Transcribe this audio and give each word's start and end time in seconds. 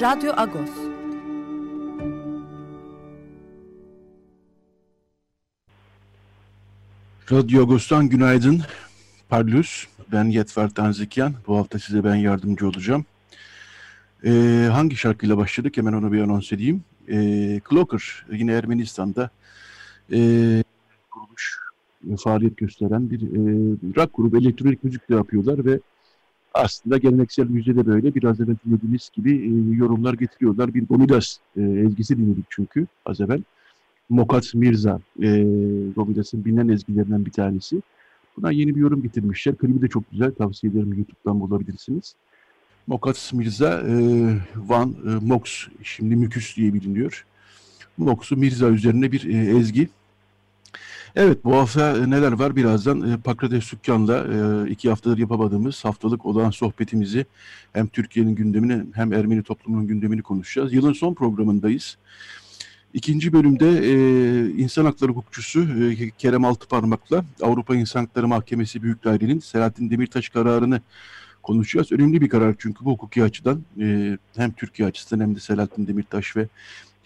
Radyo 0.00 0.32
Agos. 0.36 0.70
Radyo 7.32 7.62
Agos'tan 7.62 8.08
günaydın. 8.08 8.62
Parlus, 9.28 9.86
ben 10.12 10.24
Yetver 10.24 10.70
Tanzikyan. 10.70 11.34
Bu 11.46 11.56
hafta 11.56 11.78
size 11.78 12.04
ben 12.04 12.14
yardımcı 12.14 12.68
olacağım. 12.68 13.04
Ee, 14.24 14.68
hangi 14.72 14.96
şarkıyla 14.96 15.36
başladık? 15.36 15.76
Hemen 15.76 15.92
onu 15.92 16.12
bir 16.12 16.20
anons 16.20 16.52
edeyim. 16.52 16.84
Ee, 17.08 17.60
Clocker, 17.70 18.26
yine 18.32 18.52
Ermenistan'da 18.52 19.30
e, 20.12 20.18
kuruluş, 21.10 21.58
faaliyet 22.24 22.56
gösteren 22.56 23.10
bir 23.10 23.22
e, 23.22 23.40
rock 23.96 24.14
grubu, 24.14 24.38
elektronik 24.38 24.84
müzik 24.84 25.08
de 25.10 25.14
yapıyorlar 25.14 25.64
ve 25.64 25.80
aslında 26.54 26.98
geleneksel 26.98 27.46
müziğde 27.46 27.86
böyle 27.86 28.14
biraz 28.14 28.40
evvel 28.40 28.56
dinlediğiniz 28.66 29.10
gibi 29.12 29.32
e, 29.32 29.76
yorumlar 29.76 30.14
getiriyorlar. 30.14 30.74
Bir 30.74 30.86
Gomidas 30.86 31.36
e, 31.56 31.62
ezgisi 31.62 32.18
dinledik 32.18 32.44
çünkü 32.50 32.86
az 33.06 33.20
evvel. 33.20 33.42
Mokat 34.08 34.54
Mirza, 34.54 35.00
e, 35.22 35.28
Gomidas'ın 35.96 36.44
bilinen 36.44 36.68
ezgilerinden 36.68 37.26
bir 37.26 37.30
tanesi. 37.30 37.82
Buna 38.36 38.50
yeni 38.52 38.76
bir 38.76 38.80
yorum 38.80 39.02
getirmişler. 39.02 39.56
Klibi 39.56 39.82
de 39.82 39.88
çok 39.88 40.10
güzel. 40.10 40.34
Tavsiye 40.34 40.72
ederim 40.72 40.92
YouTube'dan 40.92 41.40
bulabilirsiniz. 41.40 42.14
Mokat 42.86 43.30
Mirza, 43.34 43.80
e, 43.80 43.94
Van 44.56 44.96
e, 45.06 45.26
Mox, 45.26 45.66
şimdi 45.82 46.16
Müküs 46.16 46.56
diye 46.56 46.74
biliniyor. 46.74 47.26
Mox'u 47.96 48.36
Mirza 48.36 48.68
üzerine 48.68 49.12
bir 49.12 49.24
e, 49.24 49.58
ezgi. 49.58 49.88
Evet 51.16 51.44
bu 51.44 51.56
hafta 51.56 51.96
e, 51.96 52.10
neler 52.10 52.32
var 52.32 52.56
birazdan 52.56 53.12
e, 53.12 53.16
Pakrates 53.16 53.72
Dükkan'la 53.72 54.26
e, 54.26 54.70
iki 54.70 54.88
haftadır 54.88 55.18
yapamadığımız 55.18 55.84
haftalık 55.84 56.26
olan 56.26 56.50
sohbetimizi 56.50 57.26
hem 57.72 57.86
Türkiye'nin 57.86 58.34
gündemini 58.34 58.84
hem 58.94 59.12
Ermeni 59.12 59.42
toplumunun 59.42 59.86
gündemini 59.86 60.22
konuşacağız. 60.22 60.72
Yılın 60.72 60.92
son 60.92 61.14
programındayız. 61.14 61.96
İkinci 62.94 63.32
bölümde 63.32 63.68
e, 63.68 63.92
insan 64.50 64.84
hakları 64.84 65.10
hukukçusu 65.10 65.60
e, 65.62 66.10
Kerem 66.18 66.44
Altıparmak'la 66.44 67.24
Avrupa 67.42 67.76
İnsan 67.76 68.00
Hakları 68.00 68.28
Mahkemesi 68.28 68.82
Büyük 68.82 69.04
Daire'nin 69.04 69.38
Selahattin 69.38 69.90
Demirtaş 69.90 70.28
kararını 70.28 70.80
konuşacağız. 71.42 71.92
Önemli 71.92 72.20
bir 72.20 72.28
karar 72.28 72.54
çünkü 72.58 72.84
bu 72.84 72.90
hukuki 72.90 73.22
açıdan 73.22 73.62
e, 73.80 74.18
hem 74.36 74.52
Türkiye 74.52 74.88
açısından 74.88 75.24
hem 75.24 75.34
de 75.34 75.40
Selahattin 75.40 75.86
Demirtaş 75.86 76.36
ve 76.36 76.48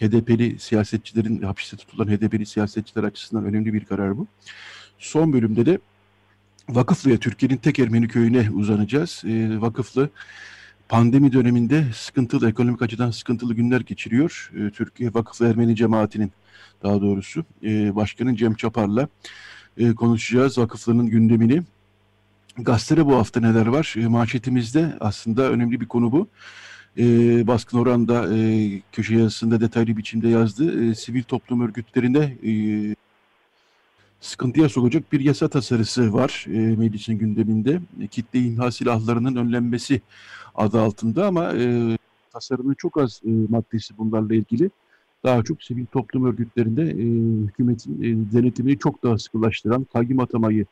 HDP'li 0.01 0.59
siyasetçilerin 0.59 1.43
hapiste 1.43 1.77
tutulan 1.77 2.07
HDP'li 2.07 2.47
siyasetçiler 2.47 3.05
açısından 3.05 3.45
önemli 3.45 3.73
bir 3.73 3.85
karar 3.85 4.19
bu. 4.19 4.27
Son 4.99 5.33
bölümde 5.33 5.67
de 5.67 5.79
Vakıflı'ya 6.69 7.17
Türkiye'nin 7.17 7.57
tek 7.57 7.79
Ermeni 7.79 8.09
köyüne 8.09 8.51
uzanacağız. 8.51 9.23
E, 9.27 9.61
Vakıflı 9.61 10.11
pandemi 10.89 11.33
döneminde 11.33 11.85
sıkıntılı, 11.95 12.49
ekonomik 12.49 12.83
açıdan 12.83 13.11
sıkıntılı 13.11 13.55
günler 13.55 13.81
geçiriyor. 13.81 14.51
E, 14.57 14.71
Türkiye 14.71 15.15
Vakıflı 15.15 15.47
Ermeni 15.47 15.77
cemaatinin 15.77 16.33
daha 16.83 17.01
doğrusu 17.01 17.45
e, 17.63 17.97
Başkanın 17.97 18.35
Cem 18.35 18.55
Çapar'la 18.55 19.09
e, 19.77 19.95
konuşacağız 19.95 20.59
vakıflarının 20.59 21.07
gündemini. 21.07 21.63
Gazetede 22.59 23.07
bu 23.07 23.17
hafta 23.17 23.41
neler 23.41 23.67
var? 23.67 23.95
E, 23.99 24.07
manşetimizde 24.07 24.97
aslında 25.01 25.51
önemli 25.51 25.81
bir 25.81 25.87
konu 25.87 26.13
bu 26.13 26.29
e, 26.99 27.47
baskın 27.47 27.79
oranda 27.79 28.37
e, 28.37 28.71
köşe 28.93 29.15
yazısında 29.15 29.61
detaylı 29.61 29.97
biçimde 29.97 30.29
yazdı. 30.29 30.91
E, 30.91 30.95
sivil 30.95 31.23
toplum 31.23 31.61
örgütlerine 31.61 32.37
e, 32.47 32.53
sıkıntıya 34.21 34.69
sokacak 34.69 35.13
bir 35.13 35.21
yasa 35.21 35.49
tasarısı 35.49 36.13
var 36.13 36.47
e, 36.49 36.59
meclisin 36.77 37.19
gündeminde. 37.19 37.81
E, 38.01 38.07
kitle 38.07 38.39
imha 38.39 38.71
silahlarının 38.71 39.37
önlenmesi 39.37 40.01
adı 40.55 40.81
altında 40.81 41.27
ama 41.27 41.53
e, 41.53 41.99
tasarının 42.33 42.75
çok 42.75 42.99
az 42.99 43.21
e, 43.25 43.31
maddesi 43.31 43.99
bunlarla 43.99 44.35
ilgili. 44.35 44.71
Daha 45.25 45.43
çok 45.43 45.63
sivil 45.63 45.87
toplum 45.87 46.25
örgütlerinde 46.25 46.83
e, 46.83 47.05
hükümetin 47.47 48.03
e, 48.03 48.33
denetimini 48.33 48.79
çok 48.79 49.03
daha 49.03 49.19
sıkılaştıran 49.19 49.87
kayyum 49.93 50.21
atamayı 50.21 50.67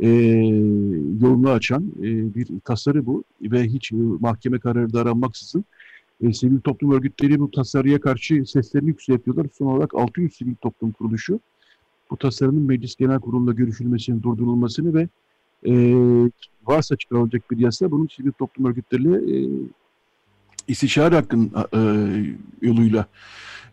e, 0.00 0.08
yolunu 1.20 1.50
açan 1.50 1.92
e, 1.98 2.34
bir 2.34 2.48
tasarı 2.64 3.06
bu 3.06 3.24
ve 3.42 3.64
hiç 3.64 3.92
e, 3.92 3.96
mahkeme 3.96 4.58
kararı 4.58 4.92
da 4.92 5.00
aranmaksızın 5.00 5.64
e, 6.20 6.32
sivil 6.32 6.60
toplum 6.60 6.92
örgütleri 6.92 7.40
bu 7.40 7.50
tasarıya 7.50 8.00
karşı 8.00 8.44
seslerini 8.46 8.88
yükseltiyorlar. 8.88 9.46
Son 9.58 9.66
olarak 9.66 9.94
600 9.94 10.34
sivil 10.34 10.54
toplum 10.54 10.92
kuruluşu 10.92 11.40
bu 12.10 12.16
tasarının 12.16 12.62
meclis 12.62 12.96
genel 12.96 13.20
kurulunda 13.20 13.52
görüşülmesini, 13.52 14.22
durdurulmasını 14.22 14.94
ve 14.94 15.08
e, 15.66 15.72
varsa 16.66 16.96
çıkarılacak 16.96 17.50
bir 17.50 17.58
yasa 17.58 17.90
bunun 17.90 18.06
sivil 18.06 18.32
toplum 18.32 18.66
örgütleriyle 18.66 19.16
e, 19.16 19.48
istişare 20.68 21.14
hakkın 21.14 21.52
e, 21.74 21.80
yoluyla 22.66 23.06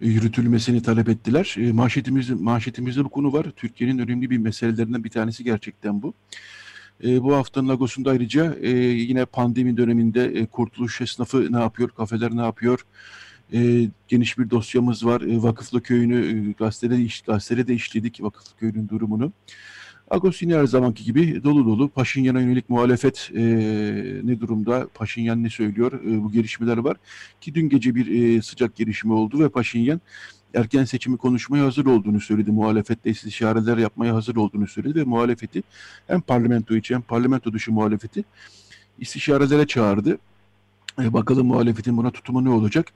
yürütülmesini 0.02 0.82
talep 0.84 1.10
ettiler. 1.10 1.56
E, 1.60 1.72
manşetimiz, 1.72 2.30
manşetimizde 2.30 3.06
bu 3.06 3.10
konu 3.10 3.34
var. 3.34 3.46
Türkiye'nin 3.56 4.00
önemli 4.00 4.30
bir 4.30 4.38
meselelerinden 4.38 5.04
bir 5.04 5.10
tanesi 5.10 5.44
gerçekten 5.44 6.02
bu. 6.02 6.14
E, 7.04 7.24
bu 7.24 7.36
haftanın 7.36 7.70
Lagos'unda 7.70 8.12
ayrıca 8.12 8.56
e, 8.62 8.70
yine 8.80 9.26
pandemi 9.26 9.78
döneminde 9.78 10.26
e, 10.26 10.46
kurtuluş 10.46 11.02
esnafı 11.02 11.54
ne 11.54 11.60
yapıyor, 11.60 11.90
kafeler 11.90 12.36
ne 12.36 12.42
yapıyor, 12.42 12.86
e, 13.54 13.90
geniş 14.08 14.38
bir 14.38 14.50
dosyamız 14.50 15.06
var. 15.06 15.22
E, 15.22 15.44
Vakıflı 15.44 15.82
Köyü'nü 15.82 16.50
e, 16.50 16.52
gazetede, 16.52 17.02
iş, 17.02 17.22
gazetede 17.22 17.68
de 17.68 17.74
işledik 17.74 18.24
Vakıflı 18.24 18.58
Köyü'nün 18.58 18.90
durumunu. 18.90 19.32
Yine 20.42 20.56
her 20.56 20.66
zamanki 20.66 21.04
gibi 21.04 21.44
dolu 21.44 21.66
dolu. 21.66 21.90
Paşinyan'a 21.90 22.42
yönelik 22.42 22.70
muhalefet 22.70 23.32
e, 23.36 23.42
ne 24.24 24.40
durumda? 24.40 24.88
Paşinyan 24.94 25.44
ne 25.44 25.50
söylüyor? 25.50 25.92
E, 25.92 26.24
bu 26.24 26.32
gelişmeler 26.32 26.78
var. 26.78 26.98
Ki 27.42 27.56
dün 27.56 27.70
gece 27.70 27.96
bir 27.96 28.36
e, 28.38 28.42
sıcak 28.42 28.76
gelişme 28.76 29.14
oldu 29.14 29.40
ve 29.40 29.50
Paşinyan 29.50 30.02
erken 30.54 30.86
seçimi 30.86 31.18
konuşmaya 31.18 31.66
hazır 31.66 31.86
olduğunu 31.86 32.22
söyledi. 32.22 32.52
Muhalefetle 32.52 33.12
istişareler 33.12 33.78
yapmaya 33.78 34.16
hazır 34.16 34.36
olduğunu 34.36 34.68
söyledi 34.68 34.96
ve 35.00 35.04
muhalefeti 35.04 35.64
hem 36.08 36.22
parlamento 36.22 36.76
içi 36.76 36.96
hem 36.96 37.02
parlamento 37.02 37.54
dışı 37.54 37.72
muhalefeti 37.72 38.24
istişarelere 39.00 39.68
çağırdı. 39.68 40.18
E, 41.02 41.14
bakalım 41.14 41.48
muhalefetin 41.48 41.98
buna 41.98 42.12
tutumu 42.12 42.44
ne 42.44 42.50
olacak? 42.50 42.88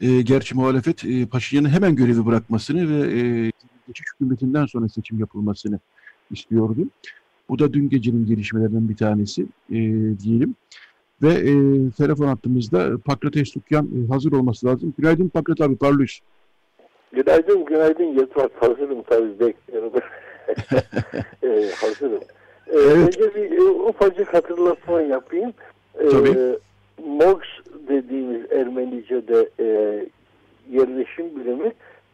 E, 0.00 0.22
gerçi 0.22 0.54
muhalefet 0.54 1.04
e, 1.04 1.26
Paşinyan'ın 1.26 1.68
hemen 1.68 1.96
görevi 1.96 2.26
bırakmasını 2.26 2.88
ve 2.88 3.18
e, 3.18 3.52
geçiş 3.86 4.06
hükümetinden 4.14 4.66
sonra 4.66 4.88
seçim 4.88 5.18
yapılmasını 5.18 5.80
istiyordu. 6.30 6.80
Bu 7.48 7.58
da 7.58 7.72
dün 7.72 7.88
gecenin 7.88 8.26
gelişmelerinden 8.26 8.88
bir 8.88 8.96
tanesi 8.96 9.42
e, 9.70 9.78
diyelim. 10.24 10.54
Ve 11.22 11.32
e, 11.32 11.54
telefon 11.90 12.26
hattımızda 12.26 12.98
Pakrates 13.04 13.54
Dükkan 13.54 13.86
e, 13.86 14.12
hazır 14.12 14.32
olması 14.32 14.66
lazım. 14.66 14.94
Günaydın 14.98 15.28
Pakrat 15.28 15.60
abi, 15.60 15.76
parlıyız. 15.76 16.20
Günaydın, 17.12 17.64
günaydın 17.64 18.04
Yetvat. 18.04 18.50
Hazırım 18.62 19.02
tabii 19.02 19.40
bekliyorum. 19.40 19.92
e, 21.42 21.70
hazırım. 21.80 22.20
E, 22.66 22.76
evet. 22.76 22.96
Önce 22.96 23.34
bir 23.34 23.58
e, 23.58 23.62
ufacık 23.62 24.34
hatırlatma 24.34 25.00
yapayım. 25.00 25.52
E, 25.98 26.08
tabii. 26.08 26.58
Mox 27.06 27.40
dediğimiz 27.88 28.52
Ermenice'de 28.52 29.48
e, 29.60 29.66
yerleşim 30.70 31.36
birimi 31.36 31.72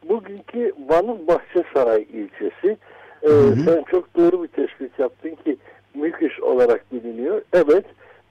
bugünkü 0.09 0.73
Van'ın 0.89 1.27
Bahçesaray 1.27 2.03
ilçesi. 2.03 2.77
Ee, 3.23 3.29
hı 3.29 3.33
hı. 3.33 3.65
Sen 3.65 3.85
çok 3.91 4.17
doğru 4.17 4.43
bir 4.43 4.49
tespit 4.49 4.99
yaptın 4.99 5.35
ki 5.45 5.57
mülküs 5.95 6.41
olarak 6.41 6.93
biliniyor. 6.93 7.43
Evet, 7.53 7.85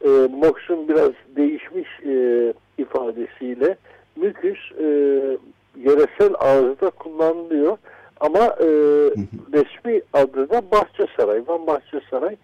e, 0.05 0.09
Mox'un 0.09 0.87
biraz 0.87 1.11
değişmiş 1.35 1.87
e, 2.05 2.53
ifadesiyle 2.77 3.75
mülküs 4.15 4.71
e, 4.79 4.85
yöresel 5.75 6.33
ağızda 6.39 6.89
kullanılıyor. 6.89 7.77
Ama 8.19 8.39
e, 8.39 8.67
resmi 9.53 10.01
adı 10.13 10.49
da 10.49 10.61
Bahçesaray. 10.71 11.41
Van 11.47 11.67
Bahçesaray 11.67 12.35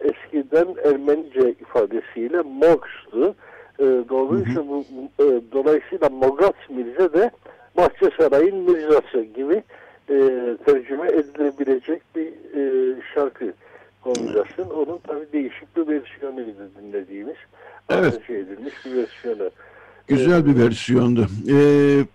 eskiden 0.00 0.66
Ermenice 0.84 1.50
ifadesiyle 1.50 2.40
Mox'tu. 2.42 3.34
E, 3.78 3.84
dolayısıyla, 4.08 4.68
bu, 4.68 4.84
e, 5.18 5.40
dolayısıyla 5.52 6.08
Mogat 6.08 6.70
Mirze 6.70 7.12
de 7.12 7.30
Bahçesaray'ın 7.76 8.56
Mirzası 8.56 9.22
gibi 9.22 9.62
e, 10.10 10.56
tercüme 10.66 11.08
edilebilecek 11.08 12.02
bir 12.16 12.26
e, 12.26 12.94
şarkı 13.14 13.52
konuşacaksın. 14.02 14.64
Onun 14.64 14.98
tabii 15.06 15.32
değişik 15.32 15.76
bir 15.76 15.86
versiyonuydu 15.88 16.70
dinlediğimiz. 16.80 17.36
güzel 20.08 20.46
bir 20.46 20.58
versiyondu. 20.58 21.26
E, 21.48 21.56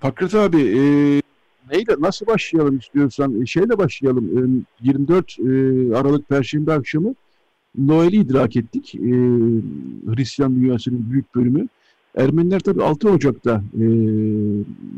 Pakrat 0.02 0.36
abi 0.36 0.62
e, 0.62 0.82
neyle 1.72 1.96
nasıl 2.00 2.28
başlayalım 2.28 2.78
istiyorsan? 2.78 3.42
E, 3.42 3.46
şeyle 3.46 3.78
başlayalım. 3.78 4.66
E, 4.82 4.88
24 4.88 5.40
e, 5.40 5.44
Aralık 5.96 6.30
Perşembe 6.30 6.74
akşamı 6.74 7.16
Noel'i 7.78 8.16
idrak 8.16 8.56
ettik. 8.56 8.96
E, 8.96 9.00
Hristiyan 10.16 10.56
dünyasının 10.56 11.12
büyük 11.12 11.36
bölümü. 11.36 11.68
Ermeniler 12.18 12.60
tabii 12.60 12.84
6 12.84 13.10
Ocak'ta 13.10 13.64
e, 13.82 13.86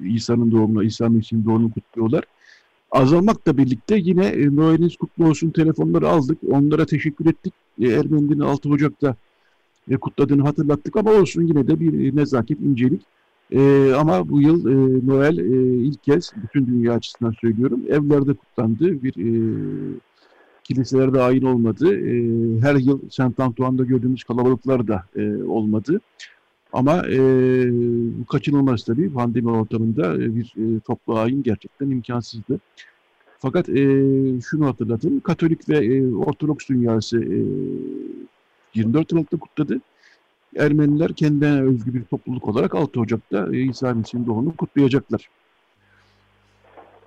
İsa'nın 0.07 0.51
doğumunu, 0.51 0.83
İsa 0.83 1.09
Mesih'in 1.09 1.45
doğumunu 1.45 1.73
kutluyorlar. 1.73 2.23
Azalmakla 2.91 3.57
birlikte 3.57 3.97
yine 3.97 4.25
e, 4.25 4.55
Noel'iniz 4.55 4.97
kutlu 4.97 5.27
olsun 5.27 5.49
telefonları 5.49 6.09
aldık. 6.09 6.37
Onlara 6.51 6.85
teşekkür 6.85 7.25
ettik. 7.25 7.53
E, 7.81 7.87
Ermenilerin 7.87 8.39
6 8.39 8.69
Ocak'ta 8.69 9.15
e, 9.89 9.97
kutladığını 9.97 10.41
hatırlattık 10.41 10.95
ama 10.95 11.11
olsun 11.11 11.41
yine 11.41 11.67
de 11.67 11.79
bir 11.79 12.15
nezaket, 12.15 12.61
incelik. 12.61 13.01
Ama 13.97 14.29
bu 14.29 14.41
yıl 14.41 14.65
Noel 15.07 15.37
ilk 15.85 16.03
kez 16.03 16.31
bütün 16.43 16.67
dünya 16.67 16.93
açısından 16.93 17.33
söylüyorum 17.41 17.81
evlerde 17.89 18.33
kutlandı. 18.33 19.03
Bir 19.03 19.13
kiliselerde 20.63 21.21
ayin 21.21 21.41
olmadı. 21.41 21.85
Her 22.61 22.75
yıl 22.75 22.99
Saint 23.09 23.39
Antoine'da 23.39 23.83
gördüğümüz 23.83 24.23
kalabalıklar 24.23 24.87
da 24.87 25.03
e, 25.15 25.43
olmadı. 25.43 26.01
Ama 26.73 27.03
e, 27.07 27.19
kaçınılmaz 28.31 28.83
tabii 28.83 29.13
pandemi 29.13 29.51
ortamında 29.51 30.15
e, 30.15 30.35
bir 30.35 30.53
e, 30.57 30.79
toplu 30.79 31.17
ayin 31.17 31.43
gerçekten 31.43 31.89
imkansızdı. 31.89 32.59
Fakat 33.39 33.69
e, 33.69 33.83
şunu 34.49 34.67
hatırlatın, 34.67 35.19
Katolik 35.19 35.69
ve 35.69 35.77
e, 35.77 36.13
Ortodoks 36.13 36.67
dünyası 36.69 37.23
e, 37.23 37.39
24 38.73 39.13
Aralık'ta 39.13 39.37
kutladı. 39.37 39.81
Ermeniler 40.57 41.13
kendine 41.13 41.61
özgü 41.61 41.93
bir 41.93 42.03
topluluk 42.03 42.47
olarak 42.47 42.75
6 42.75 42.99
Ocak'ta 42.99 43.47
e, 43.53 43.57
İsa 43.57 43.93
Mesih'in 43.93 44.25
doğumunu 44.25 44.55
kutlayacaklar. 44.55 45.29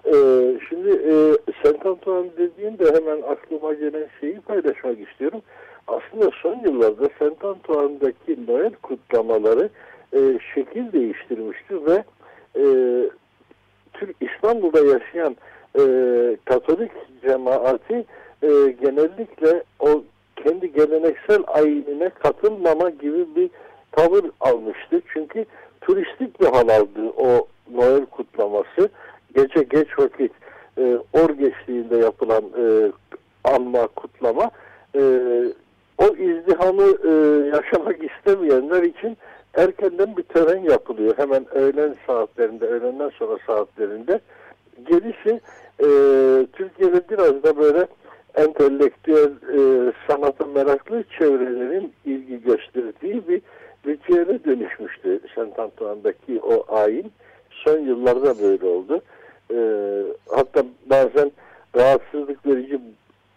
Ee, 0.06 0.58
şimdi 0.68 0.88
e, 0.88 1.36
Saint 1.62 1.86
Antoine 1.86 2.30
dediğinde 2.38 2.84
hemen 2.94 3.22
aklıma 3.22 3.74
gelen 3.74 4.08
şeyi 4.20 4.40
paylaşmak 4.40 5.08
istiyorum. 5.10 5.42
Aslında 5.86 6.30
son 6.42 6.60
yıllarda 6.64 7.08
Saint 7.18 7.44
Antoine'daki 7.44 8.46
Noel 8.46 8.72
kutlamaları 8.82 9.68
e, 10.14 10.38
şekil 10.54 10.92
değiştirmiştir 10.92 11.86
ve 11.86 12.04
e, 12.56 12.64
Türk 13.92 14.16
İstanbul'da 14.20 14.78
yaşayan 14.78 15.36
e, 15.78 15.82
Katolik 16.44 16.92
cemaati 17.22 18.04
e, 18.42 18.48
genellikle 18.80 19.62
o 19.80 20.02
kendi 20.36 20.72
geleneksel 20.72 21.42
ayinine 21.46 22.08
katılmama 22.08 22.90
gibi 22.90 23.36
bir 23.36 23.50
tavır 23.92 24.24
almıştı. 24.40 25.02
Çünkü 25.12 25.44
turistik 25.80 26.40
bir 26.40 26.46
hal 26.46 26.68
aldı 26.68 27.12
o 27.16 27.46
Noel 27.72 28.06
kutlaması. 28.06 28.88
Gece 29.34 29.62
geç 29.62 29.98
vakit 29.98 30.32
e, 30.78 30.98
or 31.12 31.30
geçtiğinde 31.30 31.96
yapılan 31.96 32.44
e, 32.58 32.92
anma, 33.44 33.86
kutlama 33.86 34.50
e, 34.94 35.00
o 36.02 36.16
izdihamı 36.16 36.96
e, 37.04 37.12
yaşamak 37.56 37.96
istemeyenler 38.04 38.82
için 38.82 39.16
erkenden 39.54 40.16
bir 40.16 40.22
tören 40.22 40.62
yapılıyor. 40.62 41.14
Hemen 41.18 41.54
öğlen 41.54 41.94
saatlerinde, 42.06 42.66
öğlenden 42.66 43.08
sonra 43.08 43.38
saatlerinde. 43.46 44.20
Gerisi 44.88 45.40
e, 45.80 45.88
Türkiye'de 46.52 47.00
biraz 47.10 47.42
da 47.42 47.56
böyle 47.56 47.86
entelektüel 48.34 49.30
e, 49.30 49.92
sanata 50.08 50.46
meraklı 50.46 51.04
çevrelerin 51.18 51.92
ilgi 52.04 52.42
gösterdiği 52.42 53.28
bir 53.28 53.42
ritüele 53.86 54.44
dönüşmüştü 54.44 55.20
Saint 55.34 55.58
Antoine'daki 55.58 56.40
o 56.40 56.74
ayin. 56.76 57.12
Son 57.50 57.78
yıllarda 57.78 58.42
böyle 58.42 58.66
oldu. 58.66 59.02
E, 59.50 59.58
hatta 60.30 60.64
bazen 60.86 61.32
rahatsızlık 61.76 62.46
verici 62.46 62.80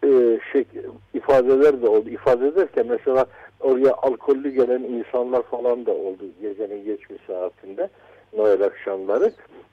e, 0.04 0.40
şey, 0.52 0.66
ifadeler 1.14 1.82
de 1.82 1.88
oldu. 1.90 2.10
İfade 2.10 2.48
ederken 2.48 2.86
mesela 2.90 3.26
oraya 3.60 3.94
alkollü 3.94 4.50
gelen 4.50 4.84
insanlar 4.84 5.42
falan 5.42 5.86
da 5.86 5.92
oldu 5.92 6.24
gecenin 6.42 6.86
geçmiş 6.86 7.22
saatinde 7.28 7.90
Noel 8.38 8.64
akşamları. 8.64 9.32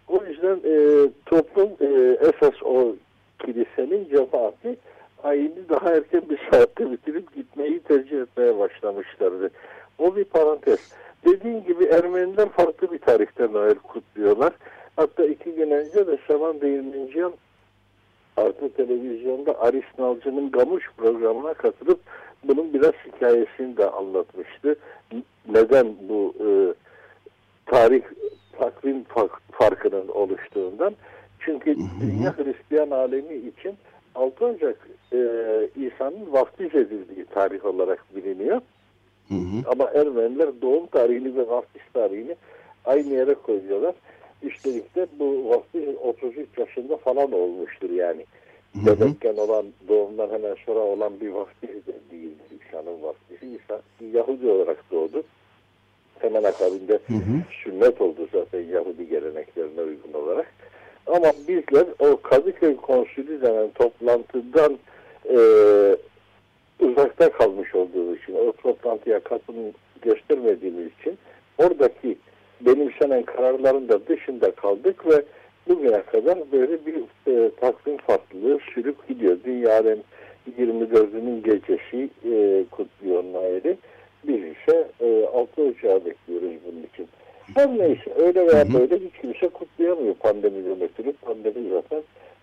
O 0.09 0.25
yüzden 0.25 0.61
e, 0.65 1.09
toplum 1.27 1.71
e, 1.81 2.19
esas 2.21 2.63
o 2.63 2.97
kilisenin 3.39 4.09
cemaati 4.09 4.77
ayini 5.23 5.69
daha 5.69 5.91
erken 5.91 6.23
bir 6.31 6.39
saatte 6.51 6.93
bitirip 6.93 7.35
gitmeyi 7.35 7.81
tercih 7.81 8.21
etmeye 8.21 8.59
başlamışlardı. 8.59 9.51
O 9.99 10.17
bir 10.17 10.25
parantez. 10.25 10.93
Dediğim 11.25 11.65
gibi 11.65 11.85
Ermeniler 11.85 12.49
farklı 12.49 12.93
bir 12.93 12.99
tarihte 12.99 13.53
Noel 13.53 13.75
kutluyorlar. 13.75 14.53
Hatta 14.97 15.25
iki 15.25 15.53
gün 15.53 15.71
önce 15.71 16.07
de 16.07 16.19
Şaman 16.27 16.61
Değirmenciyan 16.61 17.33
Artı 18.37 18.73
televizyonda 18.73 19.61
Aris 19.61 19.84
Nalcı'nın 19.99 20.50
Gamuş 20.50 20.90
programına 20.96 21.55
katılıp 21.55 22.00
bunun 22.44 22.75
biraz 22.75 22.93
hikayesini 23.06 23.76
de 23.76 23.90
anlatmıştı. 23.90 24.76
Neden 25.49 25.87
bu 26.08 26.34
e, 26.40 26.49
tarih 27.67 28.02
takvim 28.58 29.05
farkının 29.52 30.08
oluştuğundan. 30.08 30.94
Çünkü 31.38 31.76
dünya 32.00 32.37
Hristiyan 32.37 32.90
alemi 32.90 33.34
için 33.34 33.76
6 34.14 34.46
Ocak 34.46 34.88
e, 35.12 35.19
İsa'nın 35.76 36.32
vaftiz 36.32 36.75
edildiği 36.75 37.25
tarih 37.25 37.64
olarak 37.64 38.05
biliniyor. 38.17 38.61
Hı 39.28 39.35
hı. 39.35 39.62
Ama 39.67 39.90
Ermeniler 39.90 40.49
doğum 40.62 40.87
tarihini 40.87 41.37
ve 41.37 41.49
vaftiz 41.49 41.82
tarihini 41.94 42.37
aynı 42.85 43.08
yere 43.08 43.35
koyuyorlar. 43.35 43.94
Üstelik 44.43 44.94
de 44.94 45.06
bu 45.19 45.50
vaftiz 45.50 45.85
33 46.03 46.49
yaşında 46.59 46.97
falan 46.97 47.33
olmuştur 47.33 47.91
yani. 47.91 48.27
Bebekken 48.75 49.37
olan 49.37 49.67
doğumdan 49.89 50.31
hemen 50.31 50.56
sonra 50.66 50.81
olan 50.81 51.21
bir 51.21 51.28
vaftiz 51.28 51.87
de 51.87 51.93
değil 52.11 52.31
İsa'nın 52.69 53.02
vaftizi. 53.02 53.57
İsa 53.57 53.83
Yahudi 54.12 54.49
olarak 54.49 54.85
doğdu. 54.93 55.23
Hemen 56.19 56.43
akabinde 56.43 56.93
hı 56.93 57.14
hı. 57.14 57.43
sünnet 57.64 58.00
oldu 58.00 58.28
zaten 58.33 58.61
Yahudi 58.61 59.09
geleneklerine 59.09 59.81
uygun 59.81 60.12
olarak. 60.12 60.55
Ama 61.07 61.33
bizler 61.49 61.87
o 61.99 62.21
Kadıköy 62.23 62.76
Konsülü 62.76 63.43
denen 63.43 63.71
toplantıdan 63.71 64.78
e, 65.31 65.38
uzakta 66.81 67.33
kalmış 67.33 67.75
olduğu 67.75 68.16
için, 68.16 68.35
o 68.35 68.52
toplantıya 68.52 69.21
katılım 69.21 69.73
göstermediğimiz 70.02 70.87
için 71.00 71.19
oradaki 71.59 72.19
benimsenen 72.66 73.23
kararların 73.23 73.88
da 73.88 74.07
dışında 74.07 74.50
kaldık 74.50 75.07
ve 75.07 75.23
bugüne 75.69 76.02
kadar 76.02 76.38
böyle 76.52 76.87
bir 76.87 76.95
e, 77.26 77.50
takvim 77.61 77.97
farklılığı 77.97 78.59
sürüp 78.75 79.09
gidiyor. 79.09 79.37
Dünyanın 79.45 80.02
24'ünün 80.59 81.42
gecesi 81.42 82.11
e, 82.25 82.64
kutluyor 82.71 83.25
Nail'i. 83.25 83.76
Biz 84.25 84.37
ise 84.37 84.88
e, 85.00 85.26
6 85.26 85.62
Ocağı 85.62 86.04
bekliyoruz 86.04 86.52
bunun 86.66 86.83
için. 86.92 87.09
Her 87.54 87.78
neyse 87.78 88.14
öyle 88.16 88.47
veya 88.47 88.73
böyle 88.75 88.99
hiç 88.99 89.12
kimse 89.21 89.49
kutlayamıyor 89.49 90.14
pandemiden 90.14 90.81
ötürü. 90.81 91.12
Pandemi 91.12 91.71
zaten 91.71 92.02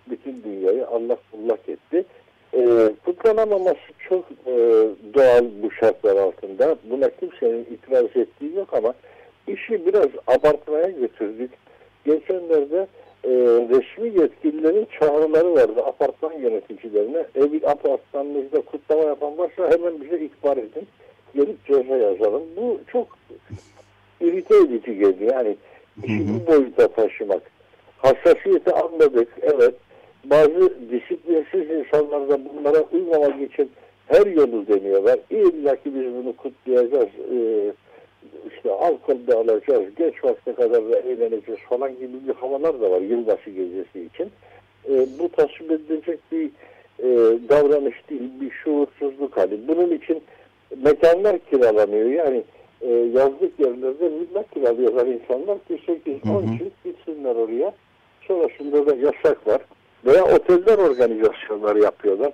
bütün 0.10 0.44
dünyayı 0.44 0.88
Allah 0.88 1.18
bullak 1.34 1.70
etti. 1.70 2.06
E, 2.54 2.90
kutlanamaması 3.06 3.80
çok 4.10 4.26
e, 4.46 4.54
doğal 5.14 5.46
bu 5.64 5.72
şartlar 5.72 6.16
altında. 6.16 6.76
Buna 6.84 7.10
kimsenin 7.10 7.68
itiraz 7.72 8.16
ettiği 8.16 8.56
yok 8.56 8.74
ama 8.74 8.94
işi 9.54 9.86
biraz 9.86 10.08
abartmaya 10.28 10.90
götürdük. 10.90 11.52
Geçenlerde 12.06 12.88
e, 13.24 13.30
resmi 13.70 14.22
yetkililerin 14.22 14.88
çağrıları 15.00 15.54
vardı 15.56 15.84
apartman 15.86 16.34
yöneticilerine. 16.34 17.26
Ev 17.36 17.64
apartmanınızda 17.64 18.62
kutlama 18.62 19.04
yapan 19.04 19.38
varsa 19.38 19.72
hemen 19.72 20.02
bize 20.02 20.20
ihbar 20.20 20.58
edin. 20.58 20.88
Gelip 21.36 21.66
ceza 21.66 21.98
yazalım. 21.98 22.44
Bu 22.58 22.80
çok 22.88 23.08
irite 24.22 24.58
edici 24.58 24.98
geldi. 24.98 25.30
Yani 25.32 25.56
işi 26.04 26.26
bu 26.28 26.52
boyuta 26.52 26.88
taşımak. 26.88 27.42
Hassasiyeti 27.98 28.74
anladık. 28.74 29.28
Evet. 29.42 29.76
Bazı 30.26 30.74
disiplinsiz 30.92 31.70
insanlar 31.70 32.30
da 32.30 32.40
bunlara 32.46 32.84
uymamak 32.92 33.42
için 33.42 33.72
her 34.08 34.26
yolu 34.26 34.68
deniyorlar. 34.68 35.20
İlla 35.30 35.76
ki 35.76 35.96
biz 35.96 36.14
bunu 36.14 36.36
kutlayacağız. 36.36 37.10
Ee, 37.34 37.72
işte 38.56 38.72
alkol 38.72 39.28
de 39.28 39.36
alacağız, 39.36 39.84
geç 39.98 40.24
vakte 40.24 40.54
kadar 40.54 40.90
da 40.90 41.00
eğleneceğiz 41.00 41.60
falan 41.70 41.92
gibi 42.00 42.28
bir 42.28 42.34
havalar 42.34 42.82
da 42.82 42.92
var 42.92 43.02
yılbaşı 43.02 43.50
gecesi 43.50 44.02
için. 44.02 44.32
E, 44.90 45.08
bu 45.20 45.30
tasvip 45.30 45.72
edilecek 45.72 46.20
bir 46.32 46.46
e, 47.00 47.08
davranış 47.50 48.10
değil, 48.10 48.32
bir 48.42 48.52
şuursuzluk 48.52 49.38
hali. 49.38 49.68
Bunun 49.68 49.92
için 49.92 50.22
mekanlar 50.84 51.40
kiralanıyor. 51.40 52.06
Yani 52.06 52.44
e, 52.82 52.92
yazlık 52.92 53.60
yerlerde 53.60 54.12
villa 54.12 54.44
kiralıyorlar 54.54 55.08
insanlar 55.08 55.58
ki 55.68 55.80
8-10 55.88 56.58
kişi 56.58 56.72
gitsinler 56.86 57.36
oraya. 57.36 57.74
Sonrasında 58.28 58.86
da 58.86 58.96
yasak 58.96 59.48
var. 59.48 59.62
Veya 60.06 60.24
oteller 60.24 60.78
organizasyonlar 60.78 61.76
yapıyorlar. 61.76 62.32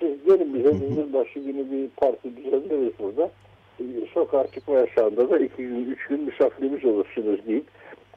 Siz 0.00 0.24
gelin 0.26 0.54
bize 0.54 1.00
yılbaşı 1.00 1.38
günü 1.38 1.70
bir 1.70 1.88
parti 1.88 2.36
düzenleriz 2.36 2.92
burada 2.98 3.30
sokağa 4.14 4.46
çıkma 4.46 4.74
yasağında 4.74 5.30
da 5.30 5.38
iki 5.38 5.56
gün, 5.56 5.90
üç 5.90 6.06
gün 6.06 6.20
misafirimiz 6.20 6.84
olursunuz 6.84 7.40
deyip 7.46 7.64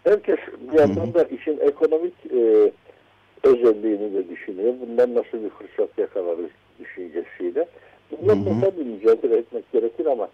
herkes 0.03 0.37
bir 0.71 0.79
yandan 0.79 1.13
da 1.13 1.23
işin 1.23 1.59
ekonomik 1.59 2.13
e, 2.31 2.71
özelliğini 3.43 4.13
de 4.13 4.29
düşünüyor. 4.29 4.73
Bundan 4.81 5.15
nasıl 5.15 5.43
bir 5.43 5.49
fırsat 5.49 5.97
yakalarız 5.97 6.49
düşüncesiyle. 6.79 7.67
Bunlarla 8.11 8.61
tabii 8.61 8.83
mücadele 8.83 9.37
etmek 9.37 9.71
gerekir 9.71 10.05
ama 10.05 10.29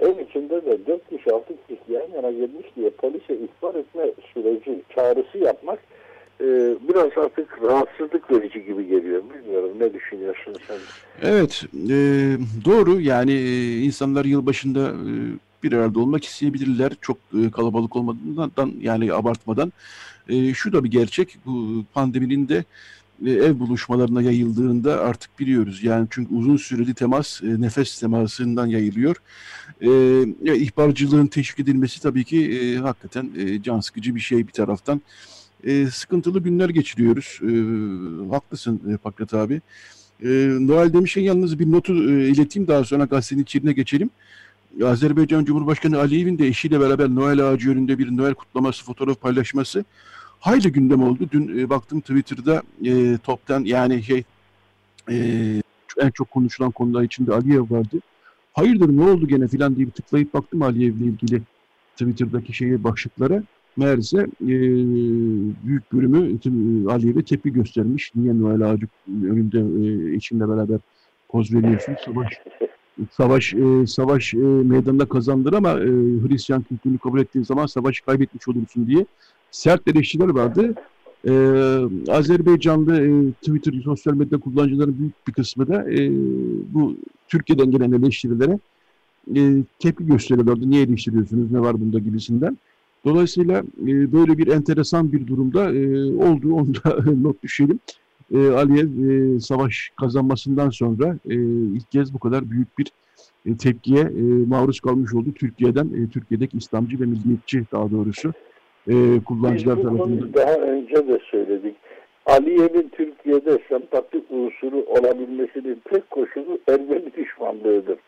ev 0.00 0.18
içinde 0.18 0.64
de 0.66 0.86
4 0.86 1.08
kişi 1.08 1.32
6 1.32 1.54
kişi 1.68 1.92
yan 1.92 2.08
yana 2.14 2.30
gelmiş 2.30 2.66
diye 2.76 2.90
polise 2.90 3.34
ihbar 3.36 3.74
etme 3.74 4.10
süreci 4.34 4.82
çağrısı 4.94 5.38
yapmak 5.38 5.78
e, 6.40 6.44
biraz 6.88 7.18
artık 7.24 7.62
rahatsızlık 7.62 8.30
verici 8.30 8.64
gibi 8.64 8.86
geliyor. 8.86 9.22
Bilmiyorum 9.34 9.70
ne 9.78 9.94
düşünüyorsun 9.94 10.56
sen? 10.68 10.76
Evet, 11.22 11.64
e, 11.74 11.96
doğru. 12.64 13.00
Yani 13.00 13.32
e, 13.32 13.78
insanlar 13.78 14.24
yılbaşında 14.24 14.88
e, 14.88 15.12
bir 15.62 15.72
arada 15.72 16.00
olmak 16.00 16.24
isteyebilirler. 16.24 16.92
Çok 17.00 17.16
e, 17.34 17.50
kalabalık 17.50 17.96
olmadan 17.96 18.72
yani 18.80 19.12
abartmadan. 19.12 19.72
E, 20.28 20.54
şu 20.54 20.72
da 20.72 20.84
bir 20.84 20.90
gerçek. 20.90 21.38
Bu 21.46 21.84
pandeminin 21.94 22.48
de 22.48 22.64
e, 23.26 23.30
ev 23.30 23.58
buluşmalarına 23.58 24.22
yayıldığında 24.22 25.00
artık 25.00 25.38
biliyoruz. 25.38 25.84
Yani 25.84 26.06
çünkü 26.10 26.34
uzun 26.34 26.56
süreli 26.56 26.94
temas 26.94 27.42
e, 27.42 27.60
nefes 27.60 28.00
temasından 28.00 28.66
yayılıyor. 28.66 29.16
E, 29.80 29.88
ihbarcılığın 30.54 31.26
teşvik 31.26 31.60
edilmesi 31.60 32.02
tabii 32.02 32.24
ki 32.24 32.50
e, 32.50 32.76
hakikaten 32.76 33.30
e, 33.38 33.62
can 33.62 33.80
sıkıcı 33.80 34.14
bir 34.14 34.20
şey 34.20 34.46
bir 34.46 34.52
taraftan. 34.52 35.00
E, 35.64 35.86
sıkıntılı 35.86 36.40
günler 36.40 36.68
geçiriyoruz. 36.68 37.40
E, 37.42 37.52
haklısın 38.34 38.80
e, 38.94 38.96
Pakrat 38.96 39.34
abi. 39.34 39.60
E, 40.22 40.28
Noel 40.60 40.92
demişken 40.92 41.22
yalnız 41.22 41.58
bir 41.58 41.72
notu 41.72 41.92
e, 41.92 42.28
ileteyim 42.28 42.68
daha 42.68 42.84
sonra 42.84 43.04
gazetenin 43.04 43.42
içine 43.42 43.72
geçelim. 43.72 44.10
Azerbaycan 44.84 45.44
Cumhurbaşkanı 45.44 45.98
Aliyev'in 45.98 46.38
de 46.38 46.46
eşiyle 46.46 46.80
beraber 46.80 47.08
Noel 47.08 47.48
ağacı 47.48 47.70
önünde 47.70 47.98
bir 47.98 48.16
Noel 48.16 48.34
kutlaması 48.34 48.84
fotoğraf 48.84 49.20
paylaşması 49.20 49.84
hayli 50.40 50.72
gündem 50.72 51.02
oldu. 51.02 51.28
Dün 51.32 51.58
e, 51.58 51.70
baktım 51.70 52.00
Twitter'da 52.00 52.62
e, 52.84 53.18
toptan 53.18 53.64
yani 53.64 54.02
şey 54.02 54.24
e, 55.10 55.16
en 55.98 56.10
çok 56.10 56.30
konuşulan 56.30 56.70
konular 56.70 57.02
içinde 57.02 57.34
Aliyev 57.34 57.70
vardı. 57.70 58.00
Hayırdır 58.52 58.96
ne 58.96 59.02
oldu 59.02 59.26
gene 59.28 59.48
filan 59.48 59.76
diye 59.76 59.90
tıklayıp 59.90 60.34
baktım 60.34 60.62
Aliyev'le 60.62 61.00
ilgili 61.00 61.42
Twitter'daki 61.96 62.52
şeyi 62.52 62.84
başlıklara. 62.84 63.42
Meğerse 63.76 64.18
e, 64.20 64.48
büyük 65.66 65.92
bölümü 65.92 66.38
Aliyev'e 66.90 67.22
tepki 67.22 67.52
göstermiş. 67.52 68.12
Niye 68.14 68.40
Noel 68.40 68.70
ağacı 68.70 68.86
önünde 69.08 69.58
e, 69.58 70.16
eşinle 70.16 70.48
beraber 70.48 70.78
poz 71.28 71.54
veriyorsun? 71.54 71.96
Savaş 72.04 72.32
savaş 73.10 73.54
e, 73.54 73.86
savaş 73.86 74.34
e, 74.34 74.36
meydanında 74.36 75.04
kazandır 75.04 75.52
ama 75.52 75.70
e, 75.70 75.86
Hristiyan 76.28 76.62
kültürünü 76.62 76.98
kabul 76.98 77.20
ettiğin 77.20 77.44
zaman 77.44 77.66
savaşı 77.66 78.04
kaybetmiş 78.04 78.48
olursun 78.48 78.86
diye 78.86 79.06
sert 79.50 79.88
eleştiriler 79.88 80.28
vardı. 80.28 80.74
E, 81.28 81.32
Azerbaycanlı 82.12 83.00
e, 83.00 83.32
Twitter 83.32 83.80
sosyal 83.84 84.14
medya 84.14 84.38
kullanıcılarının 84.38 84.98
büyük 84.98 85.28
bir 85.28 85.32
kısmı 85.32 85.68
da 85.68 85.92
e, 85.92 86.10
bu 86.74 86.96
Türkiye'den 87.28 87.70
gelen 87.70 87.92
eleştirilere 87.92 88.58
e, 89.36 89.64
tepki 89.78 90.06
gösteriyorlardı. 90.06 90.70
Niye 90.70 90.82
eleştiriyorsunuz, 90.82 91.52
ne 91.52 91.60
var 91.60 91.80
bunda 91.80 91.98
gibisinden. 91.98 92.58
Dolayısıyla 93.04 93.58
e, 93.82 94.12
böyle 94.12 94.38
bir 94.38 94.46
enteresan 94.46 95.12
bir 95.12 95.26
durumda 95.26 95.74
e, 95.74 96.04
oldu. 96.14 96.54
Onu 96.54 96.74
da 96.74 97.12
not 97.20 97.42
düşelim. 97.42 97.78
E, 98.34 98.48
Aliyev 98.48 98.88
e, 99.36 99.40
savaş 99.40 99.90
kazanmasından 100.00 100.70
sonra 100.70 101.18
e, 101.30 101.34
ilk 101.76 101.90
kez 101.90 102.14
bu 102.14 102.18
kadar 102.18 102.50
büyük 102.50 102.78
bir 102.78 102.86
e, 103.46 103.56
tepkiye 103.56 104.00
e, 104.00 104.22
maruz 104.46 104.80
kalmış 104.80 105.14
oldu 105.14 105.32
Türkiye'den. 105.34 105.84
E, 105.86 106.10
Türkiye'deki 106.12 106.56
İslamcı 106.58 107.00
ve 107.00 107.04
milliyetçi 107.04 107.64
daha 107.72 107.90
doğrusu 107.90 108.32
e, 108.88 108.94
kullanıcılar 109.24 109.76
Biz 109.76 109.84
tarafından. 109.84 110.34
daha 110.34 110.54
önce 110.54 110.94
de 111.08 111.18
söyledik. 111.30 111.76
Aliyev'in 112.26 112.88
Türkiye'de 112.88 113.58
sempatik 113.68 114.24
unsuru 114.30 114.76
olabilmesinin 114.76 115.82
tek 115.84 116.10
koşulu 116.10 116.58
Ermeni 116.68 117.12
düşmanlığıdır. 117.16 117.98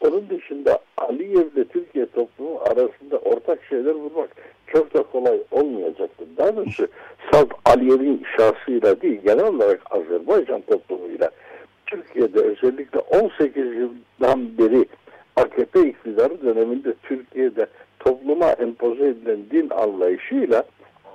Onun 0.00 0.28
dışında 0.30 0.78
Aliyev'le 0.96 1.64
Türkiye 1.72 2.06
toplumu 2.06 2.60
arasında 2.60 3.18
ortak 3.18 3.64
şeyler 3.64 3.94
bulmak 3.94 4.30
çok 4.66 4.94
da 4.94 5.02
kolay 5.02 5.38
olmayacaktır. 5.50 6.28
Daha 6.36 6.56
doğrusu 6.56 6.86
salt 7.32 7.48
Aliyev'in 7.64 8.22
şahsıyla 8.36 9.00
değil, 9.00 9.20
genel 9.24 9.46
olarak 9.46 9.80
Azerbaycan 9.90 10.60
toplumuyla 10.60 11.30
Türkiye'de 11.86 12.40
özellikle 12.40 12.98
18 12.98 13.56
yıldan 13.56 14.58
beri 14.58 14.86
AKP 15.36 15.88
iktidarı 15.88 16.42
döneminde 16.42 16.94
Türkiye'de 17.02 17.66
topluma 17.98 18.50
empoze 18.50 19.08
edilen 19.08 19.38
din 19.50 19.70
anlayışıyla 19.70 20.64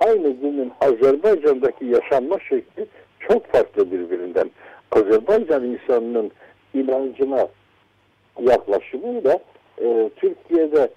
aynı 0.00 0.30
günün 0.30 0.72
Azerbaycan'daki 0.80 1.84
yaşanma 1.84 2.38
şekli 2.38 2.86
çok 3.20 3.46
farklı 3.46 3.92
birbirinden. 3.92 4.50
Azerbaycan 4.92 5.64
insanının 5.64 6.30
inancına 6.74 7.48
yaklaşımıyla 8.40 9.38
e, 9.78 10.10
Türkiye'de 10.16 10.88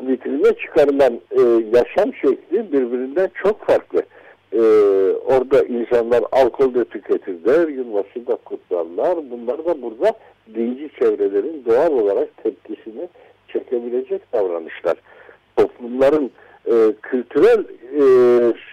vitrine 0.00 0.52
çıkarılan 0.52 1.20
e, 1.30 1.40
yaşam 1.78 2.14
şekli 2.14 2.72
birbirinden 2.72 3.30
çok 3.42 3.66
farklı. 3.66 4.02
E, 4.52 4.60
orada 5.26 5.62
insanlar 5.64 6.24
alkol 6.32 6.74
de 6.74 6.84
tüketirler, 6.84 7.68
yılbaşı 7.68 8.26
da 8.26 8.36
kutlarlar. 8.36 9.18
Bunlar 9.30 9.64
da 9.64 9.82
burada 9.82 10.12
dinci 10.54 10.90
çevrelerin 10.98 11.64
doğal 11.66 11.92
olarak 11.92 12.42
tepkisini 12.42 13.08
çekebilecek 13.48 14.32
davranışlar. 14.32 14.96
Toplumların 15.56 16.30
e, 16.66 16.92
kültürel 17.02 17.64
e, 17.94 18.02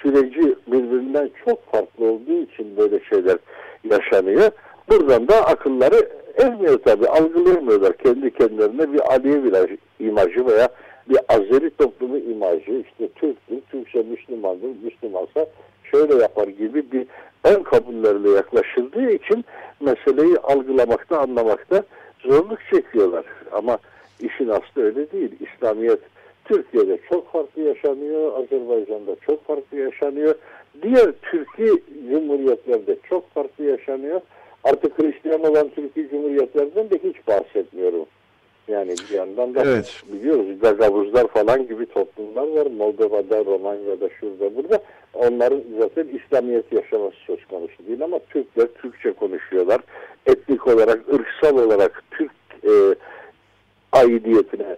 süreci 0.01 0.55
birbirinden 0.67 1.29
çok 1.45 1.71
farklı 1.71 2.05
olduğu 2.05 2.37
için 2.41 2.77
böyle 2.77 2.99
şeyler 3.09 3.37
yaşanıyor. 3.83 4.51
Buradan 4.89 5.27
da 5.27 5.45
akılları 5.45 6.09
ermiyor 6.39 6.79
tabi, 6.79 7.08
algılayamıyorlar 7.08 7.98
kendi 7.98 8.34
kendilerine 8.34 8.93
bir 8.93 9.00
Alevi 9.13 9.77
imajı 10.00 10.46
veya 10.46 10.69
bir 11.10 11.17
Azeri 11.29 11.69
toplumu 11.69 12.17
imajı, 12.17 12.72
işte 12.72 13.08
Türktür, 13.15 13.62
Türkçe 13.72 14.03
Müslümandır, 14.03 14.69
Müslümansa 14.84 15.46
şöyle 15.91 16.15
yapar 16.15 16.48
gibi 16.48 16.91
bir 16.91 17.08
ön 17.43 17.63
kabullerle 17.63 18.29
yaklaşıldığı 18.29 19.12
için 19.12 19.46
meseleyi 19.79 20.38
algılamakta, 20.38 21.19
anlamakta 21.19 21.84
zorluk 22.19 22.60
çekiyorlar. 22.74 23.25
Ama 23.51 23.77
işin 24.19 24.48
aslı 24.50 24.84
öyle 24.84 25.12
değil. 25.12 25.31
İslamiyet 25.39 26.00
Türkiye'de 26.46 27.00
çok 27.10 27.31
farklı 27.31 27.62
yaşanıyor, 27.62 28.31
Azerbaycan'da 28.38 29.15
çok 29.25 29.48
farklı 29.48 29.77
yaşanıyor. 29.77 30.36
Diğer 30.81 31.12
Türkiye 31.22 31.72
Cumhuriyetlerde 32.10 32.98
çok 33.10 33.34
farklı 33.34 33.63
yaşanıyor. 33.63 34.22
Artık 34.63 34.99
Hristiyan 34.99 35.43
olan 35.43 35.69
Türkiye 35.69 36.09
Cumhuriyetlerden 36.09 36.89
de 36.89 36.99
hiç 37.03 37.27
bahsetmiyorum. 37.27 38.05
Yani 38.67 38.91
bir 39.09 39.15
yandan 39.15 39.55
da 39.55 39.63
Evet. 39.63 40.03
biliyoruz 40.13 40.59
Gagavuzlar 40.61 41.27
falan 41.27 41.67
gibi 41.67 41.85
toplumlar 41.85 42.47
var. 42.47 42.65
Moldova'da, 42.65 43.45
Romanya'da, 43.45 44.09
şurada, 44.09 44.55
burada. 44.55 44.81
Onların 45.13 45.61
zaten 45.79 46.07
İslamiyet 46.07 46.73
yaşaması 46.73 47.15
söz 47.27 47.45
konusu 47.45 47.87
değil 47.87 48.03
ama 48.03 48.19
Türkler 48.19 48.67
Türkçe 48.67 49.13
konuşuyorlar. 49.13 49.81
Etnik 50.25 50.67
olarak, 50.67 51.13
ırksal 51.13 51.57
olarak 51.57 52.03
Türk 52.11 52.31
e, 52.63 52.95
aidiyetine 53.91 54.75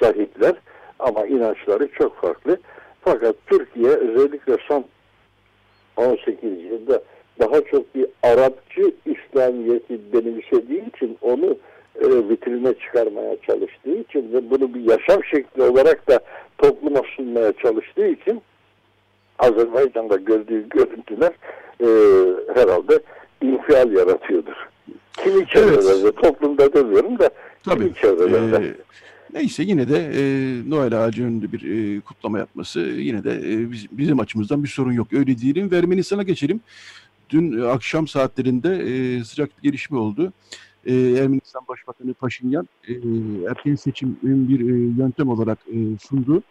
sahipler 0.00 0.54
ama 0.98 1.26
inançları 1.26 1.88
çok 1.88 2.16
farklı. 2.16 2.56
Fakat 3.00 3.36
Türkiye 3.46 3.88
özellikle 3.90 4.56
son 4.68 4.84
18 5.96 6.64
yılda 6.64 7.02
daha 7.40 7.60
çok 7.70 7.94
bir 7.94 8.06
Arapçı 8.22 8.94
İslamiyeti 9.06 9.98
benimsediği 10.12 10.88
için 10.88 11.18
onu 11.20 11.56
e, 12.00 12.06
vitrine 12.28 12.74
çıkarmaya 12.74 13.36
çalıştığı 13.46 13.94
için 13.96 14.32
ve 14.32 14.50
bunu 14.50 14.74
bir 14.74 14.80
yaşam 14.80 15.24
şekli 15.24 15.62
olarak 15.62 16.08
da 16.08 16.20
topluma 16.58 17.00
sunmaya 17.16 17.52
çalıştığı 17.52 18.06
için 18.06 18.42
Azerbaycan'da 19.38 20.16
gördüğü 20.16 20.68
görüntüler 20.68 21.32
e, 21.80 21.86
herhalde 22.54 23.00
infial 23.42 23.92
yaratıyordur. 23.92 24.54
Kimi 25.24 25.46
çevrelerde, 25.46 26.12
toplumda 26.12 26.72
demiyorum 26.72 27.18
da 27.18 27.30
Tabii. 27.64 27.78
kimi 27.84 27.94
çevrelerde. 27.94 28.66
Ee, 28.66 28.74
neyse 29.34 29.62
yine 29.62 29.88
de 29.88 29.96
e, 29.96 30.22
Noel 30.70 31.04
ağacı 31.04 31.24
önünde 31.24 31.52
bir 31.52 31.62
e, 31.96 32.00
kutlama 32.00 32.38
yapması 32.38 32.80
yine 32.80 33.24
de 33.24 33.30
e, 33.30 33.70
biz- 33.72 33.86
bizim 33.90 34.20
açımızdan 34.20 34.62
bir 34.64 34.68
sorun 34.68 34.92
yok. 34.92 35.12
Öyle 35.12 35.38
diyelim 35.38 35.70
ve 35.70 35.76
Ermenistan'a 35.76 36.22
geçelim. 36.22 36.60
Dün 37.30 37.58
e, 37.58 37.64
akşam 37.64 38.08
saatlerinde 38.08 38.68
e, 38.76 39.24
sıcak 39.24 39.50
bir 39.58 39.62
gelişme 39.62 39.98
oldu. 39.98 40.32
E, 40.86 40.94
Ermenistan 40.94 41.62
Başbakanı 41.68 42.14
Paşinyan 42.14 42.68
e, 42.88 42.92
erken 43.50 43.74
seçimin 43.74 44.48
bir 44.48 44.60
e, 44.60 45.02
yöntem 45.02 45.28
olarak 45.28 45.58
e, 45.68 45.98
sundu. 45.98 46.42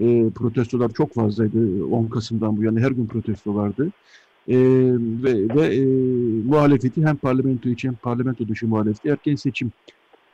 E, 0.00 0.30
protestolar 0.30 0.90
çok 0.92 1.14
fazlaydı. 1.14 1.84
10 1.84 2.06
Kasım'dan 2.06 2.56
bu 2.56 2.62
yana 2.62 2.80
her 2.80 2.90
gün 2.90 3.06
protesto 3.06 3.54
vardı. 3.54 3.92
E, 4.48 4.56
ve 5.22 5.54
ve 5.54 5.76
e, 5.76 5.84
muhalefeti 6.44 7.06
hem 7.06 7.16
parlamento 7.16 7.68
içi 7.68 7.88
hem 7.88 7.94
parlamento 7.94 8.48
dışı 8.48 8.66
muhalefeti 8.66 9.08
erken 9.08 9.34
seçim 9.34 9.72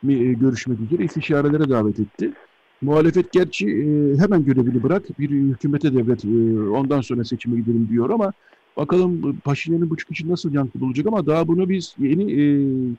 mi 0.02 0.14
e, 0.14 0.32
görüşmek 0.32 0.80
üzere 0.80 1.04
istişarelere 1.04 1.68
davet 1.68 2.00
etti. 2.00 2.32
Muhalefet 2.80 3.32
gerçi 3.32 3.68
e, 3.68 4.18
hemen 4.18 4.44
görevini 4.44 4.82
bırak 4.82 5.18
bir 5.18 5.30
hükümete 5.30 5.94
devlet 5.94 6.24
e, 6.24 6.28
ondan 6.70 7.00
sonra 7.00 7.24
seçime 7.24 7.56
gidelim 7.56 7.88
diyor 7.90 8.10
ama 8.10 8.32
bakalım 8.76 9.36
Paşinyan'ın 9.44 9.90
bu 9.90 9.96
çıkışı 9.96 10.30
nasıl 10.30 10.54
yankı 10.54 10.80
bulacak 10.80 11.06
ama 11.06 11.26
daha 11.26 11.48
bunu 11.48 11.68
biz 11.68 11.94
yeni 11.98 12.32
e, 12.32 12.44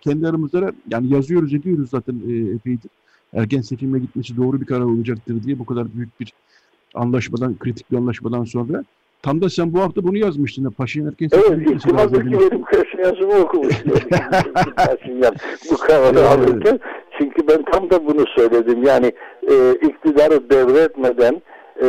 kendi 0.01 0.27
aramızda 0.27 0.71
yani 0.91 1.13
yazıyoruz 1.13 1.53
ediyoruz 1.53 1.89
zaten 1.89 2.13
e, 2.29 2.33
epeydir. 2.55 2.91
Erken 3.33 3.61
seçime 3.61 3.99
gitmesi 3.99 4.37
doğru 4.37 4.61
bir 4.61 4.65
karar 4.65 4.85
olacaktır 4.85 5.43
diye 5.43 5.59
bu 5.59 5.65
kadar 5.65 5.93
büyük 5.95 6.19
bir 6.19 6.33
anlaşmadan, 6.93 7.57
kritik 7.59 7.91
bir 7.91 7.97
anlaşmadan 7.97 8.43
sonra 8.43 8.83
Tam 9.25 9.41
da 9.41 9.49
sen 9.49 9.73
bu 9.73 9.81
hafta 9.81 10.03
bunu 10.03 10.17
yazmıştın. 10.17 10.71
Paşinyan 10.71 11.09
erken 11.09 11.27
seçime 11.27 11.55
Evet, 11.55 11.67
gitmesi 11.67 11.93
lazım. 11.93 12.21
iltimadaki 12.21 12.51
benim 12.51 12.63
köşe 12.63 13.01
yazımı 13.01 13.33
okumuştum. 13.33 13.91
Paşinyan 14.75 15.35
bu 15.71 15.77
kararı 15.77 16.19
Evet. 16.19 16.29
alırken. 16.31 16.79
Çünkü 17.17 17.47
ben 17.47 17.63
tam 17.71 17.89
da 17.89 18.05
bunu 18.07 18.25
söyledim. 18.35 18.83
Yani 18.83 19.11
e, 19.51 19.71
iktidarı 19.71 20.49
devretmeden 20.49 21.41
e, 21.81 21.87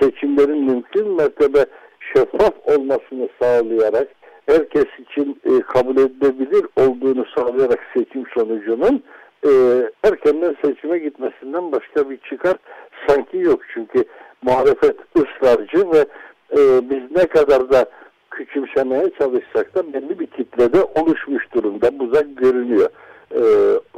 seçimlerin 0.00 0.64
mümkün 0.64 1.16
mertebe 1.16 1.66
şeffaf 2.16 2.52
olmasını 2.64 3.28
sağlayarak 3.42 4.08
herkes 4.46 4.86
için 4.98 5.40
e, 5.44 5.60
kabul 5.60 5.96
edilebilir 5.96 6.66
olduğunu 6.76 7.24
sağlayarak 7.36 7.80
seçim 7.96 8.24
sonucunun 8.34 9.02
e, 9.46 9.50
erkenden 10.04 10.56
seçime 10.64 10.98
gitmesinden 10.98 11.72
başka 11.72 12.10
bir 12.10 12.18
çıkar 12.30 12.56
sanki 13.08 13.38
yok. 13.38 13.60
Çünkü 13.74 14.04
muhalefet 14.42 14.96
ısrarcı 15.16 15.90
ve 15.92 15.98
e, 16.56 16.90
biz 16.90 17.16
ne 17.16 17.26
kadar 17.26 17.70
da 17.72 17.86
küçümsemeye 18.30 19.10
çalışsak 19.18 19.74
da 19.74 19.92
belli 19.92 20.18
bir 20.18 20.26
kitlede 20.26 20.82
oluşmuş 20.82 21.52
durumda. 21.54 21.98
Bu 21.98 22.14
da 22.14 22.20
görünüyor. 22.20 22.88
E, 23.34 23.42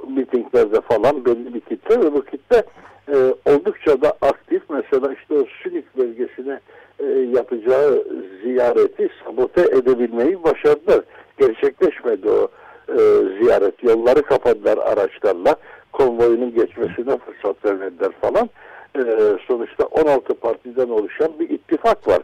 mitinglerde 0.08 0.80
falan 0.80 1.24
belli 1.24 1.54
bir 1.54 1.60
kitle 1.60 2.00
ve 2.00 2.12
bu 2.12 2.24
kitle 2.24 2.62
e, 3.12 3.34
oldukça 3.50 4.02
da 4.02 4.12
aktif. 4.22 4.62
Mesela 4.70 5.12
işte 5.12 5.34
o 5.34 5.44
Sünik 5.62 5.96
bölgesine 5.96 6.60
e, 6.98 7.04
yapacağı 7.06 8.04
ziyareti 8.42 9.08
sabote 9.24 9.60
edebilmeyi 9.60 10.44
başardılar. 10.44 11.00
Gerçekleşmedi 11.38 12.30
o 12.30 12.48
e, 12.88 12.96
ziyaret. 13.40 13.82
Yolları 13.82 14.22
kapadılar 14.22 14.78
araçlarla. 14.78 15.56
Konvoyunun 15.92 16.54
geçmesine 16.54 17.18
fırsat 17.18 17.64
vermediler 17.64 18.12
falan. 18.20 18.50
E, 18.96 19.02
sonuçta 19.46 19.84
16 19.84 20.34
partiden 20.34 20.88
oluşan 20.88 21.38
bir 21.38 21.50
ittifak 21.50 22.08
var. 22.08 22.22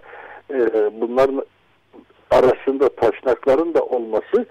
E, 0.51 0.61
bunların 1.01 1.43
arasında 2.31 2.89
taşnakların 2.89 3.75
da 3.75 3.85
olması 3.85 4.47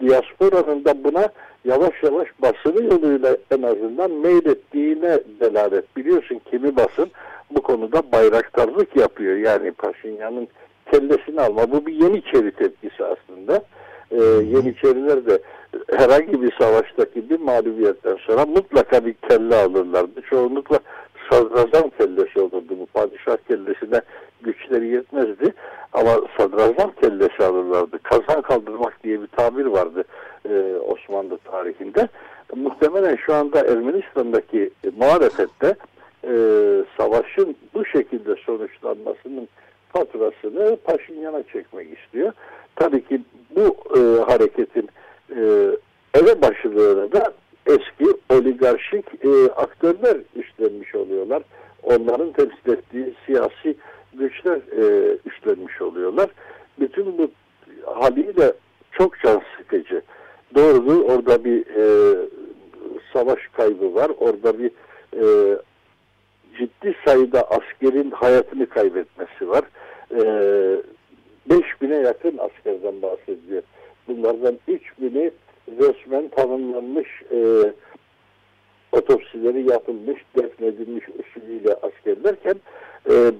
diasporanın 0.00 0.84
da 0.84 1.04
buna 1.04 1.28
yavaş 1.64 2.02
yavaş 2.02 2.28
basını 2.42 2.84
yoluyla 2.84 3.36
en 3.50 3.62
azından 3.62 4.10
meylettiğine 4.10 5.20
delalet. 5.40 5.96
Biliyorsun 5.96 6.40
kimi 6.50 6.76
basın 6.76 7.10
bu 7.50 7.62
konuda 7.62 8.12
bayraktarlık 8.12 8.96
yapıyor. 8.96 9.36
Yani 9.36 9.72
Paşinyan'ın 9.72 10.48
kellesini 10.92 11.40
alma. 11.40 11.70
Bu 11.70 11.86
bir 11.86 11.92
Yeniçeri 11.92 12.50
tepkisi 12.50 13.04
aslında. 13.04 13.62
Ee, 14.10 14.16
Yeniçeriler 14.56 15.26
de 15.26 15.38
herhangi 15.90 16.42
bir 16.42 16.52
savaştaki 16.58 17.30
bir 17.30 17.40
mağlubiyetten 17.40 18.16
sonra 18.16 18.46
mutlaka 18.46 19.06
bir 19.06 19.14
kelle 19.14 19.56
alırlardı. 19.56 20.22
Çoğunlukla 20.30 20.78
sadrazam 21.30 21.90
kellesi 21.98 22.40
olurdu. 22.40 22.74
Bu 22.80 22.86
padişah 22.86 23.36
kellesine 23.48 24.00
güçleri 24.42 24.88
yetmezdi. 24.88 25.52
Ama 25.92 26.10
sadrazam 26.36 26.92
kellesi 27.00 27.44
alırlardı. 27.44 27.98
Kazan 28.02 28.42
kaldırmak 28.42 29.04
diye 29.04 29.22
bir 29.22 29.26
tabir 29.26 29.66
vardı 29.66 30.04
e, 30.48 30.76
Osmanlı 30.76 31.38
tarihinde. 31.38 32.08
Muhtemelen 32.56 33.16
şu 33.16 33.34
anda 33.34 33.60
Ermenistan'daki 33.60 34.70
muhalefette 34.96 35.76
e, 36.24 36.34
savaşın 36.96 37.56
bu 37.74 37.84
şekilde 37.84 38.34
sonuçlanmasının 38.36 39.48
faturasını 39.92 40.76
Paşinyan'a 40.76 41.42
çekmek 41.42 41.98
istiyor. 41.98 42.32
Tabii 42.76 43.04
ki 43.04 43.20
bu 43.56 43.76
e, 43.98 44.00
hareketin 44.32 44.88
e, 45.36 45.40
elebaşılığını 46.14 47.12
da 47.12 47.32
eski 47.66 48.06
oligarşik 48.30 49.04
e, 49.24 49.52
aktörler 49.56 50.16
üstlenmiş 50.36 50.94
oluyorlar. 50.94 51.42
Onların 51.82 52.32
temsil 52.32 52.72
ettiği 52.72 53.14
siyasi 53.26 53.76
güçler 54.18 54.56
e, 54.56 55.16
üstlenmiş 55.26 55.82
oluyorlar. 55.82 56.30
Bütün 56.80 57.18
bu 57.18 57.30
haliyle 57.86 58.52
çok 58.92 59.20
can 59.20 59.42
sıkıcı. 59.58 60.02
Doğru 60.54 61.04
orada 61.04 61.44
bir 61.44 61.66
e, 61.66 62.16
savaş 63.12 63.38
kaybı 63.52 63.94
var. 63.94 64.10
Orada 64.18 64.58
bir 64.58 64.70
e, 65.14 65.56
ciddi 66.58 66.96
sayıda 67.04 67.50
askerin 67.50 68.10
hayatını 68.10 68.66
kaybetmesi 68.66 69.48
var. 69.48 69.64
E, 70.10 70.20
5000'e 71.50 71.96
yakın 71.96 72.38
askerden 72.38 73.02
bahsediyor. 73.02 73.62
Bunlardan 74.08 74.58
3000'i 74.68 75.30
resmen 75.78 76.28
tanımlanmış 76.28 77.22
e, 77.32 77.72
otopsileri 78.92 79.70
yapılmış, 79.70 80.22
defnedilmiş 80.36 81.04
usulüyle 81.08 81.74
askerlerken 81.74 82.54
e, 83.06 83.32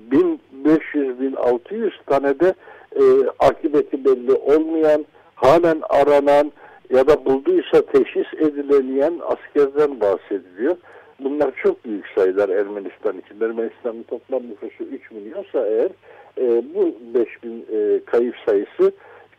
1500-1600 0.64 1.90
tane 2.06 2.40
de 2.40 2.54
e, 2.96 3.02
akıbeti 3.38 4.04
belli 4.04 4.32
olmayan, 4.32 5.04
halen 5.34 5.82
aranan 5.88 6.52
ya 6.90 7.06
da 7.06 7.24
bulduysa 7.24 7.82
teşhis 7.82 8.34
edilemeyen 8.38 9.20
askerden 9.26 10.00
bahsediliyor. 10.00 10.76
Bunlar 11.20 11.52
çok 11.62 11.84
büyük 11.84 12.06
sayılar 12.14 12.48
Ermenistan 12.48 13.18
için. 13.18 13.40
Ermenistan'ın 13.40 14.02
toplam 14.02 14.42
nüfusu 14.42 14.84
3 14.84 15.10
milyonsa 15.10 15.66
eğer 15.66 15.90
e, 16.38 16.62
bu 16.74 16.94
5000 17.14 17.66
e, 17.72 18.00
kayıp 18.04 18.34
sayısı 18.46 18.92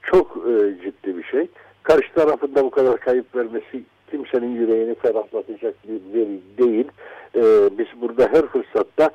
çok 0.04 0.38
e, 0.38 0.84
ciddi 0.84 1.18
bir 1.18 1.24
şey. 1.24 1.48
Karşı 1.84 2.14
tarafında 2.14 2.64
bu 2.64 2.70
kadar 2.70 2.98
kayıp 2.98 3.36
vermesi 3.36 3.84
kimsenin 4.12 4.56
yüreğini 4.56 4.96
ferahlatacak 4.96 5.76
bir 5.88 6.20
veri 6.20 6.40
değil. 6.58 6.88
E, 7.36 7.42
biz 7.78 7.88
burada 8.02 8.28
her 8.32 8.46
fırsatta 8.46 9.10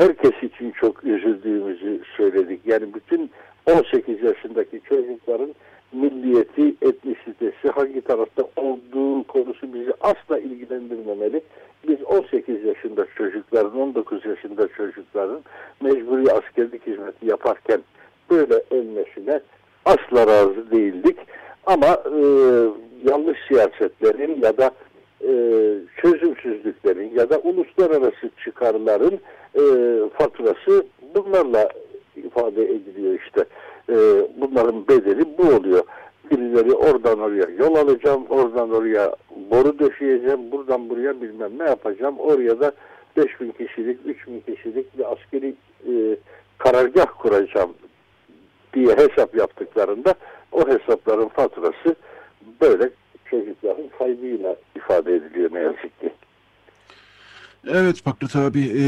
herkes 0.00 0.42
için 0.42 0.70
çok 0.70 1.04
üzüldüğümüzü 1.04 2.00
söyledik. 2.16 2.60
Yani 2.66 2.94
bütün 2.94 3.30
18 3.66 4.22
yaşındaki 4.22 4.80
çocukların 4.88 5.54
milliyeti, 5.92 6.74
etnisitesi 6.82 7.68
hangi 7.74 8.00
tarafta 8.00 8.42
olduğu 8.56 9.22
konusu 9.22 9.74
bizi 9.74 9.92
asla 10.00 10.38
ilgilendirmemeli. 10.38 11.42
Biz 11.88 12.02
18 12.02 12.64
yaşında 12.64 13.06
çocukların, 13.16 13.80
19 13.80 14.26
yaşında 14.26 14.68
çocukların 14.68 15.40
mecburi 15.80 16.32
askerlik 16.32 16.86
hizmeti 16.86 17.26
yaparken 17.26 17.80
böyle 18.30 18.62
ölmesine 18.70 19.40
asla 19.84 20.26
razı 20.26 20.70
değildik. 20.70 21.16
Ama 21.66 21.86
e, 21.86 22.20
yanlış 23.10 23.38
siyasetlerin 23.48 24.40
ya 24.42 24.58
da 24.58 24.70
e, 25.28 25.32
çözümsüzlüklerin 25.96 27.14
ya 27.14 27.30
da 27.30 27.38
uluslararası 27.38 28.30
çıkarların 28.44 29.20
e, 29.54 29.62
faturası 30.18 30.86
bunlarla 31.14 31.68
ifade 32.16 32.62
ediliyor 32.62 33.18
işte. 33.26 33.44
E, 33.88 33.96
bunların 34.40 34.88
bedeli 34.88 35.38
bu 35.38 35.42
oluyor. 35.42 35.82
Birileri 36.30 36.72
oradan 36.72 37.20
oraya 37.20 37.46
yol 37.58 37.74
alacağım, 37.74 38.26
oradan 38.28 38.70
oraya 38.70 39.16
boru 39.50 39.78
döşeyeceğim, 39.78 40.52
buradan 40.52 40.90
buraya 40.90 41.20
bilmem 41.20 41.58
ne 41.58 41.64
yapacağım. 41.64 42.18
Oraya 42.18 42.60
da 42.60 42.72
5000 43.16 43.50
kişilik, 43.50 43.98
3000 44.04 44.40
kişilik 44.40 44.98
bir 44.98 45.12
askeri 45.12 45.54
e, 45.86 46.16
karargah 46.58 47.06
kuracağım 47.18 47.74
diye 48.74 48.96
hesap 48.96 49.34
yaptıklarında 49.34 50.14
o 50.52 50.68
hesapların 50.68 51.28
faturası 51.28 51.94
böyle 52.60 52.90
çocukların 53.30 53.88
kaybıyla 53.98 54.56
ifade 54.76 55.14
ediliyor 55.14 55.50
ne 55.52 55.58
yazık 55.58 56.00
ki. 56.00 56.12
Evet 57.68 58.02
Fakret 58.04 58.36
abi, 58.36 58.60
e, 58.60 58.84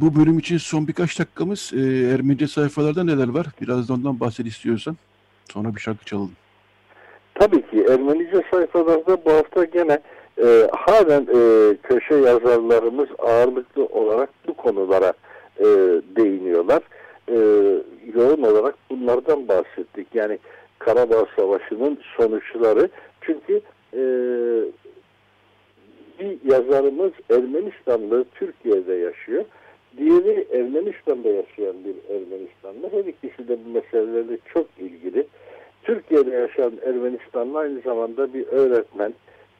bu 0.00 0.16
bölüm 0.16 0.38
için 0.38 0.58
son 0.58 0.88
birkaç 0.88 1.18
dakikamız 1.18 1.72
e, 1.74 1.80
Ermenice 2.14 2.46
sayfalarda 2.46 3.04
neler 3.04 3.28
var? 3.28 3.46
Biraz 3.60 3.88
da 3.88 3.92
ondan 3.92 4.20
bahset 4.20 4.46
istiyorsan. 4.46 4.96
Sonra 5.52 5.74
bir 5.74 5.80
şarkı 5.80 6.04
çalalım. 6.04 6.32
Tabii 7.34 7.70
ki 7.70 7.86
Ermenice 7.88 8.42
sayfalarda 8.50 9.24
bu 9.24 9.32
hafta 9.32 9.64
gene 9.64 9.98
e, 10.42 10.68
halen 10.72 11.26
e, 11.34 11.76
köşe 11.82 12.14
yazarlarımız 12.14 13.08
ağırlıklı 13.18 13.84
olarak 13.84 14.30
bu 14.48 14.54
konulara 14.54 15.12
e, 15.58 15.64
değiniyorlar. 16.16 16.82
E, 17.28 17.36
yoğun 18.14 18.42
olarak 18.42 18.74
bunlardan 18.90 19.48
bahsettik. 19.48 20.06
Yani 20.14 20.38
Karabağ 20.78 21.26
Savaşı'nın 21.36 21.98
sonuçları. 22.16 22.88
Çünkü 23.20 23.60
e, 23.96 24.02
bir 26.20 26.52
yazarımız 26.52 27.12
Ermenistanlı 27.30 28.24
Türkiye'de 28.34 28.94
yaşıyor. 28.94 29.44
Diğeri 29.98 30.46
Ermenistan'da 30.52 31.28
yaşayan 31.28 31.76
bir 31.84 32.14
Ermenistanlı. 32.14 32.90
Her 32.92 33.04
ikisi 33.04 33.48
de 33.48 33.58
bu 33.64 33.70
meselelerle 33.70 34.38
çok 34.54 34.66
ilgili. 34.78 35.26
Türkiye'de 35.82 36.30
yaşayan 36.30 36.72
Ermenistanlı 36.86 37.58
aynı 37.58 37.80
zamanda 37.80 38.34
bir 38.34 38.46
öğretmen 38.46 39.14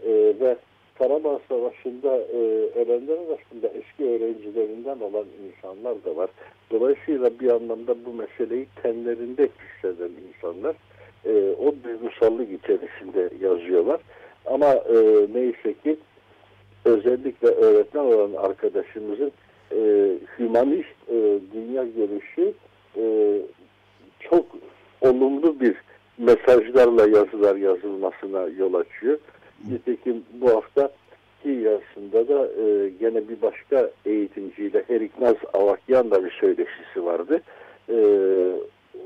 e, 0.04 0.12
ve 0.40 0.56
Karabağ 0.98 1.40
Savaşı'nda 1.48 2.16
e, 2.16 2.38
ölenler 2.74 3.14
arasında 3.14 3.68
eski 3.68 4.04
öğrencilerinden 4.04 5.00
olan 5.00 5.24
insanlar 5.46 6.04
da 6.04 6.16
var. 6.16 6.30
Dolayısıyla 6.70 7.30
bir 7.40 7.50
anlamda 7.50 7.94
bu 8.04 8.12
meseleyi 8.12 8.66
tenlerinde 8.82 9.48
hisseden 9.48 10.10
insanlar 10.28 10.76
e, 11.24 11.54
o 11.58 11.74
duygusallık 11.84 12.52
içerisinde 12.52 13.30
yazıyorlar. 13.40 14.00
Ama 14.46 14.66
e, 14.74 15.26
neyse 15.34 15.74
ki 15.84 15.96
özellikle 16.84 17.48
öğretmen 17.48 18.04
olan 18.04 18.32
arkadaşımızın 18.32 19.32
e, 19.72 20.12
hümanist 20.38 21.08
e, 21.08 21.38
dünya 21.54 21.84
görüşü 21.84 22.52
e, 22.96 23.36
çok 24.20 24.46
olumlu 25.00 25.60
bir 25.60 25.74
mesajlarla 26.18 27.08
yazılar 27.08 27.56
yazılmasına 27.56 28.48
yol 28.58 28.74
açıyor. 28.74 29.18
Nitekim 29.70 30.24
bu 30.40 30.50
hafta 30.50 30.90
ki 31.42 31.48
yazısında 31.48 32.28
da 32.28 32.48
e, 32.62 32.88
gene 33.00 33.28
bir 33.28 33.42
başka 33.42 33.90
eğitimciyle 34.06 34.84
Heriknaz 34.88 35.36
Avakyan 35.54 36.10
da 36.10 36.24
bir 36.24 36.30
söyleşisi 36.30 37.04
vardı. 37.04 37.40
E, 37.88 37.96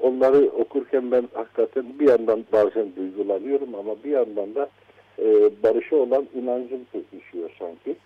onları 0.03 0.39
okurken 0.39 1.11
ben 1.11 1.29
hakikaten 1.35 1.85
bir 2.01 2.09
yandan 2.09 2.45
bazen 2.53 2.87
duygulanıyorum 2.97 3.75
ama 3.75 3.93
bir 4.05 4.11
yandan 4.11 4.55
da 4.55 4.69
e, 5.21 5.51
barışa 5.63 5.97
olan 5.97 6.27
inancım 6.35 6.81
pekişiyor 6.93 7.51
sanki. 7.59 7.97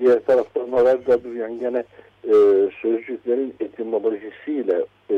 Diğer 0.00 0.24
taraftan 0.24 0.70
Noel 0.70 0.96
Gaduryan 1.06 1.60
gene 1.60 1.84
e, 2.24 2.34
sözcüklerin 2.82 3.54
etimolojisiyle 3.60 4.84
e, 5.10 5.16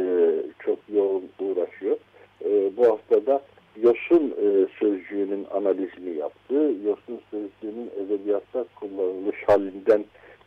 çok 0.58 0.78
yoğun 0.94 1.28
uğraşıyor. 1.40 1.96
E, 2.44 2.76
bu 2.76 2.86
haftada 2.86 3.42
yosun 3.82 4.34
e, 4.42 4.66
sözcüğünün 4.78 5.46
analizini 5.54 6.18
yaptı. 6.18 6.54
Yosun 6.84 7.20
sözcüğünün 7.30 7.90
edebiyatta 8.04 8.64
kullanılmış 8.80 9.36
halinden 9.46 10.04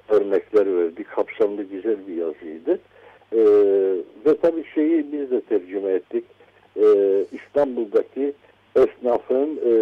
örnekler 0.10 0.78
verdi. 0.78 1.04
Kapsamlı 1.04 1.64
güzel 1.64 2.08
bir 2.08 2.16
yazıydı. 2.16 2.80
E, 3.34 3.42
ve 4.26 4.38
tabii 4.42 4.66
şeyi 4.76 5.12
biz 5.12 5.32
de 5.32 5.42
tercüme 5.42 5.92
ettik. 5.92 6.26
E, 6.78 6.86
İstanbul'daki 7.32 8.34
esnafın 8.76 9.60
e, 9.66 9.74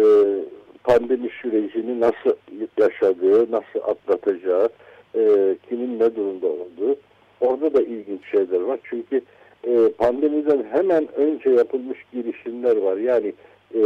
pandemi 0.84 1.28
sürecini 1.42 2.00
nasıl 2.00 2.36
yaşadığı, 2.78 3.52
nasıl 3.52 3.80
atlatacağı, 3.90 4.68
e, 5.14 5.56
kimin 5.68 5.98
ne 5.98 6.16
durumda 6.16 6.46
olduğu. 6.46 6.96
Orada 7.40 7.74
da 7.74 7.82
ilginç 7.82 8.30
şeyler 8.30 8.60
var. 8.60 8.80
Çünkü 8.84 9.22
e, 9.64 9.88
pandemiden 9.98 10.64
hemen 10.72 11.14
önce 11.14 11.50
yapılmış 11.50 11.98
girişimler 12.12 12.76
var. 12.76 12.96
Yani 12.96 13.32
e, 13.74 13.80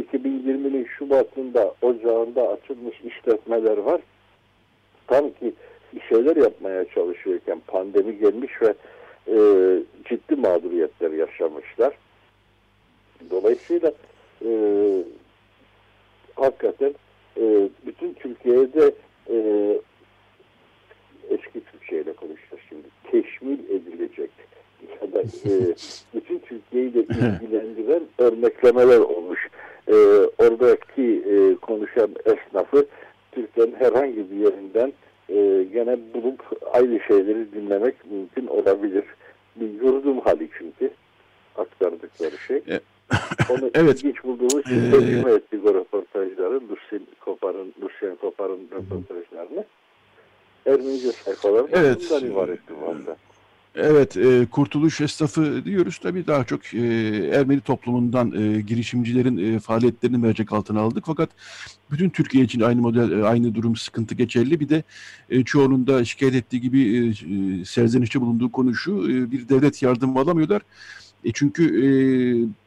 2020'nin 0.00 0.84
Şubat'ında, 0.84 1.74
Ocağında 1.82 2.48
açılmış 2.48 3.00
işletmeler 3.00 3.78
var. 3.78 4.00
Tam 5.06 5.30
ki 5.30 5.52
bir 5.94 6.00
şeyler 6.00 6.36
yapmaya 6.36 6.84
çalışıyorken 6.84 7.60
pandemi 7.66 8.18
gelmiş 8.18 8.52
ve 8.62 8.74
e, 9.28 9.36
ciddi 10.04 10.36
mağduriyetler 10.36 11.10
yaşamışlar. 11.10 11.94
Dolayısıyla 13.30 13.92
e, 14.44 14.50
hakikaten 16.34 16.94
e, 17.36 17.68
bütün 17.86 18.14
Türkiye'de 18.14 18.94
e, 19.30 19.36
eski 21.30 21.64
Türkçe 21.64 22.00
ile 22.00 22.12
konuşacağız 22.12 22.62
şimdi. 22.68 22.86
Teşmil 23.10 23.58
edilecek 23.58 24.30
ya 25.02 25.12
da 25.12 25.20
e, 25.20 25.52
bütün 26.14 26.38
Türkiye'yi 26.38 26.94
de 26.94 27.00
ilgilendiren 27.00 28.02
örneklemeler 28.18 28.98
olmuş. 28.98 29.48
E, 29.88 29.94
oradaki 30.38 31.22
e, 31.30 31.54
konuşan 31.54 32.10
esnafı 32.24 32.86
Türkiye'nin 33.32 33.74
herhangi 33.74 34.30
bir 34.30 34.36
yerinden 34.36 34.92
e, 35.28 35.64
gene 35.72 35.98
bulup 36.14 36.60
aynı 36.72 37.00
şeyleri 37.00 37.52
dinlemek 37.52 37.94
mümkün 38.10 38.46
olabilir. 38.46 39.04
Bir 39.56 39.84
yurdum 39.84 40.20
hali 40.20 40.48
çünkü 40.58 40.90
aktardıkları 41.56 42.38
şey. 42.38 42.56
E, 42.56 42.80
Onu 43.50 43.70
evet. 43.74 43.98
ilginç 43.98 44.24
bulduğumuz 44.24 44.66
için 44.66 44.90
tercüme 44.90 45.32
ettik 45.32 45.60
o 45.66 45.74
röportajları. 45.74 46.54
Lucien 46.54 47.06
Kopar'ın, 47.24 47.74
Lucien 47.82 48.16
Kopar'ın 48.16 48.60
röportajlarını. 48.72 49.64
Ermenice 50.66 51.12
sayfalarından 51.12 51.84
Evet. 51.84 52.06
bundan 52.10 52.30
ibaretti 52.30 52.72
bu 52.80 52.90
anda. 52.90 53.16
Evet, 53.74 54.16
e, 54.16 54.46
kurtuluş 54.46 55.00
esnafı 55.00 55.64
diyoruz 55.64 55.98
tabii 55.98 56.26
daha 56.26 56.44
çok 56.44 56.74
e, 56.74 56.78
Ermeni 57.32 57.60
toplumundan 57.60 58.32
e, 58.32 58.60
girişimcilerin 58.60 59.54
e, 59.54 59.58
faaliyetlerini 59.60 60.18
mercek 60.18 60.52
altına 60.52 60.80
aldık. 60.80 61.04
Fakat 61.06 61.30
bütün 61.90 62.10
Türkiye 62.10 62.44
için 62.44 62.60
aynı 62.60 62.80
model, 62.80 63.10
e, 63.10 63.24
aynı 63.24 63.54
durum 63.54 63.76
sıkıntı 63.76 64.14
geçerli. 64.14 64.60
Bir 64.60 64.68
de 64.68 64.82
e, 65.30 65.44
çoğunun 65.44 65.86
da 65.86 66.04
şikayet 66.04 66.34
ettiği 66.34 66.60
gibi 66.60 66.80
e, 66.80 67.08
e, 67.08 67.64
serzenişte 67.64 68.20
bulunduğu 68.20 68.52
konu 68.52 68.74
şu, 68.74 68.92
e, 68.92 69.30
bir 69.30 69.48
devlet 69.48 69.82
yardımı 69.82 70.20
alamıyorlar. 70.20 70.60
E 70.60 70.64
çünkü 71.34 71.64
e, 71.64 71.88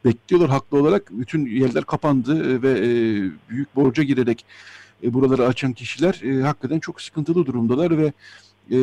bekliyorlar 0.06 0.50
haklı 0.50 0.78
olarak 0.78 1.12
bütün 1.12 1.46
yerler 1.46 1.84
kapandı 1.84 2.54
e, 2.54 2.62
ve 2.62 2.72
e, 2.72 2.90
büyük 3.50 3.76
borca 3.76 4.04
girerek 4.04 4.46
e, 5.04 5.14
buraları 5.14 5.48
açan 5.48 5.74
kişiler 5.74 6.22
e, 6.24 6.42
hakikaten 6.42 6.80
çok 6.80 7.02
sıkıntılı 7.02 7.46
durumdalar 7.46 7.98
ve 7.98 8.14
e, 8.72 8.80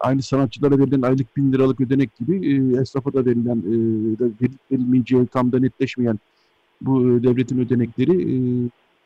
aynı 0.00 0.22
sanatçılara 0.22 0.78
verilen 0.78 1.02
aylık 1.02 1.36
bin 1.36 1.52
liralık 1.52 1.80
ödenek 1.80 2.16
gibi 2.16 2.52
e, 2.52 2.80
esnafa 2.80 3.12
da 3.12 3.26
verilen 3.26 3.58
e, 3.58 4.18
da 4.18 4.24
verilmeyeceği 4.70 5.26
tam 5.26 5.52
da 5.52 5.58
netleşmeyen 5.58 6.18
bu 6.80 7.00
e, 7.00 7.22
devletin 7.22 7.58
ödenekleri 7.58 8.22
e, 8.22 8.36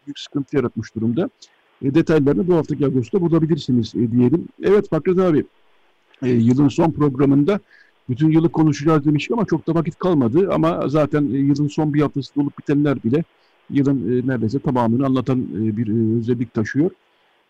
büyük 0.06 0.18
sıkıntı 0.18 0.56
yaratmış 0.56 0.94
durumda. 0.94 1.30
E, 1.82 1.94
detaylarını 1.94 2.48
bu 2.48 2.56
haftaki 2.56 2.86
Ağustos'ta 2.86 3.20
bulabilirsiniz 3.20 3.94
e, 3.94 4.12
diyelim. 4.12 4.48
Evet 4.62 4.88
Fakret 4.90 5.18
abi 5.18 5.44
e, 6.22 6.28
yılın 6.28 6.68
son 6.68 6.90
programında 6.90 7.60
bütün 8.08 8.30
yılı 8.30 8.48
konuşacağız 8.48 9.04
demiştik 9.04 9.32
ama 9.32 9.46
çok 9.46 9.66
da 9.66 9.74
vakit 9.74 9.98
kalmadı 9.98 10.48
ama 10.52 10.88
zaten 10.88 11.22
e, 11.34 11.38
yılın 11.38 11.68
son 11.68 11.94
bir 11.94 12.00
haftasında 12.00 12.44
olup 12.44 12.58
bitenler 12.58 13.02
bile 13.04 13.24
yılın 13.70 13.98
e, 13.98 14.28
neredeyse 14.28 14.58
tamamını 14.58 15.06
anlatan 15.06 15.38
e, 15.38 15.76
bir 15.76 16.18
özellik 16.18 16.54
taşıyor. 16.54 16.90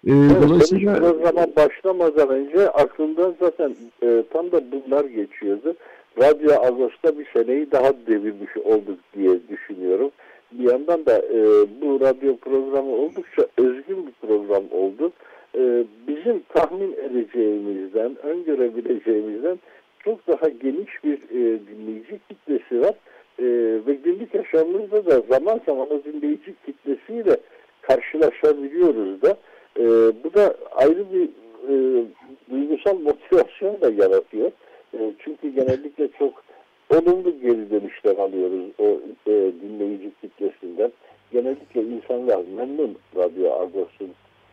E, 0.07 0.12
Evet, 0.12 0.42
dolayısıyla 0.42 0.99
programa 0.99 1.47
başlamadan 1.57 2.29
önce 2.29 2.71
aklımdan 2.71 3.35
zaten 3.40 3.77
e, 4.03 4.23
tam 4.33 4.53
da 4.53 4.61
bunlar 4.73 5.05
geçiyordu. 5.05 5.75
Radyo 6.19 6.53
Ağustos'ta 6.53 7.19
bir 7.19 7.27
seneyi 7.33 7.73
daha 7.73 7.92
devirmiş 8.07 8.57
olduk 8.57 8.99
diye 9.16 9.38
düşünüyorum. 9.49 10.11
Bir 10.53 10.71
yandan 10.71 11.07
da 11.07 11.19
e, 11.19 11.40
bu 11.83 12.01
radyo 12.01 12.37
programı 12.37 12.90
oldukça 12.90 13.47
özgün 13.57 14.07
bir 14.07 14.29
program 14.29 14.64
oldu. 14.71 15.12
E, 15.59 15.85
bizim 16.09 16.42
tahmin 16.55 16.92
edeceğimizden, 16.92 18.16
öngörebileceğimizden 18.27 19.59
çok 20.07 20.27
daha 20.27 20.49
geniş 20.49 21.05
bir 21.05 21.19
e, 21.31 21.61
dinleyici 21.66 22.21
kitlesi 22.29 22.81
var. 22.81 22.95
E, 23.38 23.45
ve 23.87 23.95
günlük 23.95 24.35
yaşamımızda 24.35 25.07
da 25.07 25.23
zaman 25.31 25.61
zaman 25.66 25.88
o 25.90 26.05
dinleyici 26.05 26.55
kitlesiyle 26.66 27.37
karşılaşabiliyoruz 27.81 29.23
da. 29.23 29.37
E, 29.79 29.85
bu 30.25 30.35
da 30.35 30.55
ayrı 30.75 31.05
bir 31.12 31.29
e, 31.69 32.05
duygusal 32.51 32.99
motivasyon 32.99 33.81
da 33.81 33.90
yaratıyor. 33.90 34.51
E, 34.95 35.12
çünkü 35.19 35.49
genellikle 35.49 36.09
çok 36.19 36.45
olumlu 36.90 37.40
geri 37.42 37.71
dönüşler 37.71 38.16
alıyoruz 38.16 38.66
o 38.79 38.87
e, 39.27 39.33
dinleyici 39.62 40.11
kitlesinden. 40.21 40.92
Genellikle 41.33 41.83
insanlar 41.83 42.45
memnun 42.57 42.97
Radyo 43.16 43.53
Agos'un 43.53 44.11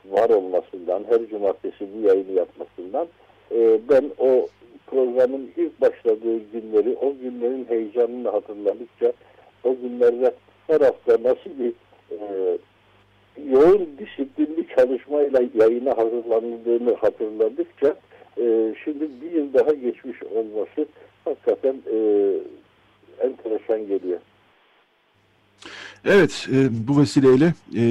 var 0.10 0.30
olmasından, 0.30 1.04
her 1.10 1.30
cumartesi 1.30 1.88
bu 1.96 2.08
yayını 2.08 2.32
yapmasından. 2.32 3.08
E, 3.52 3.80
ben 3.90 4.04
o 4.18 4.48
programın 4.88 5.52
ilk 5.58 5.82
başladığı 5.82 6.38
günleri, 6.54 6.98
o 7.02 7.16
günlerin 7.22 7.66
heyecanını 7.70 8.30
hatırladıkça, 8.30 9.14
o 9.64 9.76
günlerde 9.82 10.34
her 10.68 10.82
hafta 10.82 11.14
nasıl 11.14 11.60
bir 11.60 11.74
e, 12.12 12.58
yoğun 13.50 13.90
disiplinli 14.00 14.68
çalışmayla 14.76 15.40
yayına 15.54 15.98
hazırlanıldığını 15.98 16.94
hatırladıkça 16.94 17.96
e, 18.38 18.76
şimdi 18.84 19.10
bir 19.22 19.32
yıl 19.32 19.54
daha 19.54 19.74
geçmiş 19.74 20.24
olması 20.24 20.88
hakikaten 21.26 21.76
e, 21.94 21.98
enteresan 23.20 23.88
geliyor. 23.88 24.20
Evet, 26.06 26.48
e, 26.52 26.88
bu 26.88 27.02
vesileyle 27.02 27.54
e, 27.76 27.84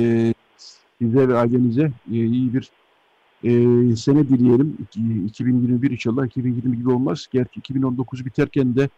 size 0.99 1.29
ve 1.29 1.35
ailenize 1.35 1.91
e, 2.13 2.15
iyi 2.15 2.55
bir 2.55 2.71
e, 3.45 3.51
sene 3.97 4.29
dileyelim. 4.29 4.77
İki- 4.83 5.25
2021 5.27 5.91
inşallah 5.91 6.27
2020 6.27 6.77
gibi 6.77 6.91
olmaz. 6.91 7.27
Gerçi 7.33 7.59
2019 7.61 8.27
biterken 8.27 8.77
de 8.77 8.89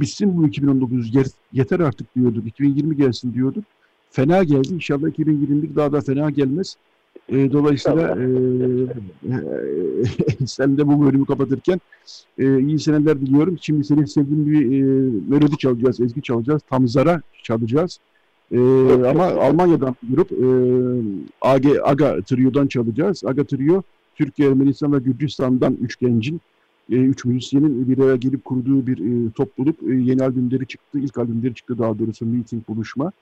bitsin 0.00 0.36
bu 0.36 0.46
2019 0.46 1.14
yer- 1.14 1.26
yeter 1.52 1.80
artık 1.80 2.14
diyorduk. 2.16 2.46
2020 2.46 2.96
gelsin 2.96 3.34
diyorduk. 3.34 3.64
Fena 4.10 4.44
geldi. 4.44 4.74
İnşallah 4.74 5.08
2021 5.08 5.76
daha 5.76 5.92
da 5.92 6.00
fena 6.00 6.30
gelmez. 6.30 6.76
E, 7.28 7.52
dolayısıyla 7.52 8.18
e, 8.20 8.24
e, 10.42 10.46
sen 10.46 10.78
de 10.78 10.86
bu 10.86 11.06
bölümü 11.06 11.26
kapatırken 11.26 11.80
e, 12.38 12.60
iyi 12.60 12.78
seneler 12.78 13.20
diliyorum. 13.20 13.58
Şimdi 13.60 13.84
senin 13.84 14.04
sevdiğin 14.04 14.46
bir 14.46 14.60
e, 14.66 14.82
melodi 15.28 15.56
çalacağız, 15.58 16.00
ezgi 16.00 16.22
çalacağız. 16.22 16.62
Tam 16.70 16.88
Zara 16.88 17.22
çalacağız. 18.50 19.04
E, 19.04 19.08
ama 19.08 19.24
Almanya'dan 19.24 19.96
bir 20.02 20.16
grup 20.16 20.32
e, 20.32 20.46
AG, 21.40 21.66
AGA 21.84 22.22
Trio'dan 22.22 22.66
çalacağız. 22.66 23.24
AGA 23.24 23.44
Trio 23.44 23.82
Türkiye, 24.14 24.48
Ermenistan 24.48 24.92
ve 24.92 24.98
Gürcistan'dan 24.98 25.76
üç 25.80 25.96
gencin, 25.98 26.40
e, 26.90 26.94
üç 26.94 27.24
müzisyenin 27.24 27.88
bir 27.88 27.98
araya 27.98 28.16
gelip 28.16 28.44
kurduğu 28.44 28.86
bir 28.86 28.98
e, 28.98 29.30
topluluk. 29.30 29.82
E, 29.82 29.94
yeni 29.94 30.22
albümleri 30.22 30.66
çıktı, 30.66 30.98
ilk 30.98 31.18
albümleri 31.18 31.54
çıktı 31.54 31.78
daha 31.78 31.98
doğrusu 31.98 32.26
Meeting 32.26 32.68
Buluşma. 32.68 33.12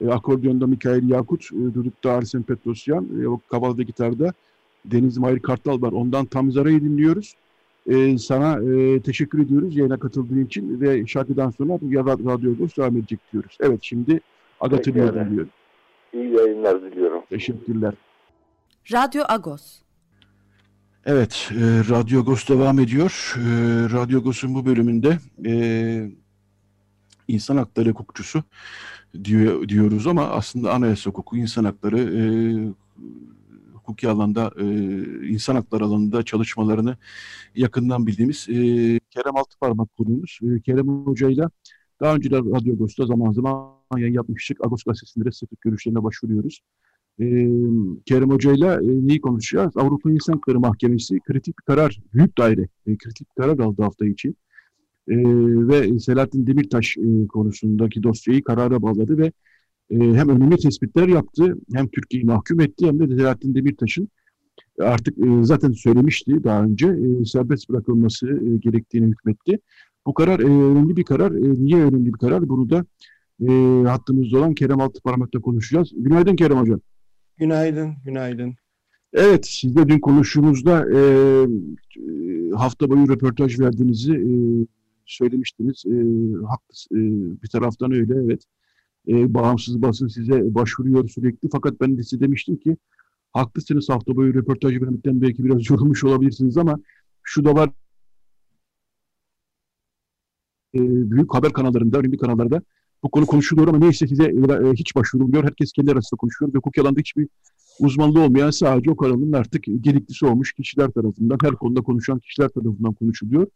E, 0.00 0.08
akordiyonda 0.08 0.66
Mikail 0.66 1.10
Yakut, 1.10 1.48
e, 1.52 1.74
Duduk'ta 1.74 2.10
Arsen 2.12 2.42
Petrosyan, 2.42 3.04
e, 3.04 3.24
Kaval'da 3.50 3.82
gitarda 3.82 4.32
Deniz 4.84 5.18
Mahir 5.18 5.38
Kartal 5.38 5.82
var. 5.82 5.92
Ondan 5.92 6.26
tam 6.26 6.52
Zara'yı 6.52 6.80
dinliyoruz. 6.80 7.34
E, 7.86 8.18
sana 8.18 8.60
e, 8.72 9.00
teşekkür 9.00 9.38
ediyoruz 9.38 9.76
yayına 9.76 9.96
katıldığın 9.96 10.44
için 10.44 10.80
ve 10.80 11.06
şarkıdan 11.06 11.50
sonra 11.50 11.78
ya 11.88 12.04
Radyo 12.04 12.54
devam 12.58 12.96
edecek 12.96 13.20
diyoruz. 13.32 13.56
Evet 13.60 13.78
şimdi 13.82 14.20
Agatır'ı 14.62 14.94
dinliyorum. 14.94 15.48
İyi 16.12 16.36
yayınlar 16.36 16.82
diliyorum. 16.82 17.22
Teşekkürler. 17.30 17.94
Radyo 18.92 19.22
Agos. 19.28 19.82
Evet, 21.06 21.50
e, 21.52 21.60
Radyo 21.90 22.20
Agos 22.20 22.48
devam 22.48 22.78
ediyor. 22.78 23.34
E, 23.36 23.42
Radyo 23.92 24.18
Agos'un 24.18 24.54
bu 24.54 24.66
bölümünde 24.66 25.18
e, 25.46 25.52
insan 27.28 27.56
hakları 27.56 27.90
hukukçusu 27.90 28.42
diyor, 29.24 29.68
diyoruz 29.68 30.06
ama 30.06 30.22
aslında 30.24 30.72
anayasa 30.72 31.10
hukuku, 31.10 31.36
insan 31.36 31.64
hakları, 31.64 31.98
e, 31.98 32.22
hukuki 33.74 34.08
alanda, 34.08 34.52
e, 34.60 34.64
insan 35.28 35.54
hakları 35.54 35.84
alanında 35.84 36.22
çalışmalarını 36.22 36.96
yakından 37.54 38.06
bildiğimiz 38.06 38.48
e, 38.48 38.54
Kerem 39.10 39.36
Altıparmak 39.36 39.96
konuğumuz. 39.96 40.38
E, 40.42 40.60
Kerem 40.60 40.88
Hoca 40.88 41.30
ile 41.30 41.44
daha 42.00 42.14
önce 42.14 42.30
de 42.30 42.38
Radyo 42.38 42.74
Agos'ta 42.74 43.06
zaman 43.06 43.32
zaman 43.32 43.81
yayın 43.98 44.14
yapmıştık. 44.14 44.64
Agos 44.64 44.82
gazetesinde 44.82 45.24
de 45.24 45.32
sıklık 45.32 45.60
görüşlerine 45.60 46.02
başvuruyoruz. 46.02 46.60
E, 47.20 47.24
Kerem 48.06 48.30
Hoca 48.30 48.52
ile 48.52 48.78
neyi 48.82 49.20
konuşacağız? 49.20 49.76
Avrupa 49.76 50.10
İnsan 50.10 50.32
Hakları 50.32 50.60
Mahkemesi 50.60 51.20
kritik 51.20 51.58
bir 51.58 51.64
karar, 51.64 52.00
büyük 52.14 52.38
daire 52.38 52.68
e, 52.86 52.96
kritik 52.96 53.28
bir 53.30 53.42
karar 53.42 53.58
aldı 53.58 53.82
hafta 53.82 54.06
içi. 54.06 54.28
E, 55.08 55.16
ve 55.68 55.98
Selahattin 55.98 56.46
Demirtaş 56.46 56.96
e, 56.96 57.26
konusundaki 57.26 58.02
dosyayı 58.02 58.44
karara 58.44 58.82
bağladı 58.82 59.18
ve 59.18 59.32
e, 59.90 59.96
hem 59.98 60.28
önemli 60.28 60.56
tespitler 60.56 61.08
yaptı, 61.08 61.56
hem 61.74 61.88
Türkiye'yi 61.88 62.26
mahkum 62.26 62.60
etti 62.60 62.86
hem 62.86 62.98
de 62.98 63.16
Selahattin 63.16 63.54
Demirtaş'ın 63.54 64.08
artık 64.80 65.18
e, 65.18 65.44
zaten 65.44 65.72
söylemişti 65.72 66.44
daha 66.44 66.62
önce 66.62 66.86
e, 66.86 67.24
serbest 67.24 67.68
bırakılması 67.68 68.26
e, 68.26 68.56
gerektiğini 68.56 69.06
hükmetti. 69.06 69.58
Bu 70.06 70.14
karar 70.14 70.40
e, 70.40 70.44
önemli 70.44 70.96
bir 70.96 71.04
karar. 71.04 71.32
E, 71.32 71.64
niye 71.64 71.84
önemli 71.84 72.06
bir 72.06 72.18
karar? 72.18 72.48
Bunu 72.48 72.70
da 72.70 72.84
e, 73.48 73.82
hattımızda 73.88 74.38
olan 74.38 74.54
Kerem 74.54 74.80
Altıparmak'ta 74.80 75.40
konuşacağız. 75.40 75.92
Günaydın 75.96 76.36
Kerem 76.36 76.58
Hocam. 76.58 76.80
Günaydın, 77.38 77.94
günaydın. 78.04 78.54
Evet, 79.12 79.46
siz 79.46 79.76
de 79.76 79.88
dün 79.88 79.98
konuştuğumuzda 79.98 80.86
e, 80.96 81.00
hafta 82.56 82.90
boyu 82.90 83.08
röportaj 83.08 83.60
verdiğinizi 83.60 84.12
e, 84.12 84.32
söylemiştiniz. 85.06 85.84
E, 85.86 85.96
haklısınız. 86.46 87.38
E, 87.38 87.42
bir 87.42 87.48
taraftan 87.48 87.92
öyle, 87.92 88.14
evet. 88.14 88.44
E, 89.08 89.34
bağımsız 89.34 89.82
basın 89.82 90.08
size 90.08 90.54
başvuruyor 90.54 91.08
sürekli. 91.08 91.48
Fakat 91.52 91.80
ben 91.80 91.98
de 91.98 92.02
size 92.02 92.20
demiştim 92.20 92.56
ki 92.56 92.76
haklısınız 93.32 93.88
hafta 93.88 94.16
boyu 94.16 94.34
röportaj 94.34 94.80
vermekten 94.80 95.22
belki 95.22 95.44
biraz 95.44 95.70
yorulmuş 95.70 96.04
olabilirsiniz 96.04 96.56
ama 96.56 96.78
şu 97.22 97.44
da 97.44 97.54
var 97.54 97.70
e, 100.74 100.80
büyük 101.10 101.34
haber 101.34 101.52
kanallarında, 101.52 101.98
önemli 101.98 102.16
kanallarda 102.16 102.62
bu 103.02 103.10
konu 103.10 103.26
konuşuluyor 103.26 103.68
ama 103.68 103.78
neyse 103.78 104.06
size 104.06 104.24
e, 104.24 104.72
hiç 104.72 104.96
başvurulmuyor. 104.96 105.44
Herkes 105.44 105.72
kendi 105.72 105.92
arasında 105.92 106.18
konuşuyor 106.18 106.54
ve 106.54 106.58
hukuki 106.58 106.80
alanda 106.80 107.00
hiçbir 107.00 107.28
uzmanlığı 107.80 108.20
olmayan 108.20 108.50
sadece 108.50 108.90
o 108.90 108.96
kanalın 108.96 109.32
artık 109.32 109.64
gediklisi 109.64 110.26
olmuş 110.26 110.52
kişiler 110.52 110.90
tarafından, 110.90 111.38
her 111.42 111.52
konuda 111.52 111.80
konuşan 111.80 112.18
kişiler 112.18 112.48
tarafından 112.48 112.94
konuşuluyor. 112.94 113.46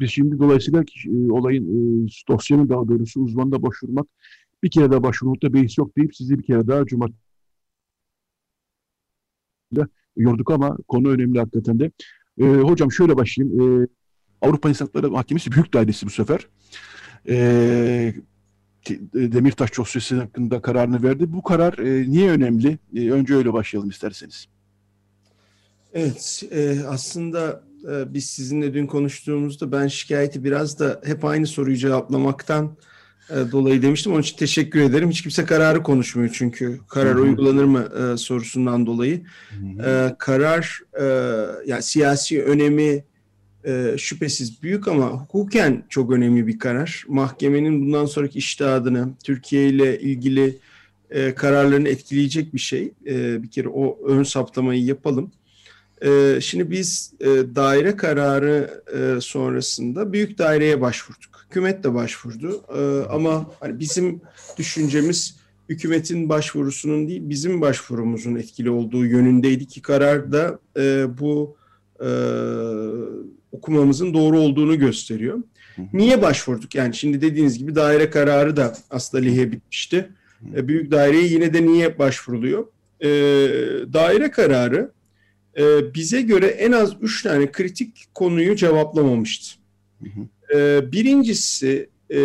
Biz 0.00 0.10
şimdi 0.10 0.38
dolayısıyla 0.38 0.84
e, 1.06 1.32
olayın, 1.32 1.64
e, 1.64 2.08
dosyanın 2.28 2.68
daha 2.68 2.88
doğrusu 2.88 3.20
uzmanına 3.20 3.62
başvurmak, 3.62 4.06
bir 4.62 4.70
kere 4.70 4.90
daha 4.90 5.02
başvurmakta 5.02 5.52
beis 5.52 5.78
yok 5.78 5.96
deyip 5.96 6.16
sizi 6.16 6.38
bir 6.38 6.44
kere 6.44 6.66
daha 6.66 6.84
cumartesi 6.86 7.22
yorduk 10.16 10.50
ama 10.50 10.76
konu 10.88 11.08
önemli 11.08 11.38
hakikaten 11.38 11.80
de. 11.80 11.90
E, 12.38 12.44
hocam 12.44 12.92
şöyle 12.92 13.16
başlayayım. 13.16 13.82
E, 13.82 13.86
Avrupa 14.42 14.68
İnsan 14.68 14.86
Hakları 14.86 15.10
Mahkemesi 15.10 15.52
Büyük 15.52 15.74
Dairesi 15.74 16.06
bu 16.06 16.10
sefer. 16.10 16.48
E, 17.28 18.14
Demirtaş 19.14 19.76
dosyası 19.76 20.20
hakkında 20.20 20.62
kararını 20.62 21.02
verdi. 21.02 21.32
Bu 21.32 21.42
karar 21.42 21.78
e, 21.78 22.10
niye 22.10 22.30
önemli? 22.30 22.78
E, 22.96 23.10
önce 23.10 23.34
öyle 23.34 23.52
başlayalım 23.52 23.90
isterseniz. 23.90 24.46
Evet, 25.94 26.42
e, 26.50 26.80
aslında 26.88 27.62
e, 27.90 28.14
biz 28.14 28.26
sizinle 28.26 28.74
dün 28.74 28.86
konuştuğumuzda 28.86 29.72
ben 29.72 29.86
şikayeti 29.86 30.44
biraz 30.44 30.78
da 30.78 31.00
hep 31.04 31.24
aynı 31.24 31.46
soruyu 31.46 31.76
cevaplamaktan 31.76 32.76
e, 33.30 33.52
dolayı 33.52 33.82
demiştim. 33.82 34.12
Onun 34.12 34.20
için 34.22 34.36
teşekkür 34.36 34.80
ederim. 34.80 35.10
Hiç 35.10 35.22
kimse 35.22 35.44
kararı 35.44 35.82
konuşmuyor 35.82 36.30
çünkü 36.32 36.80
karar 36.88 37.14
Hı-hı. 37.14 37.22
uygulanır 37.22 37.64
mı 37.64 37.88
e, 37.98 38.16
sorusundan 38.16 38.86
dolayı. 38.86 39.22
E, 39.86 40.14
karar 40.18 40.80
e, 41.00 41.04
yani 41.66 41.82
siyasi 41.82 42.44
önemi 42.44 43.04
e, 43.64 43.94
şüphesiz 43.98 44.62
büyük 44.62 44.88
ama 44.88 45.10
hukuken 45.10 45.84
çok 45.88 46.12
önemli 46.12 46.46
bir 46.46 46.58
karar. 46.58 47.04
Mahkemenin 47.08 47.82
bundan 47.82 48.06
sonraki 48.06 48.38
iştihadını, 48.38 49.08
Türkiye 49.24 49.68
ile 49.68 50.00
ilgili 50.00 50.58
e, 51.10 51.34
kararlarını 51.34 51.88
etkileyecek 51.88 52.54
bir 52.54 52.58
şey. 52.58 52.92
E, 53.06 53.42
bir 53.42 53.50
kere 53.50 53.68
o 53.68 53.98
ön 54.06 54.22
saptamayı 54.22 54.84
yapalım. 54.84 55.32
E, 56.04 56.38
şimdi 56.40 56.70
biz 56.70 57.12
e, 57.20 57.26
daire 57.54 57.96
kararı 57.96 58.82
e, 58.94 59.20
sonrasında 59.20 60.12
büyük 60.12 60.38
daireye 60.38 60.80
başvurduk. 60.80 61.46
Hükümet 61.46 61.84
de 61.84 61.94
başvurdu 61.94 62.64
e, 62.76 63.08
ama 63.08 63.50
hani 63.60 63.80
bizim 63.80 64.20
düşüncemiz 64.58 65.36
hükümetin 65.68 66.28
başvurusunun 66.28 67.08
değil 67.08 67.22
bizim 67.24 67.60
başvurumuzun 67.60 68.34
etkili 68.34 68.70
olduğu 68.70 69.06
yönündeydi 69.06 69.66
ki 69.66 69.82
karar 69.82 70.32
da 70.32 70.58
e, 70.76 71.06
bu 71.18 71.56
e, 72.00 72.08
okumamızın 73.52 74.14
doğru 74.14 74.38
olduğunu 74.38 74.78
gösteriyor. 74.78 75.42
Niye 75.92 76.22
başvurduk? 76.22 76.74
Yani 76.74 76.94
şimdi 76.94 77.20
dediğiniz 77.20 77.58
gibi 77.58 77.74
daire 77.74 78.10
kararı 78.10 78.56
da 78.56 78.74
aslında 78.90 79.24
lihe 79.24 79.52
bitmişti. 79.52 80.08
E, 80.56 80.68
büyük 80.68 80.90
daireye 80.90 81.26
yine 81.26 81.54
de 81.54 81.66
niye 81.66 81.98
başvuruluyor? 81.98 82.66
E, 83.00 83.08
daire 83.92 84.30
kararı 84.30 84.90
e, 85.58 85.94
bize 85.94 86.22
göre 86.22 86.46
en 86.46 86.72
az 86.72 86.92
üç 87.00 87.22
tane 87.22 87.52
kritik 87.52 88.04
konuyu 88.14 88.56
cevaplamamıştı. 88.56 89.58
E, 90.54 90.92
birincisi 90.92 91.88
e, 92.10 92.20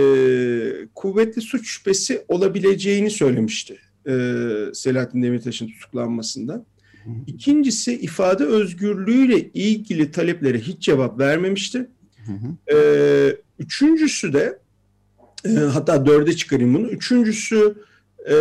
kuvvetli 0.95 1.41
suç 1.41 1.67
şüphesi 1.69 2.21
olabileceğini 2.27 3.09
söylemişti 3.09 3.77
e, 4.07 4.13
Selahattin 4.73 5.23
Demirtaş'ın 5.23 5.67
tutuklanmasında. 5.67 6.65
İkincisi 7.27 7.93
ifade 7.93 8.43
özgürlüğüyle 8.45 9.49
ilgili 9.53 10.11
taleplere 10.11 10.59
hiç 10.59 10.81
cevap 10.81 11.19
vermemişti. 11.19 11.89
Ee, 12.73 13.35
üçüncüsü 13.59 14.33
de 14.33 14.59
e, 15.45 15.49
hatta 15.49 16.05
dörde 16.05 16.35
çıkarayım 16.35 16.73
bunu. 16.73 16.87
Üçüncüsü 16.87 17.75
e, 18.29 18.35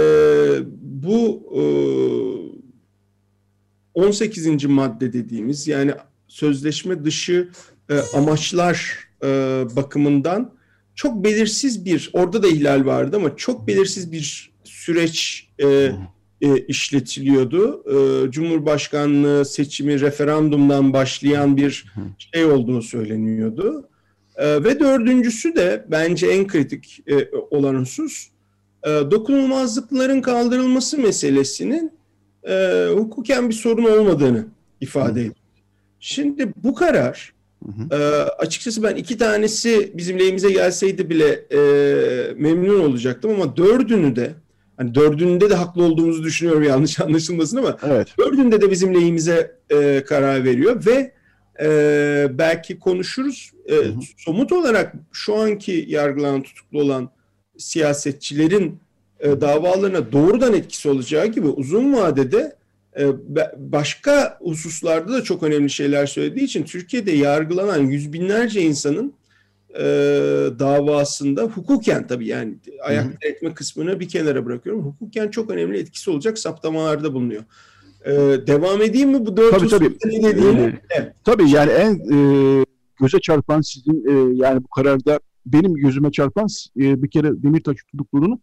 bu 0.82 1.42
e, 1.54 1.62
18. 3.94 4.64
madde 4.64 5.12
dediğimiz 5.12 5.68
yani 5.68 5.92
sözleşme 6.28 7.04
dışı 7.04 7.48
e, 7.90 7.98
amaçlar 8.14 8.98
e, 9.22 9.26
bakımından 9.76 10.54
çok 10.94 11.24
belirsiz 11.24 11.84
bir 11.84 12.10
orada 12.12 12.42
da 12.42 12.48
ihlal 12.48 12.86
vardı 12.86 13.16
ama 13.16 13.36
çok 13.36 13.66
belirsiz 13.66 14.12
bir 14.12 14.52
süreç 14.64 15.48
e, 15.62 15.92
e, 16.40 16.58
işletiliyordu. 16.58 17.84
E, 17.86 18.30
Cumhurbaşkanlığı 18.30 19.44
seçimi 19.44 20.00
referandumdan 20.00 20.92
başlayan 20.92 21.56
bir 21.56 21.84
şey 22.34 22.44
olduğunu 22.44 22.82
söyleniyordu. 22.82 23.88
E, 24.36 24.64
ve 24.64 24.80
dördüncüsü 24.80 25.56
de 25.56 25.84
bence 25.90 26.26
en 26.26 26.46
kritik 26.46 27.02
e, 27.06 27.30
olan 27.50 27.74
husus 27.74 28.28
e, 28.84 28.88
dokunulmazlıkların 28.88 30.20
kaldırılması 30.20 30.98
meselesinin 30.98 31.92
e, 32.48 32.86
hukuken 32.94 33.48
bir 33.48 33.54
sorun 33.54 33.84
olmadığını 33.84 34.46
ifade 34.80 35.20
ediyor. 35.20 35.34
Şimdi 36.00 36.52
bu 36.64 36.74
karar 36.74 37.32
e, 37.90 37.96
açıkçası 38.38 38.82
ben 38.82 38.96
iki 38.96 39.18
tanesi 39.18 39.92
bizim 39.94 40.18
lehimize 40.18 40.52
gelseydi 40.52 41.10
bile 41.10 41.46
e, 41.52 41.58
memnun 42.36 42.80
olacaktım 42.80 43.30
ama 43.30 43.56
dördünü 43.56 44.16
de 44.16 44.34
Hani 44.76 44.94
dördünde 44.94 45.50
de 45.50 45.54
haklı 45.54 45.82
olduğumuzu 45.82 46.24
düşünüyorum 46.24 46.62
yanlış 46.62 47.00
anlaşılmasın 47.00 47.56
ama 47.56 47.76
evet. 47.86 48.08
dördünde 48.18 48.60
de 48.60 48.70
bizim 48.70 48.94
lehimize 48.94 49.56
e, 49.70 50.04
karar 50.06 50.44
veriyor 50.44 50.86
ve 50.86 51.12
e, 51.60 52.28
belki 52.38 52.78
konuşuruz. 52.78 53.52
E, 53.66 53.74
hı 53.74 53.80
hı. 53.80 53.94
Somut 54.16 54.52
olarak 54.52 54.94
şu 55.12 55.34
anki 55.36 55.84
yargılanan 55.88 56.42
tutuklu 56.42 56.80
olan 56.80 57.10
siyasetçilerin 57.58 58.80
e, 59.20 59.40
davalarına 59.40 60.12
doğrudan 60.12 60.54
etkisi 60.54 60.88
olacağı 60.88 61.26
gibi 61.26 61.46
uzun 61.46 61.94
vadede 61.94 62.56
e, 62.98 63.06
başka 63.56 64.38
hususlarda 64.40 65.12
da 65.12 65.22
çok 65.22 65.42
önemli 65.42 65.70
şeyler 65.70 66.06
söylediği 66.06 66.44
için 66.44 66.64
Türkiye'de 66.64 67.12
yargılanan 67.12 67.82
yüz 67.82 68.12
binlerce 68.12 68.62
insanın 68.62 69.14
e, 69.78 69.84
davasında 70.58 71.42
hukuken 71.42 72.06
tabii 72.06 72.26
yani 72.26 72.58
ayakta 72.82 73.28
etme 73.28 73.54
kısmını 73.54 74.00
bir 74.00 74.08
kenara 74.08 74.44
bırakıyorum. 74.44 74.82
Hukuken 74.82 75.28
çok 75.28 75.50
önemli 75.50 75.78
etkisi 75.78 76.10
olacak 76.10 76.38
saptamalarda 76.38 77.14
bulunuyor. 77.14 77.44
Ee, 78.04 78.12
devam 78.46 78.82
edeyim 78.82 79.10
mi 79.10 79.26
bu 79.26 79.36
dört 79.36 79.50
tabii, 79.50 79.68
tabii. 79.68 79.98
ne 80.04 80.22
dediğini? 80.22 80.60
Ee, 80.60 80.80
evet. 80.90 81.12
Tabii 81.24 81.50
yani 81.50 81.70
en 81.70 81.94
e, 81.94 82.64
göze 83.00 83.20
çarpan 83.20 83.60
sizin 83.60 84.06
e, 84.08 84.44
yani 84.44 84.64
bu 84.64 84.68
kararda 84.68 85.20
benim 85.46 85.74
gözüme 85.74 86.12
çarpan 86.12 86.46
e, 86.76 87.02
bir 87.02 87.10
kere 87.10 87.42
Demirtaş 87.42 87.76
tutukluluğunun 87.92 88.40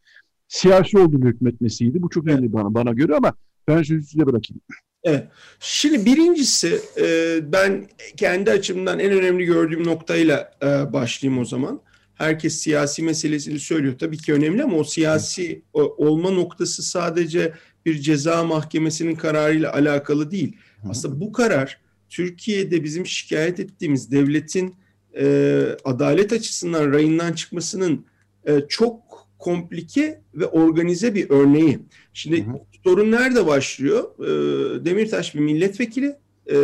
siyasi 0.47 0.97
olduğunu 0.97 1.25
hükmetmesiydi. 1.25 2.01
Bu 2.01 2.09
çok 2.09 2.27
önemli 2.27 2.45
evet. 2.45 2.53
bana, 2.53 2.73
bana 2.73 2.91
göre 2.91 3.15
ama 3.15 3.33
ben 3.67 3.83
sözü 3.83 4.03
size 4.03 4.25
bırakayım. 4.25 4.61
Evet. 5.03 5.27
Şimdi 5.59 6.05
birincisi 6.05 6.81
e, 6.97 7.39
ben 7.51 7.87
kendi 8.17 8.51
açımdan 8.51 8.99
en 8.99 9.11
önemli 9.11 9.45
gördüğüm 9.45 9.87
noktayla 9.87 10.51
e, 10.63 10.93
başlayayım 10.93 11.41
o 11.41 11.45
zaman. 11.45 11.81
Herkes 12.15 12.55
siyasi 12.55 13.03
meselesini 13.03 13.59
söylüyor. 13.59 13.97
Tabii 13.99 14.17
ki 14.17 14.33
önemli 14.33 14.63
ama 14.63 14.77
o 14.77 14.83
siyasi 14.83 15.61
olma 15.73 16.29
noktası 16.29 16.83
sadece 16.83 17.53
bir 17.85 17.99
ceza 17.99 18.43
mahkemesinin 18.43 19.15
kararıyla 19.15 19.73
alakalı 19.73 20.31
değil. 20.31 20.57
Aslında 20.89 21.19
bu 21.19 21.31
karar 21.31 21.81
Türkiye'de 22.09 22.83
bizim 22.83 23.05
şikayet 23.05 23.59
ettiğimiz 23.59 24.11
devletin 24.11 24.75
e, 25.17 25.65
adalet 25.83 26.33
açısından 26.33 26.93
rayından 26.93 27.33
çıkmasının 27.33 28.05
çok 28.69 29.02
komplike 29.43 30.21
ve 30.35 30.45
organize 30.45 31.15
bir 31.15 31.29
örneği. 31.29 31.79
Şimdi 32.13 32.45
hı 32.45 32.51
hı. 32.51 32.55
sorun 32.83 33.11
nerede 33.11 33.45
başlıyor? 33.45 34.03
E, 34.19 34.85
Demirtaş 34.85 35.35
bir 35.35 35.39
milletvekili, 35.39 36.15
e, 36.51 36.55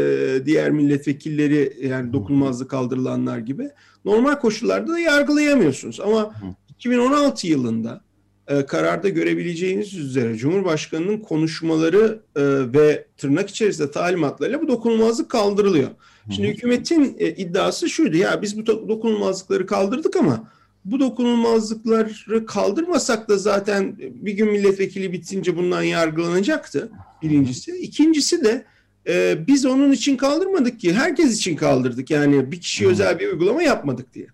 diğer 0.46 0.72
milletvekilleri 0.72 1.88
yani 1.88 2.13
dokunulmazlık 2.13 2.70
kaldırılanlar 2.70 3.38
gibi 3.38 3.70
normal 4.06 4.36
koşullarda 4.36 4.92
da 4.92 5.00
yargılayamıyorsunuz. 5.00 6.00
Ama 6.00 6.22
hı. 6.22 6.46
2016 6.70 7.48
yılında 7.48 8.02
e, 8.48 8.65
kararda 8.65 9.10
görebileceğiniz 9.10 9.94
üzere 9.94 10.36
Cumhurbaşkanı'nın 10.36 11.18
konuşmaları 11.18 12.20
e, 12.36 12.44
ve 12.74 13.06
tırnak 13.18 13.50
içerisinde 13.50 13.92
talimatlarıyla 13.92 14.62
bu 14.62 14.68
dokunulmazlık 14.68 15.30
kaldırılıyor. 15.30 15.89
Şimdi 16.36 16.48
hükümetin 16.48 17.15
e, 17.20 17.28
iddiası 17.28 17.89
şuydu 17.89 18.18
ya 18.18 18.42
biz 18.42 18.58
bu 18.58 18.65
dokunulmazlıkları 18.65 19.65
kaldırdık 19.65 20.15
ama 20.15 20.48
bu 20.86 21.00
dokunulmazlıkları 21.00 22.46
kaldırmasak 22.46 23.30
da 23.30 23.38
zaten 23.38 23.96
bir 24.00 24.34
gün 24.34 24.52
milletvekili 24.52 25.13
bitince 25.13 25.58
bundan 25.58 25.84
yargılanacaktı 25.84 26.92
birincisi. 27.22 27.78
İkincisi 27.78 28.44
de 28.44 28.65
e, 29.08 29.48
biz 29.48 29.65
onun 29.65 29.92
için 29.92 30.18
kaldırmadık 30.18 30.80
ki 30.80 30.94
herkes 30.94 31.38
için 31.38 31.56
kaldırdık 31.56 32.10
yani 32.12 32.52
bir 32.52 32.62
kişi 32.62 32.88
özel 32.88 33.20
bir 33.20 33.28
uygulama 33.28 33.63
yapmadık 33.63 34.13
diye. 34.13 34.28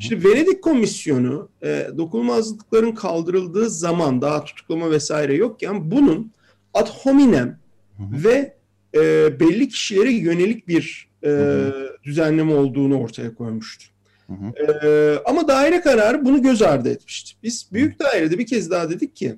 Şimdi 0.00 0.24
Venedik 0.24 0.62
Komisyonu 0.62 1.48
e, 1.62 1.88
dokunulmazlıkların 1.98 2.92
kaldırıldığı 2.92 3.70
zaman 3.70 4.22
daha 4.22 4.44
tutuklama 4.44 4.90
vesaire 4.90 5.34
yokken 5.34 5.90
bunun 5.90 6.32
ad 6.74 6.88
hominem 7.02 7.58
ve 7.98 8.56
e, 8.94 9.00
belli 9.40 9.68
kişilere 9.68 10.12
yönelik 10.12 10.68
bir 10.68 11.08
e, 11.24 11.64
düzenleme 12.04 12.54
olduğunu 12.54 13.00
ortaya 13.00 13.34
koymuştu. 13.34 13.84
E, 14.84 15.14
ama 15.24 15.48
daire 15.48 15.80
kararı 15.80 16.24
bunu 16.24 16.42
göz 16.42 16.62
ardı 16.62 16.88
etmişti. 16.88 17.34
Biz 17.42 17.68
büyük 17.72 18.00
dairede 18.00 18.38
bir 18.38 18.46
kez 18.46 18.70
daha 18.70 18.90
dedik 18.90 19.16
ki 19.16 19.34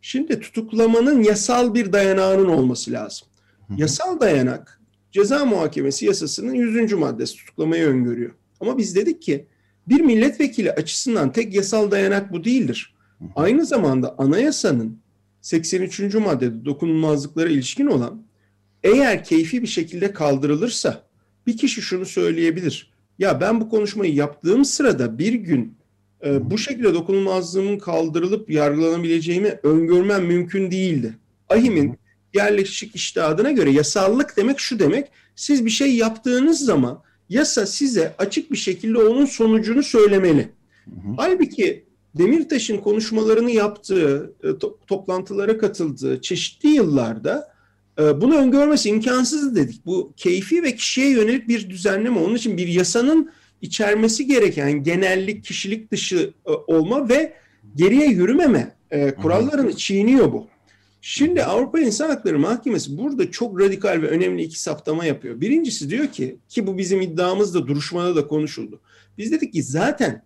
şimdi 0.00 0.40
tutuklamanın 0.40 1.22
yasal 1.22 1.74
bir 1.74 1.92
dayanağının 1.92 2.48
olması 2.48 2.92
lazım. 2.92 3.28
Yasal 3.76 4.20
dayanak 4.20 4.80
ceza 5.12 5.44
muhakemesi 5.44 6.06
yasasının 6.06 6.54
100. 6.54 6.92
maddesi 6.92 7.36
tutuklamayı 7.36 7.86
öngörüyor. 7.86 8.30
Ama 8.60 8.78
biz 8.78 8.96
dedik 8.96 9.22
ki 9.22 9.46
bir 9.88 10.00
milletvekili 10.00 10.72
açısından 10.72 11.32
tek 11.32 11.54
yasal 11.54 11.90
dayanak 11.90 12.32
bu 12.32 12.44
değildir. 12.44 12.94
Aynı 13.36 13.66
zamanda 13.66 14.14
anayasanın 14.18 14.98
83. 15.40 16.14
maddede 16.14 16.64
dokunulmazlıklara 16.64 17.48
ilişkin 17.48 17.86
olan 17.86 18.22
eğer 18.82 19.24
keyfi 19.24 19.62
bir 19.62 19.66
şekilde 19.66 20.12
kaldırılırsa 20.12 21.02
bir 21.46 21.56
kişi 21.56 21.82
şunu 21.82 22.06
söyleyebilir. 22.06 22.93
Ya 23.18 23.40
ben 23.40 23.60
bu 23.60 23.68
konuşmayı 23.68 24.14
yaptığım 24.14 24.64
sırada 24.64 25.18
bir 25.18 25.32
gün 25.32 25.74
e, 26.24 26.50
bu 26.50 26.58
şekilde 26.58 26.94
dokunulmazlığımın 26.94 27.78
kaldırılıp 27.78 28.50
yargılanabileceğimi 28.50 29.58
öngörmem 29.62 30.24
mümkün 30.26 30.70
değildi. 30.70 31.18
Ahim'in 31.48 31.98
yerleşik 32.34 32.96
iştihadına 32.96 33.50
göre 33.50 33.70
yasallık 33.70 34.36
demek 34.36 34.60
şu 34.60 34.78
demek. 34.78 35.06
Siz 35.36 35.64
bir 35.64 35.70
şey 35.70 35.96
yaptığınız 35.96 36.60
zaman 36.60 37.02
yasa 37.28 37.66
size 37.66 38.14
açık 38.18 38.52
bir 38.52 38.56
şekilde 38.56 38.98
onun 38.98 39.24
sonucunu 39.24 39.82
söylemeli. 39.82 40.48
Hı 40.84 40.90
hı. 40.90 41.14
Halbuki 41.16 41.84
Demirtaş'ın 42.14 42.78
konuşmalarını 42.78 43.50
yaptığı, 43.50 44.32
e, 44.42 44.58
to 44.58 44.78
toplantılara 44.86 45.58
katıldığı 45.58 46.20
çeşitli 46.20 46.68
yıllarda 46.68 47.53
bunu 47.98 48.36
öngörmesi 48.36 48.88
imkansız 48.88 49.56
dedik. 49.56 49.86
Bu 49.86 50.12
keyfi 50.16 50.62
ve 50.62 50.74
kişiye 50.74 51.10
yönelik 51.10 51.48
bir 51.48 51.70
düzenleme. 51.70 52.18
Onun 52.18 52.34
için 52.34 52.56
bir 52.56 52.68
yasanın 52.68 53.30
içermesi 53.62 54.26
gereken 54.26 54.82
genellik, 54.82 55.44
kişilik 55.44 55.92
dışı 55.92 56.34
e, 56.46 56.50
olma 56.50 57.08
ve 57.08 57.34
geriye 57.76 58.06
yürümeme 58.06 58.76
kurallarını 59.22 59.76
çiğniyor 59.76 60.32
bu. 60.32 60.48
Şimdi 61.06 61.44
Avrupa 61.44 61.80
İnsan 61.80 62.08
Hakları 62.08 62.38
Mahkemesi 62.38 62.98
burada 62.98 63.30
çok 63.30 63.60
radikal 63.60 64.02
ve 64.02 64.08
önemli 64.08 64.42
iki 64.42 64.60
saptama 64.60 65.04
yapıyor. 65.04 65.40
Birincisi 65.40 65.90
diyor 65.90 66.06
ki 66.06 66.38
ki 66.48 66.66
bu 66.66 66.78
bizim 66.78 67.00
iddiamızda 67.00 67.66
duruşmada 67.66 68.16
da 68.16 68.26
konuşuldu. 68.26 68.80
Biz 69.18 69.32
dedik 69.32 69.52
ki 69.52 69.62
zaten 69.62 70.22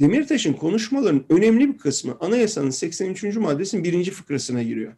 Demirtaş'ın 0.00 0.52
konuşmalarının 0.52 1.24
önemli 1.28 1.68
bir 1.72 1.78
kısmı 1.78 2.16
anayasanın 2.20 2.70
83. 2.70 3.36
maddesinin 3.36 3.84
birinci 3.84 4.10
fıkrasına 4.10 4.62
giriyor. 4.62 4.92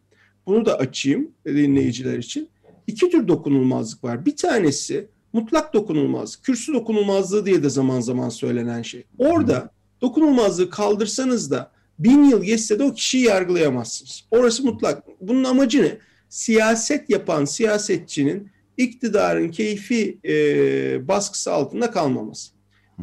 Bunu 0.47 0.65
da 0.65 0.77
açayım 0.77 1.31
dinleyiciler 1.45 2.17
için. 2.17 2.49
İki 2.87 3.09
tür 3.09 3.27
dokunulmazlık 3.27 4.03
var. 4.03 4.25
Bir 4.25 4.35
tanesi 4.35 5.07
mutlak 5.33 5.73
dokunulmazlık, 5.73 6.43
kürsü 6.43 6.73
dokunulmazlığı 6.73 7.45
diye 7.45 7.63
de 7.63 7.69
zaman 7.69 7.99
zaman 7.99 8.29
söylenen 8.29 8.81
şey. 8.81 9.03
Orada 9.17 9.71
dokunulmazlığı 10.01 10.69
kaldırsanız 10.69 11.51
da 11.51 11.71
bin 11.99 12.23
yıl 12.23 12.43
geçse 12.43 12.79
de 12.79 12.83
o 12.83 12.93
kişiyi 12.93 13.23
yargılayamazsınız. 13.23 14.23
Orası 14.31 14.63
mutlak. 14.65 15.03
Bunun 15.21 15.43
amacı 15.43 15.83
ne? 15.83 15.97
Siyaset 16.29 17.09
yapan 17.09 17.45
siyasetçinin 17.45 18.51
iktidarın 18.77 19.51
keyfi 19.51 20.19
e, 20.25 21.07
baskısı 21.07 21.53
altında 21.53 21.91
kalmaması. 21.91 22.51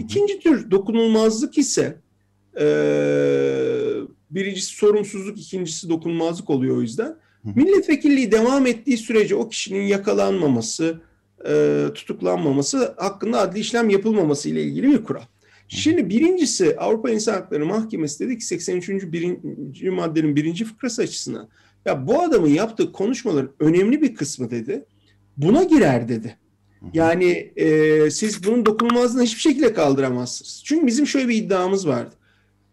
İkinci 0.00 0.40
tür 0.40 0.70
dokunulmazlık 0.70 1.58
ise 1.58 2.00
e, 2.60 2.66
birincisi 4.30 4.76
sorumsuzluk, 4.76 5.40
ikincisi 5.40 5.88
dokunulmazlık 5.88 6.50
oluyor 6.50 6.76
o 6.76 6.80
yüzden. 6.80 7.16
Milletvekilliği 7.54 8.32
devam 8.32 8.66
ettiği 8.66 8.96
sürece 8.96 9.34
o 9.34 9.48
kişinin 9.48 9.82
yakalanmaması, 9.82 11.00
e, 11.48 11.84
tutuklanmaması, 11.94 12.94
hakkında 12.96 13.40
adli 13.40 13.60
işlem 13.60 13.90
yapılmaması 13.90 14.48
ile 14.48 14.62
ilgili 14.62 14.90
bir 14.90 15.04
kural. 15.04 15.22
Şimdi 15.68 16.08
birincisi 16.08 16.76
Avrupa 16.76 17.10
İnsan 17.10 17.32
Hakları 17.32 17.66
Mahkemesi 17.66 18.24
dedi 18.24 18.38
ki 18.38 18.44
83. 18.44 18.88
Birinci 18.88 19.90
maddenin 19.90 20.36
birinci 20.36 20.64
fıkrası 20.64 21.02
açısından 21.02 21.48
ya 21.84 22.06
bu 22.06 22.22
adamın 22.22 22.48
yaptığı 22.48 22.92
konuşmaların 22.92 23.50
önemli 23.60 24.02
bir 24.02 24.14
kısmı 24.14 24.50
dedi 24.50 24.84
buna 25.36 25.62
girer 25.62 26.08
dedi. 26.08 26.36
Yani 26.92 27.52
e, 27.56 28.10
siz 28.10 28.44
bunun 28.44 28.66
dokunulmazlığını 28.66 29.22
hiçbir 29.22 29.40
şekilde 29.40 29.72
kaldıramazsınız. 29.72 30.62
Çünkü 30.64 30.86
bizim 30.86 31.06
şöyle 31.06 31.28
bir 31.28 31.34
iddiamız 31.34 31.88
vardı. 31.88 32.14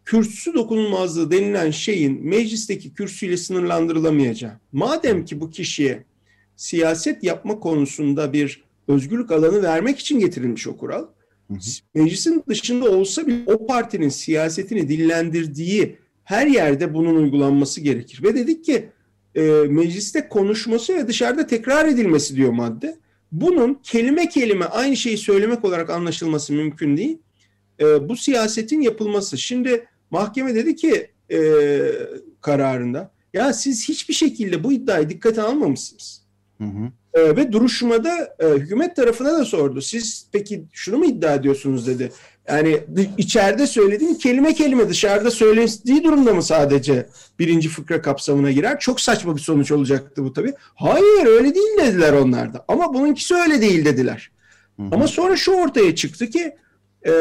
Kürsü 0.06 0.54
dokunulmazlığı 0.54 1.32
denilen 1.32 1.72
şeyin 1.72 2.28
meclisteki 2.28 2.93
kürsüyle 2.93 3.38
sınırlandırılamayacağı. 3.38 4.60
Madem 4.72 5.26
ki 5.26 5.39
bu 5.39 5.49
kişiye 5.49 6.04
siyaset 6.56 7.24
yapma 7.24 7.60
konusunda 7.60 8.34
bir 8.34 8.64
özgürlük 8.88 9.32
alanı 9.32 9.64
vermek 9.64 9.99
için 9.99 10.20
getirilmiş 10.20 10.68
o 10.68 10.78
kural 10.78 11.06
meclisin 11.93 12.43
dışında 12.47 12.91
olsa 12.91 13.28
bile 13.28 13.43
o 13.45 13.68
partinin 13.68 14.10
siyasetini 14.10 14.89
dillendirdiği 14.89 15.97
her 16.24 16.47
yerde 16.47 16.93
bunun 16.93 17.16
uygulanması 17.16 17.82
gerekir. 17.82 18.24
Ve 18.24 18.36
dedik 18.36 18.66
ki 18.66 18.89
e, 19.36 19.41
mecliste 19.70 20.30
konuşması 20.30 20.95
ve 20.95 21.08
dışarıda 21.08 21.47
tekrar 21.47 21.86
edilmesi 21.88 22.36
diyor 22.36 22.51
madde. 22.51 22.97
Bunun 23.32 23.80
kelime 23.84 24.30
kelime 24.30 24.66
aynı 24.66 24.97
şeyi 24.97 25.18
söylemek 25.18 25.66
olarak 25.66 25.89
anlaşılması 25.89 26.54
mümkün 26.54 26.97
değil. 26.97 27.18
E, 27.80 28.10
bu 28.10 28.16
siyasetin 28.16 28.82
yapılması. 28.82 29.38
Şimdi 29.38 29.88
mahkeme 30.14 30.55
dedi 30.55 30.76
ki 30.76 31.11
e, 31.32 31.39
kararında 32.41 33.11
ya 33.34 33.53
siz 33.53 33.89
hiçbir 33.89 34.14
şekilde 34.14 34.64
bu 34.64 34.74
iddiayı 34.74 35.09
dikkate 35.09 35.41
almamışsınız. 35.41 36.24
Hı 36.57 36.64
hı. 36.64 36.91
E, 37.14 37.36
ve 37.36 37.51
duruşmada 37.51 38.36
e, 38.39 38.47
hükümet 38.47 38.95
tarafına 38.95 39.34
da 39.34 39.45
sordu. 39.45 39.82
Siz 39.82 40.28
peki 40.32 40.64
şunu 40.72 40.97
mu 40.97 41.05
iddia 41.05 41.34
ediyorsunuz 41.34 41.88
dedi. 41.88 42.11
Yani 42.47 42.80
içeride 43.18 43.68
söylediğin 43.68 44.16
kelime 44.16 44.53
kelime 44.53 44.89
dışarıda 44.89 45.32
söylediği 45.32 46.03
durumda 46.03 46.34
mı 46.34 46.43
sadece 46.43 47.09
birinci 47.39 47.70
fıkra 47.70 48.01
kapsamına 48.01 48.51
girer? 48.51 48.80
Çok 48.80 49.01
saçma 49.01 49.36
bir 49.36 49.41
sonuç 49.41 49.72
olacaktı 49.72 50.24
bu 50.24 50.34
tabii. 50.34 50.53
Hayır 50.76 51.26
öyle 51.26 51.55
değil 51.55 51.78
dediler 51.82 52.14
onlar 52.14 52.53
da. 52.53 52.66
Ama 52.68 52.93
bununkisi 52.93 53.36
öyle 53.36 53.61
değil 53.61 53.86
dediler. 53.86 54.32
Hı 54.80 54.84
hı. 54.84 54.88
Ama 54.91 55.07
sonra 55.07 55.36
şu 55.36 55.51
ortaya 55.51 55.95
çıktı 55.95 56.30
ki 56.30 56.55
e, 57.06 57.12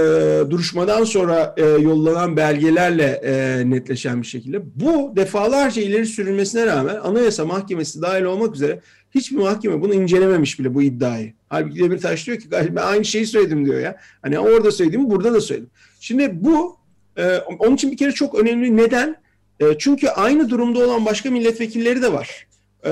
duruşmadan 0.51 1.05
sonra 1.05 1.55
e, 1.57 1.65
yollanan 1.65 2.37
belgelerle 2.37 3.21
e, 3.25 3.63
netleşen 3.71 4.23
bir 4.23 4.27
şekilde 4.27 4.63
bu 4.75 5.13
defalarca 5.17 5.83
ileri 5.83 6.07
sürülmesine 6.07 6.67
rağmen 6.67 6.97
Anayasa 6.97 7.45
Mahkemesi 7.45 8.03
dahil 8.03 8.23
olmak 8.23 8.55
üzere 8.55 8.81
hiçbir 9.15 9.37
mahkeme 9.37 9.83
bunu 9.83 9.95
incelememiş 9.95 10.59
bile 10.59 10.75
bu 10.75 10.83
iddiayı. 10.83 11.33
Halbuki 11.49 11.79
Demirtaş 11.79 12.27
diyor 12.27 12.39
ki 12.39 12.51
ben 12.51 12.77
aynı 12.77 13.05
şeyi 13.05 13.27
söyledim 13.27 13.67
diyor 13.67 13.81
ya. 13.81 13.97
Hani 14.23 14.39
orada 14.39 14.73
söyledim 14.73 15.11
burada 15.11 15.33
da 15.33 15.41
söyledim. 15.41 15.71
Şimdi 16.01 16.31
bu 16.45 16.77
e, 17.17 17.37
onun 17.37 17.75
için 17.75 17.91
bir 17.91 17.97
kere 17.97 18.13
çok 18.13 18.35
önemli. 18.35 18.77
Neden? 18.77 19.17
E, 19.61 19.79
çünkü 19.79 20.09
aynı 20.09 20.51
durumda 20.51 20.79
olan 20.79 21.07
başka 21.07 21.31
milletvekilleri 21.31 22.03
de 22.03 22.13
var. 22.13 22.47
E, 22.85 22.91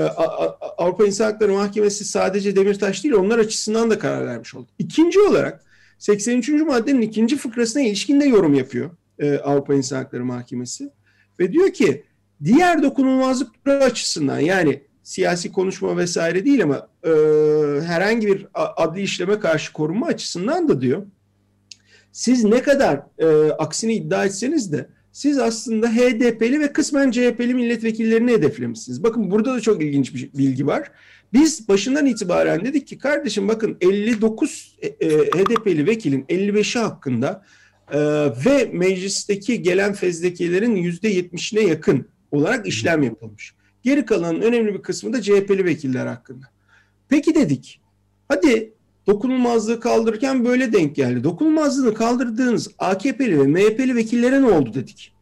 Avrupa 0.77 1.05
İnsan 1.05 1.25
Hakları 1.25 1.53
Mahkemesi 1.53 2.05
sadece 2.05 2.55
Demirtaş 2.55 3.03
değil 3.03 3.15
onlar 3.15 3.39
açısından 3.39 3.89
da 3.89 3.99
karar 3.99 4.27
vermiş 4.27 4.55
oldu. 4.55 4.67
İkinci 4.79 5.19
olarak 5.19 5.70
83. 6.01 6.49
maddenin 6.49 7.01
ikinci 7.01 7.37
fıkrasına 7.37 7.83
ilişkin 7.83 8.21
de 8.21 8.25
yorum 8.25 8.53
yapıyor 8.53 8.89
e, 9.19 9.37
Avrupa 9.37 9.73
İnsan 9.73 9.97
Hakları 9.97 10.25
Mahkemesi. 10.25 10.89
Ve 11.39 11.53
diyor 11.53 11.73
ki 11.73 12.03
diğer 12.43 12.83
dokunulmazlık 12.83 13.49
açısından 13.65 14.39
yani 14.39 14.81
siyasi 15.03 15.51
konuşma 15.51 15.97
vesaire 15.97 16.45
değil 16.45 16.63
ama 16.63 16.87
e, 17.03 17.09
herhangi 17.81 18.27
bir 18.27 18.47
adli 18.53 19.01
işleme 19.01 19.39
karşı 19.39 19.73
korunma 19.73 20.07
açısından 20.07 20.69
da 20.69 20.81
diyor. 20.81 21.03
Siz 22.11 22.43
ne 22.43 22.61
kadar 22.61 23.01
e, 23.17 23.51
aksini 23.51 23.93
iddia 23.93 24.25
etseniz 24.25 24.71
de 24.71 24.89
siz 25.11 25.39
aslında 25.39 25.89
HDP'li 25.89 26.59
ve 26.59 26.73
kısmen 26.73 27.11
CHP'li 27.11 27.53
milletvekillerini 27.53 28.31
hedeflemişsiniz. 28.31 29.03
Bakın 29.03 29.31
burada 29.31 29.53
da 29.53 29.61
çok 29.61 29.81
ilginç 29.81 30.15
bir 30.15 30.33
bilgi 30.33 30.67
var. 30.67 30.91
Biz 31.33 31.67
başından 31.67 32.05
itibaren 32.05 32.65
dedik 32.65 32.87
ki 32.87 32.97
kardeşim 32.97 33.47
bakın 33.47 33.77
59 33.81 34.77
e, 34.81 34.87
e, 34.87 35.09
HDP'li 35.09 35.87
vekilin 35.87 36.25
55'i 36.29 36.81
hakkında 36.81 37.45
e, 37.91 37.99
ve 38.45 38.69
meclisteki 38.73 39.61
gelen 39.61 39.93
fezlekilerin 39.93 40.75
%70'ine 40.75 41.67
yakın 41.67 42.07
olarak 42.31 42.67
işlem 42.67 43.03
yapılmış. 43.03 43.53
Geri 43.83 44.05
kalanın 44.05 44.41
önemli 44.41 44.73
bir 44.73 44.81
kısmı 44.81 45.13
da 45.13 45.21
CHP'li 45.21 45.65
vekiller 45.65 46.05
hakkında. 46.05 46.45
Peki 47.09 47.35
dedik. 47.35 47.81
Hadi 48.27 48.73
dokunulmazlığı 49.07 49.79
kaldırırken 49.79 50.45
böyle 50.45 50.73
denk 50.73 50.95
geldi. 50.95 51.23
Dokunulmazlığını 51.23 51.93
kaldırdığınız 51.93 52.69
AKP'li 52.77 53.39
ve 53.39 53.43
MHP'li 53.43 53.95
vekillere 53.95 54.41
ne 54.41 54.45
oldu 54.45 54.73
dedik. 54.73 55.13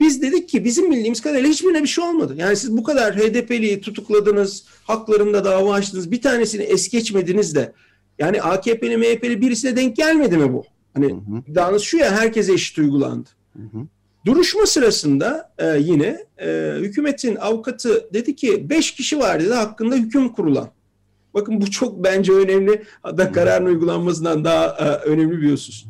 Biz 0.00 0.22
dedik 0.22 0.48
ki 0.48 0.64
bizim 0.64 0.90
bildiğimiz 0.90 1.20
kadarıyla 1.20 1.50
hiçbirine 1.50 1.82
bir 1.82 1.88
şey 1.88 2.04
olmadı. 2.04 2.34
Yani 2.36 2.56
siz 2.56 2.76
bu 2.76 2.82
kadar 2.82 3.16
HDP'liyi 3.16 3.80
tutukladınız, 3.80 4.64
haklarında 4.84 5.44
dava 5.44 5.74
açtınız, 5.74 6.10
bir 6.10 6.22
tanesini 6.22 6.62
es 6.62 6.88
geçmediniz 6.88 7.54
de 7.54 7.72
yani 8.18 8.42
AKP'li, 8.42 8.96
MHP'li 8.96 9.40
birisine 9.40 9.76
denk 9.76 9.96
gelmedi 9.96 10.36
mi 10.36 10.52
bu? 10.52 10.64
Hani 10.94 11.14
iddianız 11.46 11.82
şu 11.82 11.96
ya 11.96 12.10
herkese 12.12 12.52
eşit 12.52 12.78
uygulandı. 12.78 13.28
Hı 13.56 13.62
hı. 13.62 13.86
Duruşma 14.26 14.66
sırasında 14.66 15.52
e, 15.58 15.78
yine 15.78 16.26
e, 16.38 16.74
hükümetin 16.78 17.36
avukatı 17.36 18.08
dedi 18.14 18.36
ki 18.36 18.70
beş 18.70 18.94
kişi 18.94 19.18
var 19.18 19.40
dedi 19.40 19.52
hakkında 19.52 19.94
hüküm 19.94 20.28
kurulan. 20.28 20.68
Bakın 21.34 21.60
bu 21.60 21.70
çok 21.70 22.04
bence 22.04 22.32
önemli. 22.32 22.82
Hatta 23.02 23.32
kararın 23.32 23.66
uygulanmasından 23.66 24.44
daha 24.44 24.66
e, 24.66 25.08
önemli 25.08 25.42
bir 25.42 25.52
husus. 25.52 25.84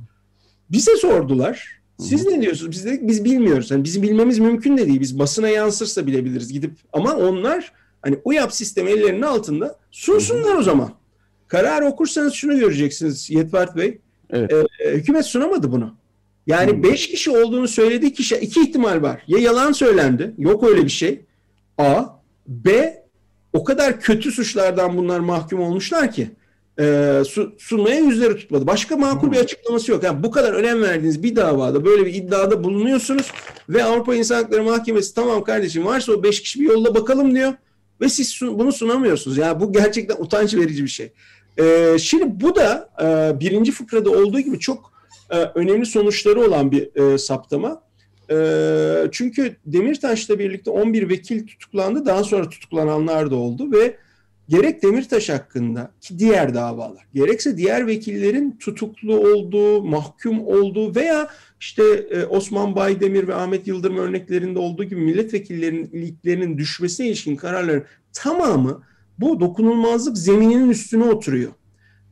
Bize 0.71 0.97
sordular. 0.97 1.78
Siz 1.99 2.27
ne 2.27 2.43
diyorsunuz? 2.43 2.71
Biz 2.71 2.85
dedik 2.85 3.09
biz 3.09 3.25
bilmiyoruz. 3.25 3.71
Yani 3.71 3.85
bizim 3.85 4.03
bilmemiz 4.03 4.39
mümkün 4.39 4.79
de 4.79 4.87
değil. 4.87 5.01
Biz 5.01 5.19
basına 5.19 5.49
yansırsa 5.49 6.07
bilebiliriz 6.07 6.53
gidip. 6.53 6.73
Ama 6.93 7.17
onlar 7.17 7.73
hani 8.03 8.19
UYAP 8.25 8.53
sistemi 8.53 8.91
ellerinin 8.91 9.23
altında 9.23 9.79
sunsunlar 9.91 10.55
o 10.55 10.63
zaman. 10.63 10.93
Karar 11.49 11.83
okursanız 11.83 12.33
şunu 12.33 12.59
göreceksiniz 12.59 13.31
Yetvart 13.31 13.77
Bey. 13.77 13.99
Evet. 14.31 14.53
E, 14.53 14.91
hükümet 14.93 15.27
sunamadı 15.27 15.73
bunu. 15.73 15.95
Yani 16.47 16.73
hmm. 16.73 16.83
beş 16.83 17.09
kişi 17.09 17.31
olduğunu 17.31 17.69
söylediği 17.69 18.13
kişi 18.13 18.37
iki 18.37 18.61
ihtimal 18.61 19.03
var. 19.03 19.23
Ya 19.27 19.39
yalan 19.39 19.73
söylendi. 19.73 20.35
Yok 20.39 20.65
öyle 20.65 20.85
bir 20.85 20.91
şey. 20.91 21.21
A. 21.79 22.05
B. 22.49 22.99
O 23.53 23.65
kadar 23.65 24.01
kötü 24.01 24.33
suçlardan 24.33 24.97
bunlar 24.97 25.21
mahkum 25.21 25.61
olmuşlar 25.61 26.13
ki 26.13 26.31
e, 26.81 27.23
sunmaya 27.59 28.01
yüzleri 28.01 28.37
tutmadı. 28.37 28.67
Başka 28.67 28.97
makul 28.97 29.33
bir 29.33 29.37
açıklaması 29.37 29.93
yok. 29.93 30.03
Yani 30.03 30.23
bu 30.23 30.31
kadar 30.31 30.53
önem 30.53 30.83
verdiğiniz 30.83 31.23
bir 31.23 31.37
davada 31.37 31.85
böyle 31.85 32.07
bir 32.07 32.15
iddiada 32.15 32.65
bulunuyorsunuz 32.65 33.31
ve 33.69 33.85
Avrupa 33.85 34.15
İnsan 34.15 34.35
Hakları 34.35 34.63
Mahkemesi 34.63 35.15
tamam 35.15 35.45
kardeşim 35.45 35.87
varsa 35.87 36.13
o 36.13 36.23
beş 36.23 36.43
kişi 36.43 36.61
bir 36.61 36.65
yolla 36.65 36.95
bakalım 36.95 37.35
diyor 37.35 37.53
ve 38.01 38.09
siz 38.09 38.29
sun, 38.29 38.59
bunu 38.59 38.73
sunamıyorsunuz. 38.73 39.37
Yani 39.37 39.61
bu 39.61 39.73
gerçekten 39.73 40.17
utanç 40.17 40.55
verici 40.55 40.83
bir 40.83 40.89
şey. 40.89 41.13
E, 41.59 41.97
şimdi 41.99 42.41
bu 42.41 42.55
da 42.55 42.91
e, 43.03 43.41
birinci 43.41 43.73
fıkrada 43.73 44.11
olduğu 44.11 44.41
gibi 44.41 44.59
çok 44.59 44.93
e, 45.31 45.37
önemli 45.37 45.87
sonuçları 45.87 46.41
olan 46.41 46.71
bir 46.73 47.13
e, 47.13 47.19
saptama. 47.19 47.83
E, 48.31 48.37
çünkü 49.13 49.57
Demirtaş'la 49.67 50.39
birlikte 50.39 50.71
11 50.71 51.09
vekil 51.09 51.47
tutuklandı. 51.47 52.07
Daha 52.07 52.25
sonra 52.25 52.49
tutuklananlar 52.49 53.31
da 53.31 53.35
oldu 53.37 53.73
ve 53.73 53.97
gerek 54.49 54.83
Demirtaş 54.83 55.29
hakkında 55.29 55.91
ki 56.01 56.19
diğer 56.19 56.55
davalar, 56.55 57.07
gerekse 57.15 57.57
diğer 57.57 57.87
vekillerin 57.87 58.57
tutuklu 58.61 59.17
olduğu, 59.17 59.83
mahkum 59.83 60.47
olduğu 60.47 60.95
veya 60.95 61.31
işte 61.61 61.83
e, 62.11 62.25
Osman 62.25 62.77
Baydemir 62.77 63.29
ve 63.29 63.35
Ahmet 63.35 63.67
Yıldırım 63.67 63.97
örneklerinde 63.97 64.59
olduğu 64.59 64.85
gibi 64.85 65.01
milletvekillerinin 65.01 66.59
düşmesine 66.59 67.07
ilişkin 67.07 67.37
kararların 67.37 67.85
tamamı 68.13 68.83
bu 69.19 69.41
dokunulmazlık 69.41 70.19
zemininin 70.19 70.71
üstüne 70.71 71.05
oturuyor. 71.05 71.53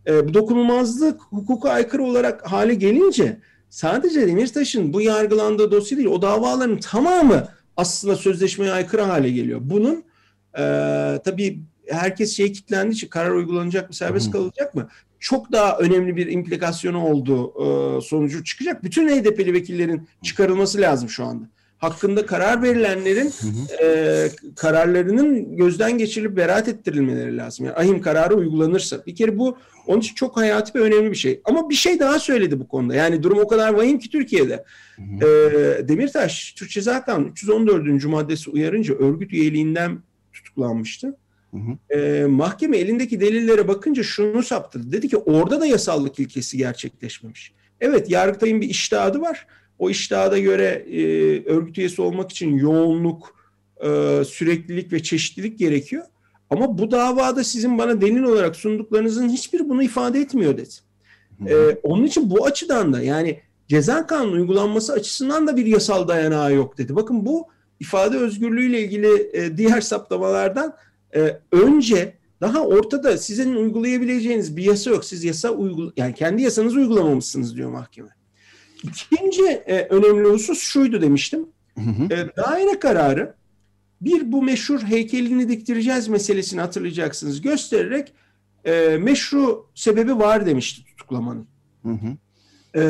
E, 0.07 0.28
bu 0.28 0.34
dokunulmazlık 0.34 1.20
hukuka 1.20 1.70
aykırı 1.70 2.03
olarak 2.03 2.53
hale 2.53 2.74
gelince 2.74 3.41
sadece 3.68 4.26
Demirtaş'ın 4.26 4.93
bu 4.93 5.01
yargılandığı 5.01 5.70
dosya 5.70 5.99
değil 5.99 6.09
o 6.09 6.22
davaların 6.22 6.80
tamamı 6.80 7.49
aslında 7.76 8.16
sözleşmeye 8.16 8.72
aykırı 8.72 9.03
hale 9.03 9.30
geliyor. 9.30 9.61
Bunun 9.62 10.05
e, 10.59 10.62
tabii 11.24 11.61
herkes 11.91 12.37
şey 12.37 12.53
kitlendiği 12.53 12.95
için 12.95 13.09
karar 13.09 13.30
uygulanacak 13.30 13.89
mı 13.89 13.95
serbest 13.95 14.30
kalacak 14.30 14.74
mı? 14.74 14.89
Çok 15.20 15.53
daha 15.53 15.78
önemli 15.78 16.16
bir 16.16 16.26
implikasyonu 16.26 17.05
olduğu 17.05 17.49
e, 17.49 18.01
sonucu 18.01 18.45
çıkacak. 18.45 18.84
Bütün 18.84 19.09
HDP'li 19.09 19.53
vekillerin 19.53 20.09
çıkarılması 20.22 20.80
lazım 20.80 21.09
şu 21.09 21.24
anda 21.24 21.49
hakkında 21.78 22.26
karar 22.26 22.62
verilenlerin. 22.62 23.32
E, 23.82 24.28
kararlarının 24.57 25.57
gözden 25.57 25.99
geçirilip 25.99 26.37
beraat 26.37 26.68
ettirilmeleri 26.68 27.37
lazım. 27.37 27.66
Yani 27.66 27.76
ahim 27.76 28.01
kararı 28.01 28.34
uygulanırsa. 28.34 29.07
Bir 29.07 29.14
kere 29.14 29.39
bu 29.39 29.59
onun 29.87 30.01
için 30.01 30.14
çok 30.14 30.37
hayati 30.37 30.78
ve 30.78 30.82
önemli 30.82 31.11
bir 31.11 31.16
şey. 31.16 31.41
Ama 31.45 31.70
bir 31.70 31.74
şey 31.74 32.01
daha 32.01 32.18
söyledi 32.18 32.61
bu 32.61 32.68
konuda. 32.68 32.95
Yani 32.95 33.22
durum 33.22 33.39
o 33.39 33.49
kadar 33.49 33.74
vahim 33.74 33.99
ki 33.99 34.11
Türkiye'de. 34.11 34.64
E, 34.99 35.26
Demirtaş, 35.89 36.53
Türk 36.53 36.70
Ceza 36.70 37.05
Kanunu 37.05 37.28
314. 37.28 38.05
maddesi 38.05 38.51
uyarınca 38.51 38.95
örgüt 38.95 39.32
üyeliğinden 39.32 39.99
tutuklanmıştı. 40.32 41.16
Hı 41.57 41.94
hı. 41.94 42.00
E, 42.00 42.26
mahkeme 42.26 42.78
elindeki 42.78 43.20
delillere 43.20 43.68
bakınca 43.68 44.02
şunu 44.02 44.42
saptırdı. 44.42 44.92
Dedi 44.92 45.09
ki 45.09 45.16
orada 45.16 45.61
da 45.61 45.66
yasallık 45.66 46.18
ilkesi 46.18 46.59
gerçekleşmemiş. 46.59 47.52
Evet 47.80 48.11
Yargıtay'ın 48.11 48.61
bir 48.61 48.68
iştihadı 48.68 49.20
var 49.20 49.46
o 49.78 49.90
iştahda 49.90 50.38
göre 50.38 50.84
e, 50.90 51.02
örgüt 51.44 51.78
üyesi 51.78 52.02
olmak 52.02 52.30
için 52.30 52.59
yoğunluk, 52.59 53.36
e, 53.80 54.22
süreklilik 54.24 54.92
ve 54.92 55.02
çeşitlilik 55.02 55.59
gerekiyor. 55.59 56.04
Ama 56.50 56.78
bu 56.78 56.90
davada 56.90 57.44
sizin 57.44 57.78
bana 57.78 58.00
delil 58.00 58.22
olarak 58.22 58.57
sunduklarınızın 58.57 59.28
hiçbir 59.28 59.68
bunu 59.68 59.82
ifade 59.82 60.20
etmiyor 60.20 60.59
dedi. 60.59 60.74
E, 61.46 61.54
onun 61.82 62.04
için 62.04 62.30
bu 62.30 62.44
açıdan 62.44 62.92
da 62.92 63.02
yani 63.02 63.40
ceza 63.68 64.07
kanunu 64.07 64.32
uygulanması 64.32 64.92
açısından 64.92 65.46
da 65.46 65.57
bir 65.57 65.66
yasal 65.66 66.09
dayanağı 66.09 66.54
yok 66.54 66.78
dedi. 66.78 66.96
Bakın 66.96 67.26
bu 67.26 67.48
ifade 67.80 68.16
özgürlüğüyle 68.16 68.80
ilgili 68.80 69.30
e, 69.32 69.57
diğer 69.57 69.80
saptamalardan 69.80 70.74
e, 71.17 71.41
önce 71.53 72.17
daha 72.41 72.67
ortada 72.67 73.19
sizin 73.19 73.57
uygulayabileceğiniz 73.57 74.57
bir 74.57 74.64
yasa 74.64 74.91
yok. 74.91 75.05
Siz 75.05 75.25
yasa 75.25 75.51
uygul 75.51 75.91
yani 75.97 76.14
kendi 76.14 76.43
yasanızı 76.43 76.79
uygulamamışsınız 76.79 77.57
diyor 77.57 77.71
mahkeme. 77.71 78.09
İkinci 78.83 79.43
e, 79.45 79.87
önemli 79.87 80.29
husus 80.29 80.59
şuydu 80.59 81.03
demiştim. 81.03 81.47
Hı 81.75 81.81
hı. 81.81 82.14
E, 82.14 82.37
daire 82.37 82.79
kararı 82.79 83.35
bir 84.01 84.33
bu 84.33 84.43
meşhur 84.43 84.81
heykelini 84.81 85.49
diktireceğiz 85.49 86.09
meselesini 86.09 86.61
hatırlayacaksınız 86.61 87.41
göstererek 87.41 88.12
e, 88.64 88.97
meşru 89.01 89.67
sebebi 89.75 90.19
var 90.19 90.47
demişti 90.47 90.85
tutuklamanın. 90.85 91.47
Hı 91.83 91.93
hı. 91.93 92.17
E, 92.75 92.83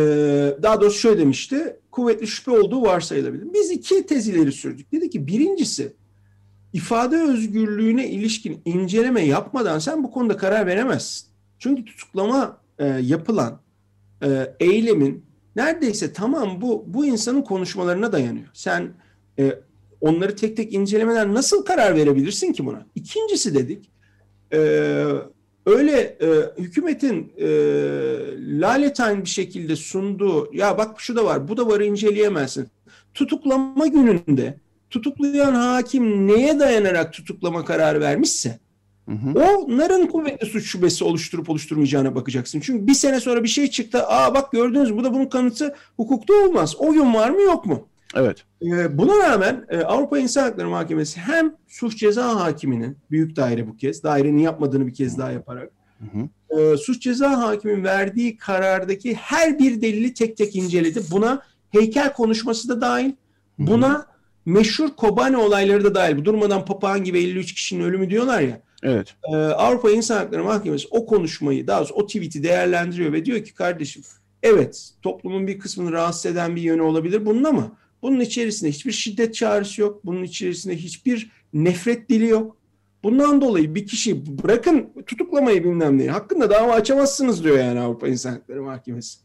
daha 0.62 0.80
doğrusu 0.80 0.98
şöyle 0.98 1.20
demişti 1.20 1.76
kuvvetli 1.90 2.26
şüphe 2.26 2.50
olduğu 2.50 2.82
varsayılabilir. 2.82 3.54
Biz 3.54 3.70
iki 3.70 4.06
tezileri 4.06 4.52
sürdük. 4.52 4.92
Dedi 4.92 5.10
ki 5.10 5.26
birincisi 5.26 5.92
ifade 6.72 7.16
özgürlüğüne 7.16 8.08
ilişkin 8.08 8.62
inceleme 8.64 9.20
yapmadan 9.20 9.78
sen 9.78 10.04
bu 10.04 10.10
konuda 10.10 10.36
karar 10.36 10.66
veremezsin. 10.66 11.28
Çünkü 11.58 11.84
tutuklama 11.84 12.60
e, 12.78 12.86
yapılan 12.86 13.60
e, 14.22 14.54
eylemin 14.60 15.24
neredeyse 15.56 16.12
tamam 16.12 16.60
bu 16.60 16.84
bu 16.86 17.06
insanın 17.06 17.42
konuşmalarına 17.42 18.12
dayanıyor. 18.12 18.46
Sen 18.52 18.92
e, 19.38 19.58
onları 20.00 20.36
tek 20.36 20.56
tek 20.56 20.72
incelemeden 20.74 21.34
nasıl 21.34 21.64
karar 21.64 21.94
verebilirsin 21.94 22.52
ki 22.52 22.66
buna? 22.66 22.86
İkincisi 22.94 23.54
dedik 23.54 23.90
e, 24.52 24.58
öyle 25.66 26.00
e, 26.00 26.60
hükümetin 26.62 27.32
e, 27.38 27.46
laletan 28.60 29.22
bir 29.22 29.28
şekilde 29.28 29.76
sunduğu 29.76 30.54
ya 30.54 30.78
bak 30.78 31.00
şu 31.00 31.16
da 31.16 31.24
var 31.24 31.48
bu 31.48 31.56
da 31.56 31.66
var 31.66 31.80
inceleyemezsin. 31.80 32.68
Tutuklama 33.14 33.86
gününde 33.86 34.58
tutuklayan 34.90 35.54
hakim 35.54 36.26
neye 36.26 36.58
dayanarak 36.58 37.12
tutuklama 37.12 37.64
kararı 37.64 38.00
vermişse 38.00 38.58
Hı 39.08 39.12
hı. 39.12 39.30
Onların 39.30 40.06
kuvvetli 40.06 40.46
suç 40.46 40.66
şubesi 40.66 41.04
oluşturup 41.04 41.50
oluşturmayacağına 41.50 42.14
bakacaksın. 42.14 42.60
Çünkü 42.60 42.86
bir 42.86 42.94
sene 42.94 43.20
sonra 43.20 43.42
bir 43.42 43.48
şey 43.48 43.70
çıktı. 43.70 44.06
Aa 44.06 44.34
bak 44.34 44.52
gördünüz 44.52 44.96
bu 44.96 45.04
da 45.04 45.14
bunun 45.14 45.26
kanıtı 45.26 45.74
hukukta 45.96 46.34
olmaz. 46.34 46.74
O 46.78 46.92
gün 46.92 47.14
var 47.14 47.30
mı 47.30 47.42
yok 47.42 47.66
mu? 47.66 47.88
Evet. 48.14 48.44
Ee, 48.62 48.98
buna 48.98 49.18
rağmen 49.18 49.66
e, 49.68 49.78
Avrupa 49.78 50.18
İnsan 50.18 50.42
Hakları 50.42 50.68
Mahkemesi 50.68 51.20
hem 51.20 51.54
suç 51.66 51.98
ceza 51.98 52.40
hakiminin 52.40 52.98
büyük 53.10 53.36
daire 53.36 53.68
bu 53.68 53.76
kez 53.76 54.02
dairenin 54.02 54.38
yapmadığını 54.38 54.86
bir 54.86 54.94
kez 54.94 55.18
daha 55.18 55.30
yaparak 55.30 55.70
hı 55.98 56.18
hı. 56.18 56.28
E, 56.60 56.76
suç 56.76 57.02
ceza 57.02 57.42
hakimin 57.42 57.84
verdiği 57.84 58.36
karardaki 58.36 59.14
her 59.14 59.58
bir 59.58 59.82
delili 59.82 60.14
tek 60.14 60.36
tek 60.36 60.56
inceledi. 60.56 61.00
Buna 61.10 61.42
heykel 61.70 62.12
konuşması 62.12 62.68
da 62.68 62.80
dahil. 62.80 63.12
Buna 63.58 63.88
hı 63.88 63.98
hı. 63.98 64.06
Meşhur 64.46 64.88
Kobane 64.96 65.36
olayları 65.36 65.84
da 65.84 65.94
dahil. 65.94 66.16
Bu 66.16 66.24
durmadan 66.24 66.64
papağan 66.64 67.04
gibi 67.04 67.18
53 67.18 67.54
kişinin 67.54 67.84
ölümü 67.84 68.10
diyorlar 68.10 68.40
ya. 68.40 68.60
Evet. 68.82 69.14
Ee, 69.32 69.36
Avrupa 69.36 69.90
İnsan 69.90 70.16
Hakları 70.16 70.44
Mahkemesi 70.44 70.88
o 70.90 71.06
konuşmayı 71.06 71.66
daha 71.66 71.78
doğrusu 71.78 71.94
o 71.94 72.06
tweet'i 72.06 72.42
değerlendiriyor 72.42 73.12
ve 73.12 73.24
diyor 73.24 73.44
ki 73.44 73.54
kardeşim 73.54 74.02
evet 74.42 74.90
toplumun 75.02 75.46
bir 75.46 75.58
kısmını 75.58 75.92
rahatsız 75.92 76.26
eden 76.26 76.56
bir 76.56 76.62
yönü 76.62 76.82
olabilir 76.82 77.26
bunun 77.26 77.44
ama 77.44 77.72
bunun 78.02 78.20
içerisinde 78.20 78.70
hiçbir 78.70 78.92
şiddet 78.92 79.34
çağrısı 79.34 79.80
yok. 79.80 80.04
Bunun 80.04 80.22
içerisinde 80.22 80.76
hiçbir 80.76 81.30
nefret 81.52 82.08
dili 82.08 82.26
yok. 82.26 82.56
Bundan 83.02 83.40
dolayı 83.40 83.74
bir 83.74 83.86
kişi 83.86 84.42
bırakın 84.42 84.88
tutuklamayı 85.06 85.64
bilmem 85.64 85.98
neyi 85.98 86.10
hakkında 86.10 86.50
dava 86.50 86.72
açamazsınız 86.72 87.44
diyor 87.44 87.58
yani 87.58 87.80
Avrupa 87.80 88.08
İnsan 88.08 88.30
Hakları 88.30 88.62
Mahkemesi. 88.62 89.18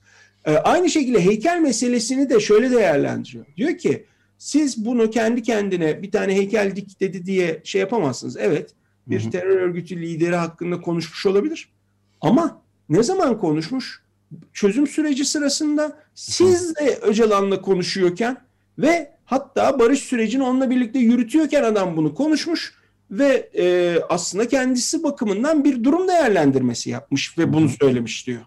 Ee, 0.45 0.51
aynı 0.51 0.89
şekilde 0.89 1.25
heykel 1.25 1.59
meselesini 1.59 2.29
de 2.29 2.39
şöyle 2.39 2.71
değerlendiriyor. 2.71 3.45
Diyor 3.57 3.77
ki 3.77 4.05
siz 4.41 4.85
bunu 4.85 5.09
kendi 5.09 5.43
kendine 5.43 6.03
bir 6.03 6.11
tane 6.11 6.35
heykel 6.35 6.75
dik 6.75 6.99
dedi 6.99 7.25
diye 7.25 7.61
şey 7.63 7.81
yapamazsınız. 7.81 8.37
Evet 8.37 8.69
bir 9.07 9.23
hı 9.23 9.27
hı. 9.27 9.31
terör 9.31 9.61
örgütü 9.61 10.01
lideri 10.01 10.35
hakkında 10.35 10.81
konuşmuş 10.81 11.25
olabilir. 11.25 11.69
Ama 12.21 12.61
ne 12.89 13.03
zaman 13.03 13.39
konuşmuş? 13.39 14.03
Çözüm 14.53 14.87
süreci 14.87 15.25
sırasında 15.25 15.99
siz 16.15 16.75
de 16.75 16.99
Öcalan'la 17.01 17.61
konuşuyorken 17.61 18.37
ve 18.77 19.11
hatta 19.25 19.79
barış 19.79 19.99
sürecini 19.99 20.43
onunla 20.43 20.69
birlikte 20.69 20.99
yürütüyorken 20.99 21.63
adam 21.63 21.97
bunu 21.97 22.15
konuşmuş 22.15 22.73
ve 23.11 23.49
e, 23.57 23.95
aslında 24.09 24.47
kendisi 24.47 25.03
bakımından 25.03 25.63
bir 25.63 25.83
durum 25.83 26.07
değerlendirmesi 26.07 26.89
yapmış 26.89 27.37
ve 27.37 27.53
bunu 27.53 27.69
söylemiş 27.69 28.27
diyor. 28.27 28.41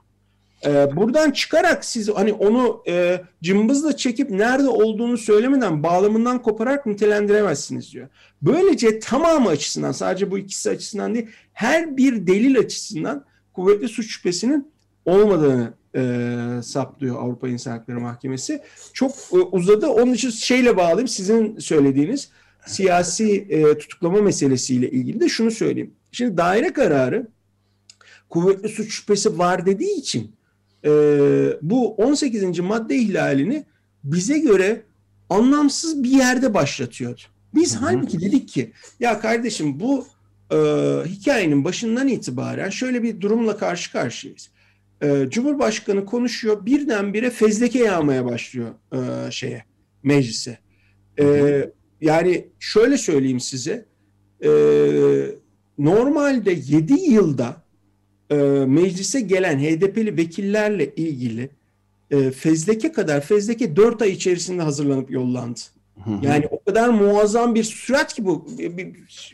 E, 0.66 0.96
buradan 0.96 1.30
çıkarak 1.30 1.84
siz 1.84 2.08
hani 2.08 2.32
onu 2.32 2.82
e, 2.88 3.20
cımbızla 3.42 3.96
çekip 3.96 4.30
nerede 4.30 4.68
olduğunu 4.68 5.18
söylemeden 5.18 5.82
bağlamından 5.82 6.42
kopararak 6.42 6.86
nitelendiremezsiniz 6.86 7.92
diyor. 7.92 8.08
Böylece 8.42 8.98
tamamı 8.98 9.48
açısından 9.48 9.92
sadece 9.92 10.30
bu 10.30 10.38
ikisi 10.38 10.70
açısından 10.70 11.14
değil 11.14 11.26
her 11.52 11.96
bir 11.96 12.26
delil 12.26 12.58
açısından 12.58 13.24
kuvvetli 13.52 13.88
suç 13.88 14.10
şüphesinin 14.10 14.72
olmadığını 15.04 15.74
e, 15.96 16.62
saplıyor 16.62 17.22
Avrupa 17.22 17.48
İnsan 17.48 17.70
Hakları 17.70 18.00
Mahkemesi. 18.00 18.62
Çok 18.92 19.12
e, 19.32 19.36
uzadı. 19.36 19.86
Onun 19.86 20.12
için 20.12 20.30
şeyle 20.30 20.76
bağlayayım 20.76 21.08
sizin 21.08 21.58
söylediğiniz 21.58 22.30
siyasi 22.66 23.46
e, 23.50 23.78
tutuklama 23.78 24.20
meselesiyle 24.20 24.90
ilgili 24.90 25.20
de 25.20 25.28
şunu 25.28 25.50
söyleyeyim. 25.50 25.94
Şimdi 26.12 26.36
daire 26.36 26.72
kararı 26.72 27.28
kuvvetli 28.28 28.68
suç 28.68 28.94
şüphesi 28.94 29.38
var 29.38 29.66
dediği 29.66 29.98
için 29.98 30.34
e, 30.84 30.90
bu 31.62 31.94
18. 31.94 32.60
madde 32.60 32.96
ihlalini 32.96 33.64
bize 34.04 34.38
göre 34.38 34.82
anlamsız 35.30 36.02
bir 36.02 36.10
yerde 36.10 36.54
başlatıyordu. 36.54 37.20
Biz 37.54 37.76
halbuki 37.76 38.20
dedik 38.20 38.48
ki 38.48 38.72
ya 39.00 39.20
kardeşim 39.20 39.80
bu 39.80 40.06
e, 40.52 40.56
hikayenin 41.06 41.64
başından 41.64 42.08
itibaren 42.08 42.70
şöyle 42.70 43.02
bir 43.02 43.20
durumla 43.20 43.56
karşı 43.56 43.92
karşıyayız. 43.92 44.50
E, 45.02 45.26
Cumhurbaşkanı 45.30 46.04
konuşuyor 46.04 46.66
birdenbire 46.66 47.30
fezleke 47.30 47.78
yağmaya 47.78 48.24
başlıyor 48.24 48.70
e, 48.92 49.30
şeye 49.30 49.64
meclise. 50.02 50.58
E, 51.20 51.26
yani 52.00 52.48
şöyle 52.58 52.98
söyleyeyim 52.98 53.40
size 53.40 53.86
e, 54.44 54.50
normalde 55.78 56.52
7 56.66 56.92
yılda 56.92 57.63
e, 58.34 58.66
meclise 58.66 59.20
gelen 59.20 59.58
HDP'li 59.58 60.16
vekillerle 60.16 60.94
ilgili 60.94 61.50
e, 62.10 62.30
fezleke 62.30 62.92
kadar 62.92 63.20
fezleke 63.20 63.76
4 63.76 64.02
ay 64.02 64.10
içerisinde 64.10 64.62
hazırlanıp 64.62 65.10
yollandı. 65.10 65.60
Yani 66.22 66.46
o 66.50 66.64
kadar 66.64 66.88
muazzam 66.88 67.54
bir 67.54 67.64
sürat 67.64 68.12
ki 68.12 68.24
bu. 68.24 68.46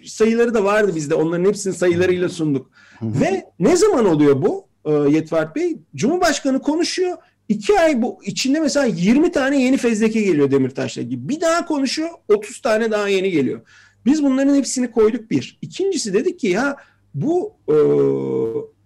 Sayıları 0.05 0.55
da 0.55 0.65
vardı 0.65 0.93
bizde. 0.97 1.15
Onların 1.15 1.45
hepsini 1.45 1.75
sayılarıyla 1.75 2.29
sunduk. 2.29 2.71
Ve 3.03 3.45
ne 3.59 3.77
zaman 3.77 4.05
oluyor 4.07 4.43
bu 4.43 4.67
e, 4.85 4.93
Yetvart 4.93 5.57
Bey? 5.57 5.77
Cumhurbaşkanı 5.95 6.63
konuşuyor. 6.63 7.17
İki 7.49 7.81
ay 7.81 8.03
bu 8.03 8.19
içinde 8.25 8.61
mesela 8.61 8.87
20 8.87 9.33
tane 9.33 9.63
yeni 9.63 9.77
fezleke 9.77 10.23
geliyor 10.23 10.51
Demirtaş'la 10.51 11.03
gibi. 11.03 11.29
Bir 11.29 11.41
daha 11.41 11.67
konuşuyor 11.67 12.09
30 12.29 12.63
tane 12.63 12.91
daha 12.91 13.09
yeni 13.09 13.31
geliyor. 13.31 13.61
Biz 14.07 14.23
bunların 14.23 14.55
hepsini 14.55 14.91
koyduk 14.91 15.31
bir. 15.31 15.59
İkincisi 15.63 16.15
dedik 16.15 16.39
ki 16.39 16.49
ya 16.49 16.77
bu 17.15 17.53
e, 17.69 17.75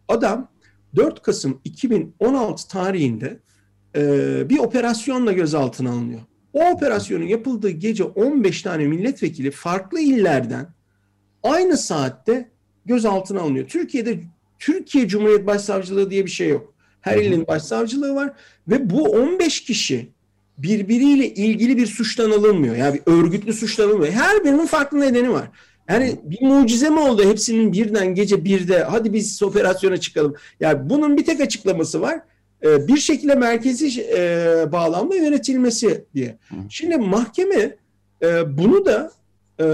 adam 0.09 0.48
4 0.96 1.22
Kasım 1.22 1.61
2016 1.64 2.68
tarihinde 2.68 3.40
e, 3.96 4.48
bir 4.48 4.59
operasyonla 4.59 5.32
gözaltına 5.32 5.90
alınıyor. 5.90 6.20
O 6.52 6.70
operasyonun 6.70 7.24
yapıldığı 7.24 7.70
gece 7.70 8.05
15 8.05 8.62
tane 8.62 8.86
milletvekili 8.86 9.50
farklı 9.50 10.00
illerden 10.00 10.66
aynı 11.42 11.76
saatte 11.76 12.50
gözaltına 12.86 13.40
alınıyor. 13.40 13.68
Türkiye'de 13.68 14.20
Türkiye 14.59 15.09
Cumhuriyet 15.09 15.46
Başsavcılığı 15.46 16.11
diye 16.11 16.26
bir 16.26 16.30
şey 16.30 16.48
yok. 16.48 16.74
Her 17.00 17.18
ilin 17.18 17.46
başsavcılığı 17.46 18.14
var 18.14 18.32
ve 18.68 18.90
bu 18.90 19.02
15 19.02 19.64
kişi 19.64 20.12
birbiriyle 20.59 21.34
ilgili 21.34 21.76
bir 21.76 21.86
suçtan 21.86 22.30
alınmıyor. 22.30 22.76
Yani 22.76 22.94
bir 22.94 23.12
örgütlü 23.12 23.52
suçtan 23.52 23.88
alınmıyor. 23.88 24.12
Her 24.12 24.44
birinin 24.44 24.66
farklı 24.66 25.00
nedeni 25.00 25.30
var. 25.30 25.50
Yani 25.89 26.20
bir 26.24 26.43
mucize 26.43 26.91
mi 26.91 27.01
oldu 27.01 27.24
hepsinin 27.24 27.72
birden 27.72 28.14
gece 28.14 28.45
birde 28.45 28.82
hadi 28.82 29.12
biz 29.12 29.43
operasyona 29.43 29.97
çıkalım. 29.97 30.35
Yani 30.61 30.91
bunun 30.91 31.16
bir 31.16 31.24
tek 31.24 31.41
açıklaması 31.41 32.01
var. 32.01 32.20
Ee, 32.64 32.89
bir 32.89 32.97
şekilde 32.97 33.35
merkezi 33.35 34.01
e, 34.01 34.72
bağlamda 34.72 35.16
yönetilmesi 35.16 36.05
diye. 36.14 36.39
Şimdi 36.68 36.97
mahkeme 36.97 37.76
e, 38.22 38.59
bunu 38.59 38.87
da 38.87 39.12
e, 39.61 39.66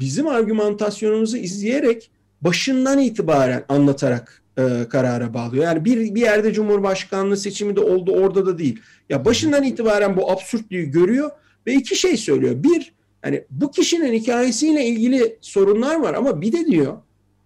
bizim 0.00 0.26
argümantasyonumuzu 0.26 1.36
izleyerek 1.36 2.10
başından 2.40 2.98
itibaren 2.98 3.64
anlatarak 3.68 4.42
karara 4.90 5.34
bağlıyor. 5.34 5.64
Yani 5.64 5.84
bir, 5.84 6.14
bir 6.14 6.20
yerde 6.20 6.52
Cumhurbaşkanlığı 6.52 7.36
seçimi 7.36 7.76
de 7.76 7.80
oldu 7.80 8.12
orada 8.12 8.46
da 8.46 8.58
değil. 8.58 8.80
Ya 9.08 9.24
başından 9.24 9.62
itibaren 9.62 10.16
bu 10.16 10.30
absürtlüğü 10.30 10.84
görüyor 10.84 11.30
ve 11.66 11.74
iki 11.74 11.96
şey 11.96 12.16
söylüyor. 12.16 12.54
Bir, 12.56 12.92
yani 13.24 13.44
bu 13.50 13.70
kişinin 13.70 14.12
hikayesiyle 14.12 14.84
ilgili 14.84 15.38
sorunlar 15.40 16.00
var 16.00 16.14
ama 16.14 16.40
bir 16.40 16.52
de 16.52 16.66
diyor 16.66 16.96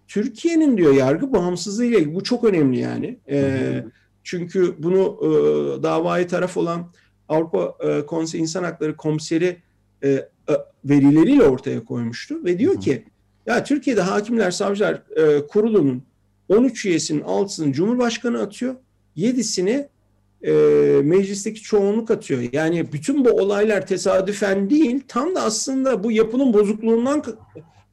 Türkiye'nin 0.07 0.77
diyor 0.77 0.93
yargı 0.93 1.33
bağımsızlığıyla 1.33 1.99
ilgili 1.99 2.15
bu 2.15 2.23
çok 2.23 2.43
önemli 2.43 2.79
yani. 2.79 3.19
Ee, 3.29 3.83
çünkü 4.23 4.75
bunu 4.79 5.19
e, 5.21 5.27
davaya 5.83 6.27
taraf 6.27 6.57
olan 6.57 6.91
Avrupa 7.29 7.77
e, 7.79 8.05
Konseyi 8.05 8.41
İnsan 8.41 8.63
Hakları 8.63 8.97
Komiseri 8.97 9.57
e, 10.03 10.09
e, 10.09 10.29
verileriyle 10.85 11.43
ortaya 11.43 11.85
koymuştu 11.85 12.45
ve 12.45 12.59
diyor 12.59 12.81
ki 12.81 13.03
ya 13.45 13.63
Türkiye'de 13.63 14.01
Hakimler 14.01 14.51
Savcılar 14.51 15.03
e, 15.15 15.47
Kurulu'nun 15.47 16.03
13 16.49 16.85
üyesinin 16.85 17.21
6'sını 17.21 17.71
Cumhurbaşkanı 17.71 18.41
atıyor, 18.41 18.75
7'sini 19.17 19.87
e, 20.41 20.51
meclisteki 21.03 21.61
çoğunluk 21.61 22.11
atıyor. 22.11 22.41
Yani 22.53 22.91
bütün 22.93 23.25
bu 23.25 23.29
olaylar 23.29 23.87
tesadüfen 23.87 24.69
değil, 24.69 25.03
tam 25.07 25.35
da 25.35 25.41
aslında 25.41 26.03
bu 26.03 26.11
yapının 26.11 26.53
bozukluğundan 26.53 27.23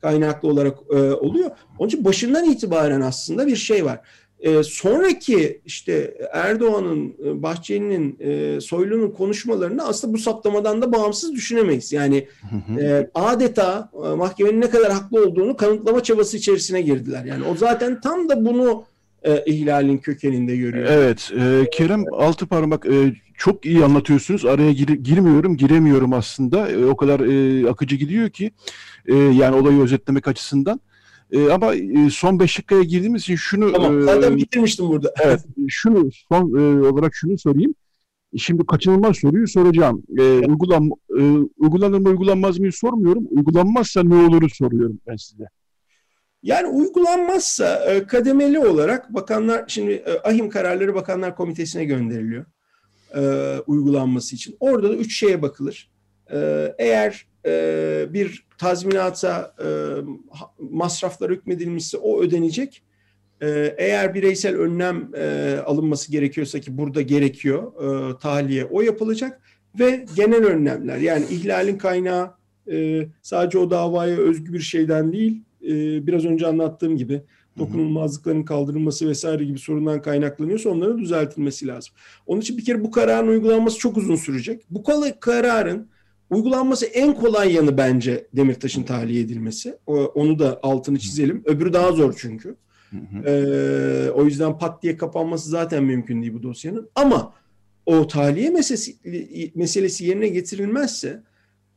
kaynaklı 0.03 0.49
olarak 0.49 0.79
e, 0.91 0.95
oluyor. 0.95 1.51
Onun 1.79 1.89
için 1.89 2.05
başından 2.05 2.45
itibaren 2.45 3.01
aslında 3.01 3.47
bir 3.47 3.57
şey 3.57 3.85
var. 3.85 4.01
E, 4.41 4.63
sonraki 4.63 5.61
işte 5.65 6.15
Erdoğan'ın, 6.33 7.15
e, 7.25 7.43
Bahçeli'nin, 7.43 8.17
e, 8.21 8.61
Soylu'nun 8.61 9.11
konuşmalarını 9.11 9.87
aslında 9.87 10.15
bu 10.15 10.19
saptamadan 10.19 10.83
da 10.83 10.93
bağımsız 10.93 11.33
düşünemeyiz. 11.33 11.93
Yani 11.93 12.29
e, 12.81 13.11
adeta 13.15 13.91
e, 14.05 14.09
mahkemenin 14.09 14.61
ne 14.61 14.71
kadar 14.71 14.93
haklı 14.93 15.25
olduğunu 15.27 15.57
kanıtlama 15.57 16.03
çabası 16.03 16.37
içerisine 16.37 16.83
girdiler. 16.83 17.25
Yani 17.25 17.45
o 17.45 17.57
zaten 17.57 18.01
tam 18.01 18.29
da 18.29 18.45
bunu 18.45 18.85
e, 19.25 19.45
ihlalin 19.47 19.99
kökeninde 19.99 20.57
görüyorum. 20.57 20.93
Evet, 20.93 21.33
e, 21.39 21.71
Kerem 21.71 22.05
Altıparmak 22.13 22.87
e, 22.87 23.15
çok 23.39 23.67
iyi 23.67 23.85
anlatıyorsunuz. 23.85 24.45
Araya 24.45 24.73
gir, 24.73 24.89
girmiyorum, 24.89 25.57
giremiyorum 25.57 26.13
aslında. 26.13 26.71
E, 26.71 26.85
o 26.85 26.97
kadar 26.97 27.21
e, 27.21 27.71
akıcı 27.71 27.97
gidiyor 27.97 28.31
ki 28.31 28.51
e, 29.07 29.15
yani 29.15 29.57
olayı 29.57 29.81
özetlemek 29.81 30.29
açısından. 30.29 30.81
E, 31.33 31.51
ama 31.51 31.75
e, 31.75 32.11
son 32.11 32.41
beş 32.41 32.59
dakikaya 32.59 32.83
girdiğimiz 32.83 33.23
için 33.23 33.37
şunu... 33.37 33.73
Tamam, 33.73 34.01
e, 34.01 34.03
zaten 34.03 34.37
bitirmiştim 34.37 34.89
burada. 34.89 35.15
Evet, 35.25 35.41
şunu 35.69 36.11
son 36.29 36.59
e, 36.59 36.89
olarak 36.89 37.15
şunu 37.15 37.39
sorayım. 37.39 37.75
Şimdi 38.37 38.67
kaçınılmaz 38.67 39.17
soruyu 39.17 39.49
soracağım. 39.49 40.03
E, 40.19 40.23
uygulan, 40.23 40.91
e, 41.19 41.23
uygulanır 41.59 41.99
mı 41.99 42.09
uygulanmaz 42.09 42.59
mı 42.59 42.73
sormuyorum. 42.73 43.25
Uygulanmazsa 43.31 44.03
ne 44.03 44.15
oluru 44.15 44.51
soruyorum 44.51 44.99
ben 45.07 45.17
size. 45.17 45.45
Yani 46.45 46.69
uygulanmazsa 46.69 47.85
e, 47.85 48.07
kademeli 48.07 48.59
olarak 48.59 49.15
bakanlar 49.15 49.65
şimdi 49.69 49.93
e, 49.93 50.19
ahim 50.29 50.51
kararları 50.51 50.95
bakanlar 50.95 51.37
komitesine 51.37 51.85
gönderiliyor 51.85 52.45
e, 53.15 53.21
uygulanması 53.67 54.35
için. 54.35 54.57
Orada 54.61 54.91
da 54.91 54.95
üç 54.95 55.19
şeye 55.19 55.43
bakılır. 55.43 55.91
Eğer 56.79 57.27
bir 58.13 58.47
tazminata 58.59 59.55
masraflar 60.59 61.31
hükmedilmişse 61.31 61.99
o 61.99 62.23
ödenecek. 62.23 62.83
Eğer 63.77 64.15
bireysel 64.15 64.57
önlem 64.57 65.11
alınması 65.67 66.13
gerekiyorsa 66.13 66.61
ki 66.61 66.79
burada 66.79 67.03
gerekiyor 67.03 67.73
tahliye 68.21 68.65
o 68.65 68.81
yapılacak 68.83 69.41
ve 69.79 70.07
genel 70.17 70.45
önlemler 70.45 70.99
yani 70.99 71.25
ihlalin 71.31 71.79
kaynağı 71.79 72.35
sadece 73.23 73.59
o 73.59 73.71
davaya 73.71 74.17
özgü 74.17 74.53
bir 74.53 74.61
şeyden 74.61 75.13
değil 75.13 75.43
e, 75.67 76.07
biraz 76.07 76.25
önce 76.25 76.47
anlattığım 76.47 76.97
gibi 76.97 77.23
dokunulmazlıkların 77.59 78.43
kaldırılması 78.43 79.09
vesaire 79.09 79.45
gibi 79.45 79.59
sorundan 79.59 80.03
kaynaklanıyorsa 80.03 80.71
onların 80.71 80.99
düzeltilmesi 80.99 81.67
lazım. 81.67 81.95
Onun 82.27 82.41
için 82.41 82.59
bir 82.59 82.65
kere 82.65 82.85
bu 82.85 82.91
kararın 82.91 83.29
uygulanması 83.29 83.79
çok 83.79 83.97
uzun 83.97 84.17
sürecek. 84.17 84.63
Bu 84.71 84.83
kararın 85.21 85.89
uygulanması 86.31 86.87
en 86.87 87.15
kolay 87.15 87.53
yanı 87.53 87.77
bence 87.77 88.27
Demirtaş'ın 88.37 88.83
tahliye 88.83 89.21
edilmesi. 89.21 89.77
Onu 89.87 90.39
da 90.39 90.61
altını 90.63 90.99
çizelim. 90.99 91.43
Öbürü 91.47 91.73
daha 91.73 91.93
zor 91.93 92.15
çünkü. 92.19 92.57
Ee, 93.27 94.11
o 94.15 94.25
yüzden 94.25 94.59
pat 94.59 94.83
diye 94.83 94.97
kapanması 94.97 95.51
zaten 95.51 95.85
mümkün 95.85 96.23
değil 96.23 96.35
bu 96.35 96.43
dosyanın. 96.43 96.89
Ama 96.95 97.35
o 97.87 98.07
tahliye 98.07 98.51
meselesi, 98.51 98.97
meselesi 99.55 100.05
yerine 100.05 100.29
getirilmezse 100.29 101.23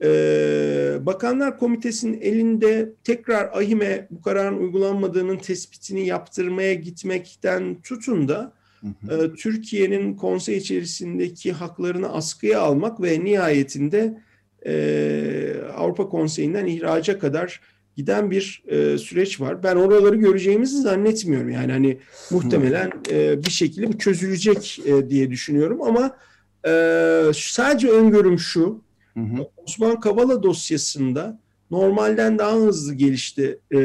ee, 0.03 0.97
Bakanlar 1.01 1.59
Komitesi'nin 1.59 2.21
elinde 2.21 2.93
tekrar 3.03 3.57
ahime 3.57 4.07
bu 4.11 4.21
kararın 4.21 4.57
uygulanmadığının 4.57 5.37
tespitini 5.37 6.07
yaptırmaya 6.07 6.73
gitmekten 6.73 7.81
tutun 7.81 8.27
da 8.27 8.53
e, 8.83 9.35
Türkiye'nin 9.35 10.15
konsey 10.15 10.57
içerisindeki 10.57 11.51
haklarını 11.51 12.13
askıya 12.13 12.61
almak 12.61 13.01
ve 13.01 13.25
nihayetinde 13.25 14.21
e, 14.65 15.53
Avrupa 15.75 16.09
Konseyi'nden 16.09 16.65
ihraca 16.65 17.19
kadar 17.19 17.61
giden 17.95 18.31
bir 18.31 18.63
e, 18.67 18.97
süreç 18.97 19.41
var. 19.41 19.63
Ben 19.63 19.75
oraları 19.75 20.15
göreceğimizi 20.15 20.81
zannetmiyorum. 20.81 21.49
Yani 21.49 21.71
hani 21.71 21.97
muhtemelen 22.31 22.91
e, 23.11 23.43
bir 23.45 23.51
şekilde 23.51 23.87
bu 23.87 23.97
çözülecek 23.97 24.79
e, 24.85 25.09
diye 25.09 25.29
düşünüyorum 25.29 25.81
ama 25.81 26.17
e, 26.67 26.71
sadece 27.33 27.89
öngörüm 27.89 28.39
şu 28.39 28.86
Hı 29.17 29.21
hı. 29.21 29.47
Osman 29.57 29.99
Kavala 29.99 30.43
dosyasında 30.43 31.39
normalden 31.71 32.37
daha 32.37 32.55
hızlı 32.55 32.93
gelişti 32.93 33.59
e, 33.73 33.77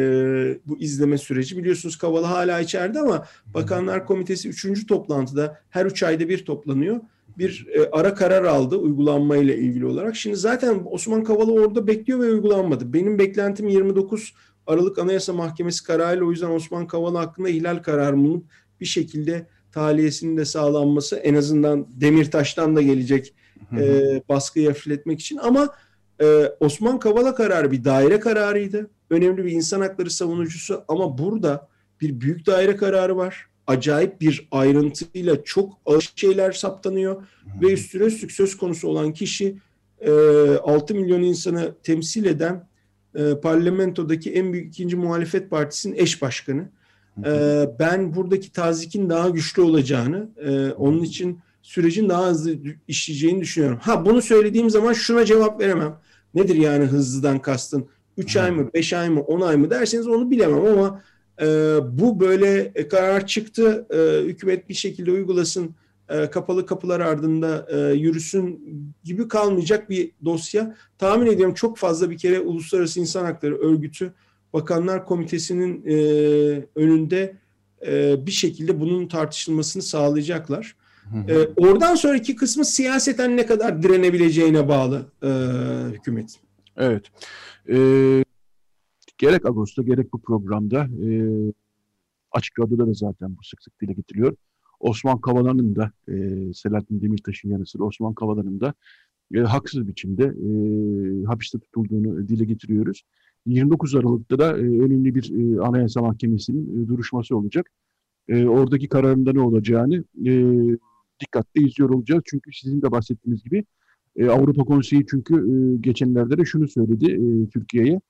bu 0.66 0.78
izleme 0.78 1.18
süreci. 1.18 1.58
Biliyorsunuz 1.58 1.98
Kavala 1.98 2.30
hala 2.30 2.60
içeride 2.60 3.00
ama 3.00 3.26
Bakanlar 3.54 4.06
Komitesi 4.06 4.48
3. 4.48 4.86
toplantıda 4.86 5.60
her 5.70 5.86
3 5.86 6.02
ayda 6.02 6.28
bir 6.28 6.44
toplanıyor. 6.44 7.00
Bir 7.38 7.66
e, 7.74 7.90
ara 7.90 8.14
karar 8.14 8.44
aldı 8.44 8.76
uygulanmayla 8.76 9.54
ilgili 9.54 9.86
olarak. 9.86 10.16
Şimdi 10.16 10.36
zaten 10.36 10.82
Osman 10.84 11.24
Kavala 11.24 11.52
orada 11.52 11.86
bekliyor 11.86 12.20
ve 12.20 12.30
uygulanmadı. 12.30 12.92
Benim 12.92 13.18
beklentim 13.18 13.68
29 13.68 14.34
Aralık 14.66 14.98
Anayasa 14.98 15.32
Mahkemesi 15.32 15.84
kararıyla 15.84 16.26
o 16.26 16.30
yüzden 16.30 16.50
Osman 16.50 16.86
Kavala 16.86 17.20
hakkında 17.20 17.48
ihlal 17.48 17.82
kararının 17.82 18.44
bir 18.80 18.86
şekilde 18.86 19.46
taliyesinin 19.72 20.36
de 20.36 20.44
sağlanması 20.44 21.16
en 21.16 21.34
azından 21.34 21.86
Demirtaş'tan 22.00 22.76
da 22.76 22.82
gelecek 22.82 23.34
e, 23.78 24.22
baskıyı 24.28 24.68
hafifletmek 24.68 25.20
için. 25.20 25.36
Ama 25.36 25.74
e, 26.20 26.52
Osman 26.60 26.98
Kavala 26.98 27.34
kararı 27.34 27.70
bir 27.70 27.84
daire 27.84 28.20
kararıydı. 28.20 28.90
Önemli 29.10 29.44
bir 29.44 29.52
insan 29.52 29.80
hakları 29.80 30.10
savunucusu. 30.10 30.84
Ama 30.88 31.18
burada 31.18 31.68
bir 32.00 32.20
büyük 32.20 32.46
daire 32.46 32.76
kararı 32.76 33.16
var. 33.16 33.46
Acayip 33.66 34.20
bir 34.20 34.48
ayrıntıyla 34.50 35.44
çok 35.44 35.78
ağır 35.86 36.12
şeyler 36.16 36.52
saptanıyor. 36.52 37.16
Hı 37.16 37.26
ve 37.62 37.72
üstüne 37.72 38.04
üstlük 38.04 38.32
söz 38.32 38.56
konusu 38.56 38.88
olan 38.88 39.12
kişi 39.12 39.56
e, 40.00 40.10
6 40.62 40.94
milyon 40.94 41.22
insanı 41.22 41.74
temsil 41.82 42.24
eden 42.24 42.68
e, 43.14 43.40
parlamentodaki 43.40 44.32
en 44.32 44.52
büyük 44.52 44.68
ikinci 44.68 44.96
muhalefet 44.96 45.50
partisinin 45.50 45.96
eş 45.96 46.22
başkanı. 46.22 46.68
E, 47.24 47.64
ben 47.78 48.14
buradaki 48.14 48.52
tazikin 48.52 49.10
daha 49.10 49.28
güçlü 49.28 49.62
olacağını, 49.62 50.28
onun 50.78 51.02
için 51.02 51.38
sürecin 51.62 52.08
daha 52.08 52.26
hızlı 52.26 52.56
işleyeceğini 52.88 53.40
düşünüyorum. 53.40 53.78
Ha 53.82 54.04
bunu 54.06 54.22
söylediğim 54.22 54.70
zaman 54.70 54.92
şuna 54.92 55.24
cevap 55.24 55.60
veremem. 55.60 55.96
Nedir 56.34 56.54
yani 56.54 56.84
hızlıdan 56.84 57.42
kastın? 57.42 57.88
3 58.16 58.36
ay 58.36 58.50
mı, 58.50 58.70
5 58.74 58.92
ay 58.92 59.08
mı, 59.08 59.20
10 59.20 59.40
ay 59.40 59.56
mı 59.56 59.70
derseniz 59.70 60.06
onu 60.06 60.30
bilemem 60.30 60.66
ama 60.66 61.02
e, 61.40 61.46
bu 61.98 62.20
böyle 62.20 62.72
e, 62.74 62.88
karar 62.88 63.26
çıktı. 63.26 63.86
E, 63.90 64.28
hükümet 64.28 64.68
bir 64.68 64.74
şekilde 64.74 65.10
uygulasın, 65.10 65.74
e, 66.08 66.30
kapalı 66.30 66.66
kapılar 66.66 67.00
ardında 67.00 67.66
e, 67.70 67.94
yürüsün 67.94 68.60
gibi 69.04 69.28
kalmayacak 69.28 69.90
bir 69.90 70.10
dosya. 70.24 70.76
Tahmin 70.98 71.26
ediyorum 71.26 71.54
çok 71.54 71.78
fazla 71.78 72.10
bir 72.10 72.18
kere 72.18 72.40
Uluslararası 72.40 73.00
İnsan 73.00 73.24
Hakları 73.24 73.58
Örgütü 73.58 74.12
Bakanlar 74.52 75.06
Komitesi'nin 75.06 75.84
e, 75.86 75.94
önünde 76.74 77.36
e, 77.86 78.26
bir 78.26 78.30
şekilde 78.30 78.80
bunun 78.80 79.08
tartışılmasını 79.08 79.82
sağlayacaklar. 79.82 80.76
E, 81.28 81.36
oradan 81.56 81.94
sonraki 81.94 82.36
kısmı 82.36 82.64
siyaseten 82.64 83.36
ne 83.36 83.46
kadar 83.46 83.82
direnebileceğine 83.82 84.68
bağlı 84.68 85.06
e, 85.22 85.28
hükümet. 85.94 86.40
Evet. 86.76 87.04
E, 87.68 87.76
gerek 89.18 89.46
Ağustos'ta 89.46 89.82
gerek 89.82 90.12
bu 90.12 90.22
programda 90.22 90.88
e, 91.06 91.08
açık 92.32 92.58
radyoda 92.58 92.86
da 92.86 92.92
zaten 92.92 93.36
bu 93.36 93.44
sık 93.44 93.62
sık 93.62 93.80
dile 93.80 93.92
getiriyor. 93.92 94.36
Osman 94.80 95.20
Kavala'nın 95.20 95.76
da 95.76 95.92
e, 96.08 96.14
Selahattin 96.54 97.00
Demirtaş'ın 97.00 97.50
yanı 97.50 97.66
sıra 97.66 97.84
Osman 97.84 98.14
Kavala'nın 98.14 98.60
da 98.60 98.74
e, 99.34 99.40
haksız 99.40 99.88
biçimde 99.88 100.24
e, 100.24 100.50
hapiste 101.24 101.58
tutulduğunu 101.58 102.28
dile 102.28 102.44
getiriyoruz. 102.44 103.02
29 103.46 103.94
Aralık'ta 103.94 104.38
da 104.38 104.50
e, 104.58 104.60
önemli 104.60 105.14
bir 105.14 105.30
e, 105.30 105.60
Anayasa 105.60 106.00
Mahkemesi'nin 106.00 106.84
e, 106.84 106.88
duruşması 106.88 107.36
olacak. 107.36 107.70
E, 108.28 108.46
oradaki 108.46 108.88
kararında 108.88 109.32
ne 109.32 109.40
olacağını 109.40 110.04
e, 110.26 110.32
dikkatle 111.22 111.62
izliyor 111.62 111.90
olacağız. 111.90 112.22
Çünkü 112.26 112.50
sizin 112.52 112.82
de 112.82 112.90
bahsettiğiniz 112.90 113.44
gibi 113.44 113.64
e, 114.16 114.28
Avrupa 114.28 114.64
Konseyi 114.64 115.06
çünkü 115.10 115.34
e, 115.34 115.76
geçenlerde 115.80 116.38
de 116.38 116.44
şunu 116.44 116.68
söyledi 116.68 117.12
e, 117.12 117.48
Türkiye'ye. 117.50 118.00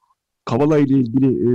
Kavala 0.44 0.78
ile 0.78 0.98
ilgili 0.98 1.26
e, 1.26 1.50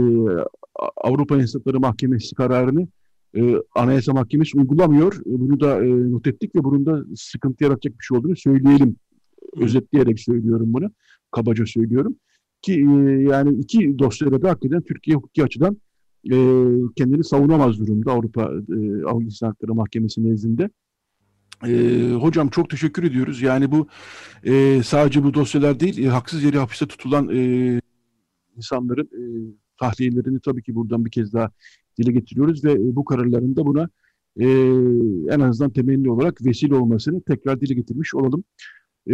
Avrupa 0.98 1.38
İnsanları 1.38 1.80
Mahkemesi 1.80 2.36
kararını 2.36 2.88
e, 3.36 3.56
Anayasa 3.76 4.14
Mahkemesi 4.14 4.58
uygulamıyor. 4.58 5.14
E, 5.14 5.40
bunu 5.40 5.60
da 5.60 5.86
e, 5.86 6.12
not 6.12 6.28
ettik 6.28 6.56
ve 6.56 6.64
bunun 6.64 6.86
da 6.86 7.04
sıkıntı 7.16 7.64
yaratacak 7.64 8.00
bir 8.00 8.04
şey 8.04 8.18
olduğunu 8.18 8.36
söyleyelim. 8.36 8.96
Özetleyerek 9.58 10.20
söylüyorum 10.20 10.74
bunu. 10.74 10.92
Kabaca 11.32 11.66
söylüyorum. 11.66 12.16
Ki 12.62 12.74
e, 12.74 12.86
yani 13.30 13.60
iki 13.60 14.00
dosyada 14.00 14.42
da 14.42 14.50
hakikaten 14.50 14.82
Türkiye 14.82 15.18
hukuki 15.18 15.44
açıdan 15.44 15.78
e, 16.32 16.36
kendini 16.96 17.24
savunamaz 17.24 17.80
durumda 17.80 18.12
Avrupa 18.12 18.42
e, 18.44 19.04
Avrupa 19.06 19.24
İnsan 19.24 19.48
Hakları 19.48 19.74
Mahkemesi 19.74 20.30
nezdinde. 20.30 20.70
E, 21.66 22.12
hocam 22.12 22.50
çok 22.50 22.70
teşekkür 22.70 23.04
ediyoruz. 23.04 23.42
Yani 23.42 23.72
bu 23.72 23.88
e, 24.44 24.82
sadece 24.84 25.24
bu 25.24 25.34
dosyalar 25.34 25.80
değil, 25.80 26.06
e, 26.06 26.08
haksız 26.08 26.44
yere 26.44 26.58
hapiste 26.58 26.86
tutulan 26.88 27.30
e, 27.30 27.82
insanların 28.58 29.06
e, 29.06 29.22
tahliyelerini 29.80 30.40
tabii 30.40 30.64
ki 30.64 30.76
buradan 30.76 31.06
bir 31.06 31.12
kez 31.12 31.34
daha 31.34 31.52
dile 31.98 32.12
getiriyoruz 32.12 32.64
ve 32.64 32.72
e, 32.72 32.96
bu 32.96 33.06
kararların 33.06 33.56
da 33.56 33.66
buna 33.66 33.90
e, 34.40 34.48
en 35.36 35.40
azından 35.40 35.72
temelli 35.72 36.12
olarak 36.12 36.46
vesile 36.46 36.76
olmasını 36.76 37.22
tekrar 37.22 37.62
dile 37.62 37.74
getirmiş 37.74 38.16
olalım. 38.16 38.44
E, 39.10 39.14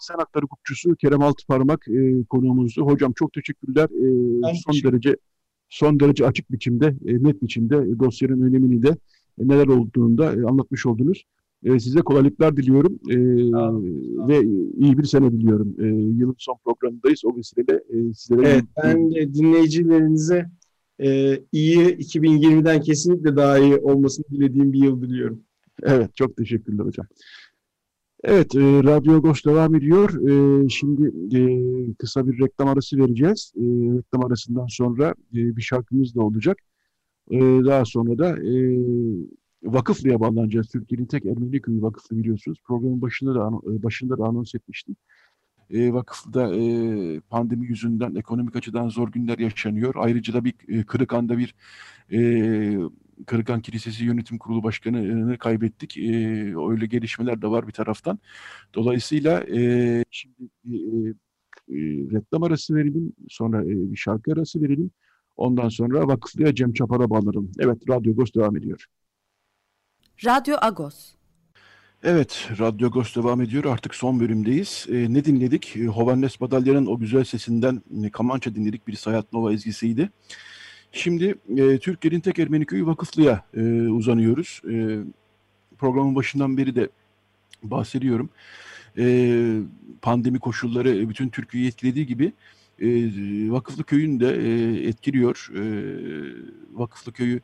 Sen 0.00 0.14
Hakları 0.18 0.44
Hukukçusu 0.44 0.96
Kerem 0.96 1.22
Altıparmak 1.22 1.88
e, 1.88 2.24
konuğumuzdu. 2.24 2.82
Hocam 2.86 3.12
çok 3.12 3.32
teşekkürler. 3.32 3.84
E, 3.84 4.54
son 4.54 4.72
teşekkür. 4.72 4.92
derece 4.92 5.16
son 5.68 6.00
derece 6.00 6.26
açık 6.26 6.52
biçimde, 6.52 6.86
e, 7.06 7.22
net 7.22 7.42
biçimde 7.42 7.76
e, 7.76 7.98
dosyanın 7.98 8.42
önemini 8.42 8.82
de 8.82 8.88
e, 9.40 9.48
neler 9.48 9.66
olduğunu 9.66 10.18
da 10.18 10.34
e, 10.34 10.44
anlatmış 10.44 10.86
oldunuz. 10.86 11.24
E, 11.64 11.78
size 11.80 12.00
kolaylıklar 12.00 12.56
diliyorum 12.56 12.98
e, 13.10 13.16
ve 14.28 14.42
iyi 14.76 14.98
bir 14.98 15.04
sene 15.04 15.32
diliyorum. 15.32 15.74
E, 15.78 15.86
yılın 16.18 16.36
son 16.38 16.56
programındayız. 16.64 17.24
O 17.24 17.36
vesileyle 17.36 17.82
e, 17.88 18.14
sizlere... 18.14 18.48
Evet, 18.48 18.64
ben 18.84 19.14
de 19.14 19.34
dinleyicilerinize 19.34 20.50
e, 21.00 21.38
iyi 21.52 21.78
2020'den 21.78 22.80
kesinlikle 22.80 23.36
daha 23.36 23.58
iyi 23.58 23.76
olmasını 23.76 24.26
dilediğim 24.30 24.72
bir 24.72 24.84
yıl 24.84 25.02
diliyorum. 25.02 25.40
Evet, 25.82 26.16
çok 26.16 26.36
teşekkürler 26.36 26.84
hocam. 26.84 27.06
Evet, 28.24 28.54
e, 28.54 28.60
Radyo 28.60 29.14
Agos 29.14 29.44
devam 29.44 29.74
ediyor. 29.74 30.28
E, 30.28 30.68
şimdi 30.68 31.36
e, 31.36 31.40
kısa 31.98 32.26
bir 32.26 32.40
reklam 32.40 32.68
arası 32.68 32.96
vereceğiz. 32.96 33.52
E, 33.56 33.62
reklam 33.96 34.24
arasından 34.24 34.66
sonra 34.66 35.14
e, 35.34 35.56
bir 35.56 35.62
şarkımız 35.62 36.14
da 36.14 36.22
olacak. 36.22 36.58
E, 37.30 37.38
daha 37.40 37.84
sonra 37.84 38.18
da 38.18 38.36
e, 38.42 38.52
Vakıflı'ya 39.62 40.20
bağlanacağız. 40.20 40.68
Türkiye'nin 40.68 41.06
tek 41.06 41.26
Ermeni 41.26 41.60
köyü 41.60 41.82
Vakıflı 41.82 42.18
biliyorsunuz. 42.18 42.58
Programın 42.64 43.02
başında 43.02 43.34
da 43.34 43.50
e, 43.72 43.82
başında 43.82 44.18
da 44.18 44.24
anons 44.24 44.54
etmiştim. 44.54 44.96
E, 45.70 45.92
Vakıflı'da 45.92 46.56
e, 46.56 47.20
pandemi 47.20 47.66
yüzünden 47.66 48.14
ekonomik 48.14 48.56
açıdan 48.56 48.88
zor 48.88 49.12
günler 49.12 49.38
yaşanıyor. 49.38 49.94
Ayrıca 49.98 50.34
da 50.34 50.44
bir 50.44 50.54
e, 50.68 50.84
Kırıkan'da 50.84 51.38
bir 51.38 51.54
e, 52.12 52.18
Kırıkan 53.26 53.60
Kilisesi 53.60 54.04
Yönetim 54.04 54.38
Kurulu 54.38 54.62
Başkanı'nı 54.62 55.38
kaybettik. 55.38 55.98
E, 55.98 56.10
öyle 56.70 56.86
gelişmeler 56.86 57.42
de 57.42 57.46
var 57.50 57.66
bir 57.68 57.72
taraftan. 57.72 58.18
Dolayısıyla 58.74 59.40
e, 59.40 60.04
şimdi 60.10 60.50
e, 60.66 60.76
e, 61.68 61.76
reklam 62.12 62.42
arası 62.42 62.74
verelim, 62.74 63.12
sonra 63.28 63.64
e, 63.64 63.68
bir 63.68 63.96
şarkı 63.96 64.32
arası 64.32 64.62
verelim. 64.62 64.90
Ondan 65.36 65.68
sonra 65.68 66.08
Vakıflı'ya 66.08 66.54
Cem 66.54 66.72
Çapar'a 66.72 67.10
bağlanalım. 67.10 67.52
Evet, 67.58 67.88
Radyo 67.88 68.12
Agos 68.12 68.34
devam 68.34 68.56
ediyor. 68.56 68.86
Radyo 70.24 70.56
Agos. 70.60 71.12
Evet, 72.02 72.48
Radyo 72.58 72.86
Agos 72.88 73.16
devam 73.16 73.40
ediyor. 73.40 73.64
Artık 73.64 73.94
son 73.94 74.20
bölümdeyiz. 74.20 74.86
E, 74.88 75.14
ne 75.14 75.24
dinledik? 75.24 75.76
E, 75.76 75.86
Hovannes 75.86 76.40
Madalya'nın 76.40 76.86
o 76.86 76.98
güzel 76.98 77.24
sesinden 77.24 77.82
e, 78.04 78.10
Kamança 78.10 78.54
dinledik. 78.54 78.88
Bir 78.88 78.92
Sayat 78.92 79.32
Nova 79.32 79.52
ezgisiydi. 79.52 80.10
Şimdi 80.92 81.34
e, 81.56 81.78
Türkiye'nin 81.78 82.20
tek 82.20 82.38
Ermeni 82.38 82.66
köyü 82.66 82.86
Vakıflı'ya 82.86 83.44
e, 83.54 83.60
uzanıyoruz. 83.88 84.60
E, 84.70 84.98
programın 85.78 86.14
başından 86.14 86.56
beri 86.56 86.74
de 86.74 86.88
bahsediyorum. 87.62 88.30
E, 88.98 89.58
pandemi 90.02 90.38
koşulları 90.38 91.08
bütün 91.08 91.28
Türkiye'yi 91.28 91.68
etkilediği 91.68 92.06
gibi 92.06 92.32
e, 92.78 92.88
Vakıflı 93.50 93.84
köyün 93.84 94.20
de 94.20 94.36
e, 94.36 94.88
etkiliyor. 94.88 95.48
E, 95.54 95.62
Vakıflı 96.72 97.12
köyü 97.12 97.40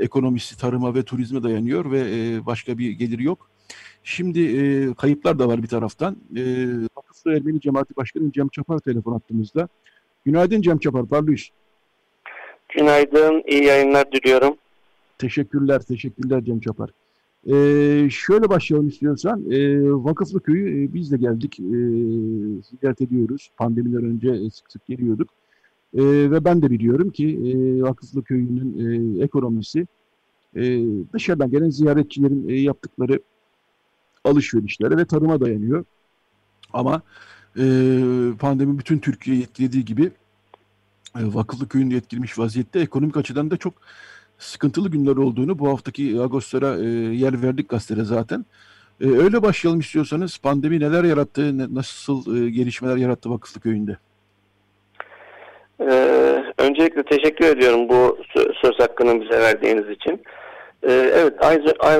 ekonomisi 0.00 0.58
tarıma 0.58 0.94
ve 0.94 1.02
turizme 1.02 1.42
dayanıyor 1.42 1.90
ve 1.90 2.00
e, 2.00 2.46
başka 2.46 2.78
bir 2.78 2.90
gelir 2.90 3.18
yok. 3.18 3.50
Şimdi 4.04 4.40
e, 4.40 4.94
kayıplar 4.94 5.38
da 5.38 5.48
var 5.48 5.62
bir 5.62 5.68
taraftan. 5.68 6.16
E, 6.36 6.42
Vakıflı 6.96 7.32
Ermeni 7.32 7.60
Cemaati 7.60 7.96
Başkanı 7.96 8.32
Cem 8.32 8.48
Çapar 8.48 8.78
telefon 8.78 9.16
attığımızda. 9.16 9.68
Günaydın 10.24 10.62
Cem 10.62 10.78
Çapar, 10.78 11.06
parlıyız. 11.06 11.48
Günaydın, 12.68 13.42
iyi 13.46 13.64
yayınlar 13.64 14.12
diliyorum. 14.12 14.56
Teşekkürler, 15.18 15.82
teşekkürler 15.82 16.44
Cem 16.44 16.60
Çapar. 16.60 16.90
Ee, 17.46 18.10
şöyle 18.10 18.48
başlayalım 18.48 18.88
istiyorsan. 18.88 19.50
Ee, 19.50 19.82
Vakıflı 19.82 20.40
Köyü 20.40 20.84
e, 20.84 20.94
biz 20.94 21.12
de 21.12 21.16
geldik. 21.16 21.60
E, 21.60 21.62
ziyaret 22.62 23.00
ediyoruz. 23.00 23.50
Pandemiden 23.56 24.04
önce 24.04 24.50
sık 24.50 24.72
sık 24.72 24.86
geliyorduk. 24.86 25.30
E, 25.94 26.02
ve 26.04 26.44
ben 26.44 26.62
de 26.62 26.70
biliyorum 26.70 27.10
ki 27.10 27.26
e, 27.28 27.82
Vakıflı 27.82 28.24
Köyü'nün 28.24 28.78
e, 29.18 29.24
ekonomisi 29.24 29.86
e, 30.56 30.84
dışarıdan 31.12 31.50
gelen 31.50 31.70
ziyaretçilerin 31.70 32.48
e, 32.48 32.54
yaptıkları 32.54 33.20
alışverişlere 34.24 34.96
ve 34.96 35.04
tarıma 35.04 35.40
dayanıyor. 35.40 35.84
Ama 36.72 37.02
e, 37.58 37.64
pandemi 38.38 38.78
bütün 38.78 38.98
Türkiye'yi 38.98 39.42
etkilediği 39.42 39.84
gibi 39.84 40.10
e, 41.16 41.34
Vakıflı 41.34 41.68
Köyü'nün 41.68 41.96
etkilemiş 41.96 42.38
vaziyette 42.38 42.80
ekonomik 42.80 43.16
açıdan 43.16 43.50
da 43.50 43.56
çok 43.56 43.74
sıkıntılı 44.38 44.88
günler 44.88 45.16
olduğunu 45.16 45.58
bu 45.58 45.68
haftaki 45.68 46.20
Ağustos'a 46.20 46.78
e, 46.78 46.88
yer 47.14 47.42
verdik 47.42 47.68
gazetede 47.68 48.04
zaten. 48.04 48.46
E, 49.00 49.06
öyle 49.06 49.42
başlayalım 49.42 49.80
istiyorsanız 49.80 50.38
pandemi 50.38 50.80
neler 50.80 51.04
yarattı, 51.04 51.74
nasıl 51.74 52.36
e, 52.36 52.50
gelişmeler 52.50 52.96
yarattı 52.96 53.30
Vakıflı 53.30 53.60
Köyü'nde? 53.60 53.98
Ee, 55.90 56.44
öncelikle 56.58 57.02
teşekkür 57.02 57.44
ediyorum 57.44 57.88
bu 57.88 58.18
söz 58.62 58.80
hakkını 58.80 59.20
bize 59.20 59.40
verdiğiniz 59.40 59.90
için. 59.90 60.20
Ee, 60.88 61.10
evet 61.14 61.32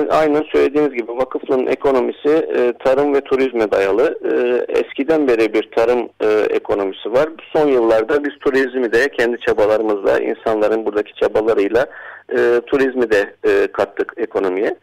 aynen 0.09 0.43
söylediğiniz 0.51 0.93
gibi 0.93 1.11
vakıflının 1.11 1.67
ekonomisi 1.67 2.29
e, 2.29 2.73
tarım 2.85 3.13
ve 3.13 3.21
turizme 3.21 3.71
dayalı. 3.71 4.19
E, 4.31 4.65
eskiden 4.79 5.27
beri 5.27 5.53
bir 5.53 5.71
tarım 5.71 6.09
e, 6.21 6.27
ekonomisi 6.55 7.13
var. 7.13 7.29
Son 7.53 7.67
yıllarda 7.67 8.23
biz 8.23 8.39
turizmi 8.39 8.93
de 8.93 9.09
kendi 9.09 9.39
çabalarımızla, 9.39 10.19
insanların 10.19 10.85
buradaki 10.85 11.15
çabalarıyla 11.15 11.85
e, 12.37 12.61
turizmi 12.67 13.11
de 13.11 13.33
e, 13.45 13.67
kattık 13.67 14.13
ekonomiye. 14.17 14.75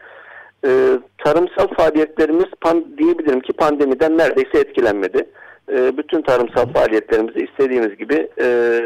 E, 0.65 0.69
tarımsal 1.17 1.67
faaliyetlerimiz 1.77 2.49
pan, 2.61 2.85
diyebilirim 2.97 3.39
ki 3.39 3.53
pandemiden 3.53 4.17
neredeyse 4.17 4.59
etkilenmedi. 4.59 5.25
E, 5.69 5.97
bütün 5.97 6.21
tarımsal 6.21 6.65
faaliyetlerimizi 6.73 7.39
istediğimiz 7.39 7.97
gibi 7.97 8.29
e, 8.41 8.79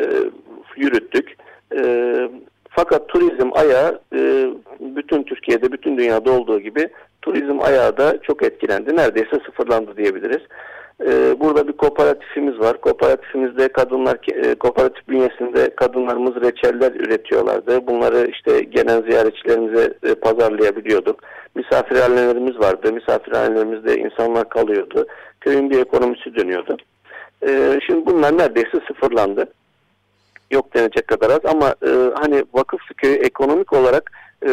yürüttük. 0.78 1.36
E, 1.78 2.16
fakat 2.70 3.10
turizm 3.10 3.50
ayağı 3.54 4.00
e, 4.16 4.50
bütün 4.80 5.24
Türkiye'de, 5.24 5.72
bütün 5.72 5.98
dünyada 5.98 6.32
olduğu 6.32 6.60
gibi 6.60 6.90
turizm 7.22 7.60
ayağı 7.62 7.98
da 7.98 8.22
çok 8.22 8.44
etkilendi. 8.44 8.96
Neredeyse 8.96 9.40
sıfırlandı 9.46 9.98
diyebiliriz. 9.98 10.42
E, 11.02 11.40
burada 11.40 11.68
bir 11.68 11.74
kooperatifimiz 11.74 12.60
var. 12.60 12.82
Kooperatifimizde 12.82 13.68
kadınlar, 13.68 14.18
e, 14.34 14.56
kooperatif 14.56 15.08
bünyesinde 15.08 15.76
kadınlarımız 15.76 16.36
reçeller 16.36 16.92
üretiyorlardı. 16.92 17.88
Bunları 17.88 18.28
işte 18.32 18.60
gelen 18.60 19.02
ziyaretçilerimize 19.02 19.94
e, 20.04 20.16
pazarlayabiliyorduk. 20.16 21.20
Misafirhanelerimiz 21.56 22.60
vardı. 22.60 22.94
Misafirhanelerimizde 22.94 23.98
insanlar 23.98 24.50
kalıyordu. 24.50 25.08
Köyün 25.42 25.70
bir 25.70 25.80
ekonomisi 25.80 26.36
dönüyordu. 26.36 26.78
E, 27.48 27.80
şimdi 27.88 28.06
bunlar 28.06 28.38
neredeyse 28.38 28.80
sıfırlandı 28.88 29.48
yok 30.52 30.74
denecek 30.74 31.08
kadar 31.08 31.30
az 31.30 31.46
ama 31.46 31.76
e, 31.88 31.90
hani 32.16 32.44
vakıf 32.54 32.82
köyü 32.98 33.16
ekonomik 33.16 33.74
olarak 33.74 34.12
e, 34.44 34.50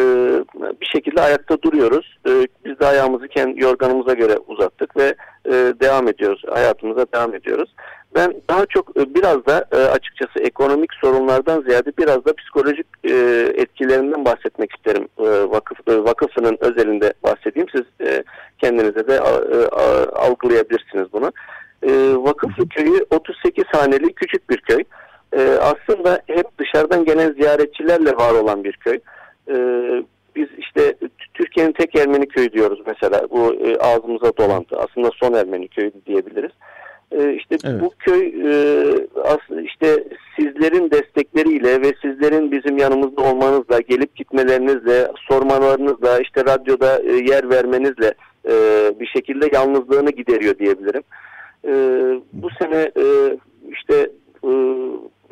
bir 0.81 0.85
şekilde 0.85 1.21
ayakta 1.21 1.61
duruyoruz. 1.61 2.17
E, 2.27 2.47
biz 2.65 2.79
de 2.79 2.85
ayağımızı 2.85 3.27
kendi 3.27 3.63
yorganımıza 3.63 4.13
göre 4.13 4.37
uzattık 4.47 4.97
ve 4.97 5.15
e, 5.45 5.51
devam 5.81 6.07
ediyoruz. 6.07 6.43
Hayatımıza 6.49 7.05
devam 7.13 7.35
ediyoruz. 7.35 7.75
Ben 8.15 8.33
daha 8.49 8.65
çok 8.65 8.97
e, 8.97 9.15
biraz 9.15 9.45
da 9.45 9.65
e, 9.71 9.77
açıkçası 9.77 10.39
ekonomik 10.39 10.93
sorunlardan 10.93 11.61
ziyade 11.61 11.91
biraz 11.97 12.25
da 12.25 12.33
psikolojik 12.33 12.87
e, 13.03 13.13
etkilerinden 13.55 14.25
bahsetmek 14.25 14.71
isterim. 14.75 15.07
E, 15.19 15.23
vakıf 15.49 15.87
e, 15.87 16.03
vakıfının 16.03 16.57
özelinde 16.59 17.13
bahsedeyim. 17.23 17.67
Siz 17.75 18.07
e, 18.07 18.23
kendinize 18.57 19.07
de 19.07 19.15
e, 19.15 19.19
algılayabilirsiniz 20.15 21.13
bunu. 21.13 21.31
E, 21.83 21.91
Vakıflı 22.15 22.69
köyü 22.69 23.05
38 23.09 23.65
haneli 23.71 24.13
küçük 24.13 24.49
bir 24.49 24.57
köy 24.57 24.83
e, 25.37 25.57
aslında 25.61 26.21
hep 26.27 26.57
dışarıdan 26.59 27.05
gelen 27.05 27.31
ziyaretçilerle 27.33 28.15
var 28.15 28.33
olan 28.33 28.63
bir 28.63 28.73
köy. 28.73 28.95
E, 28.95 28.99
biz 30.35 30.47
işte 30.57 30.95
Türkiye'nin 31.33 31.71
tek 31.71 31.95
Ermeni 31.95 32.27
köyü 32.27 32.51
diyoruz 32.51 32.79
mesela. 32.87 33.27
Bu 33.31 33.53
e, 33.53 33.77
ağzımıza 33.77 34.37
dolandı. 34.37 34.77
Aslında 34.77 35.09
son 35.13 35.33
Ermeni 35.33 35.67
köyü 35.67 35.91
diyebiliriz. 36.05 36.51
E, 37.11 37.33
işte 37.33 37.57
evet. 37.65 37.81
bu 37.81 37.91
köy 37.99 38.27
e, 38.27 38.83
aslında 39.23 39.61
işte 39.61 40.03
sizlerin 40.39 40.91
destekleriyle 40.91 41.81
ve 41.81 41.93
sizlerin 42.01 42.51
bizim 42.51 42.77
yanımızda 42.77 43.21
olmanızla, 43.21 43.79
gelip 43.79 44.15
gitmelerinizle, 44.15 45.07
sormalarınızla, 45.29 46.19
işte 46.19 46.45
radyoda 46.45 46.99
e, 46.99 47.13
yer 47.13 47.49
vermenizle 47.49 48.13
e, 48.45 48.51
bir 48.99 49.07
şekilde 49.07 49.49
yalnızlığını 49.53 50.11
gideriyor 50.11 50.57
diyebilirim. 50.59 51.03
E, 51.65 51.71
bu 52.33 52.49
sene 52.49 52.91
e, 52.97 53.37
işte 53.71 54.09
e, 54.43 54.51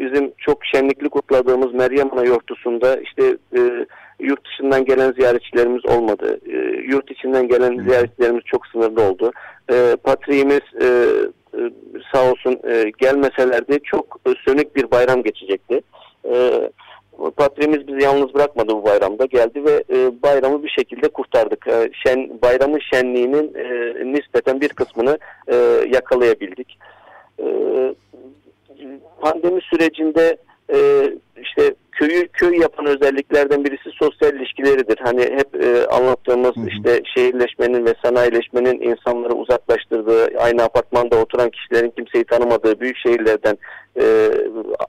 bizim 0.01 0.31
çok 0.37 0.65
şenlikli 0.65 1.09
kutladığımız 1.09 1.73
Meryem 1.73 2.13
Ana 2.13 2.23
yortusunda 2.23 2.97
işte 2.97 3.37
e, 3.57 3.85
yurt 4.19 4.45
dışından 4.45 4.85
gelen 4.85 5.11
ziyaretçilerimiz 5.11 5.85
olmadı. 5.85 6.39
E, 6.45 6.57
yurt 6.91 7.11
içinden 7.11 7.47
gelen 7.47 7.83
ziyaretçilerimiz 7.83 8.43
çok 8.45 8.67
sınırlı 8.67 9.01
oldu. 9.01 9.31
E, 9.71 9.95
patriğimiz 10.03 10.61
e, 10.81 10.87
e, 11.53 11.59
sağ 12.13 12.31
olsun 12.31 12.59
e, 12.69 12.91
gelmeselerdi 12.97 13.79
çok 13.83 14.17
e, 14.27 14.29
sönük 14.45 14.75
bir 14.75 14.91
bayram 14.91 15.23
geçecekti. 15.23 15.81
E, 16.25 16.69
patriğimiz 17.37 17.87
bizi 17.87 18.01
yalnız 18.03 18.33
bırakmadı 18.33 18.73
bu 18.73 18.85
bayramda. 18.85 19.25
Geldi 19.25 19.65
ve 19.65 19.83
e, 19.89 20.21
bayramı 20.23 20.63
bir 20.63 20.69
şekilde 20.69 21.07
kurtardık. 21.07 21.67
E, 21.67 21.89
şen, 22.05 22.41
bayramın 22.41 22.79
şenliğinin 22.93 23.53
e, 23.55 23.93
nispeten 24.13 24.61
bir 24.61 24.69
kısmını 24.69 25.17
e, 25.47 25.55
yakalayabildik. 25.93 26.77
E, 27.39 27.45
pandemi 29.21 29.61
sürecinde 29.61 30.38
e, 30.73 30.77
işte 31.41 31.75
köyü 31.91 32.27
köy 32.27 32.57
yapan 32.57 32.86
özelliklerden 32.86 33.65
birisi 33.65 33.89
sosyal 33.91 34.34
ilişkileridir. 34.34 34.97
Hani 35.03 35.21
hep 35.21 35.63
e, 35.63 35.86
anlattığımız 35.88 36.55
hı 36.55 36.61
hı. 36.61 36.67
işte 36.67 37.01
şehirleşmenin 37.15 37.86
ve 37.86 37.93
sanayileşmenin 38.03 38.82
insanları 38.82 39.34
uzaklaştırdığı, 39.34 40.38
aynı 40.39 40.63
apartmanda 40.63 41.17
oturan 41.17 41.49
kişilerin 41.49 41.89
kimseyi 41.89 42.23
tanımadığı 42.23 42.79
büyük 42.79 42.97
şehirlerden 42.97 43.57
e, 44.01 44.32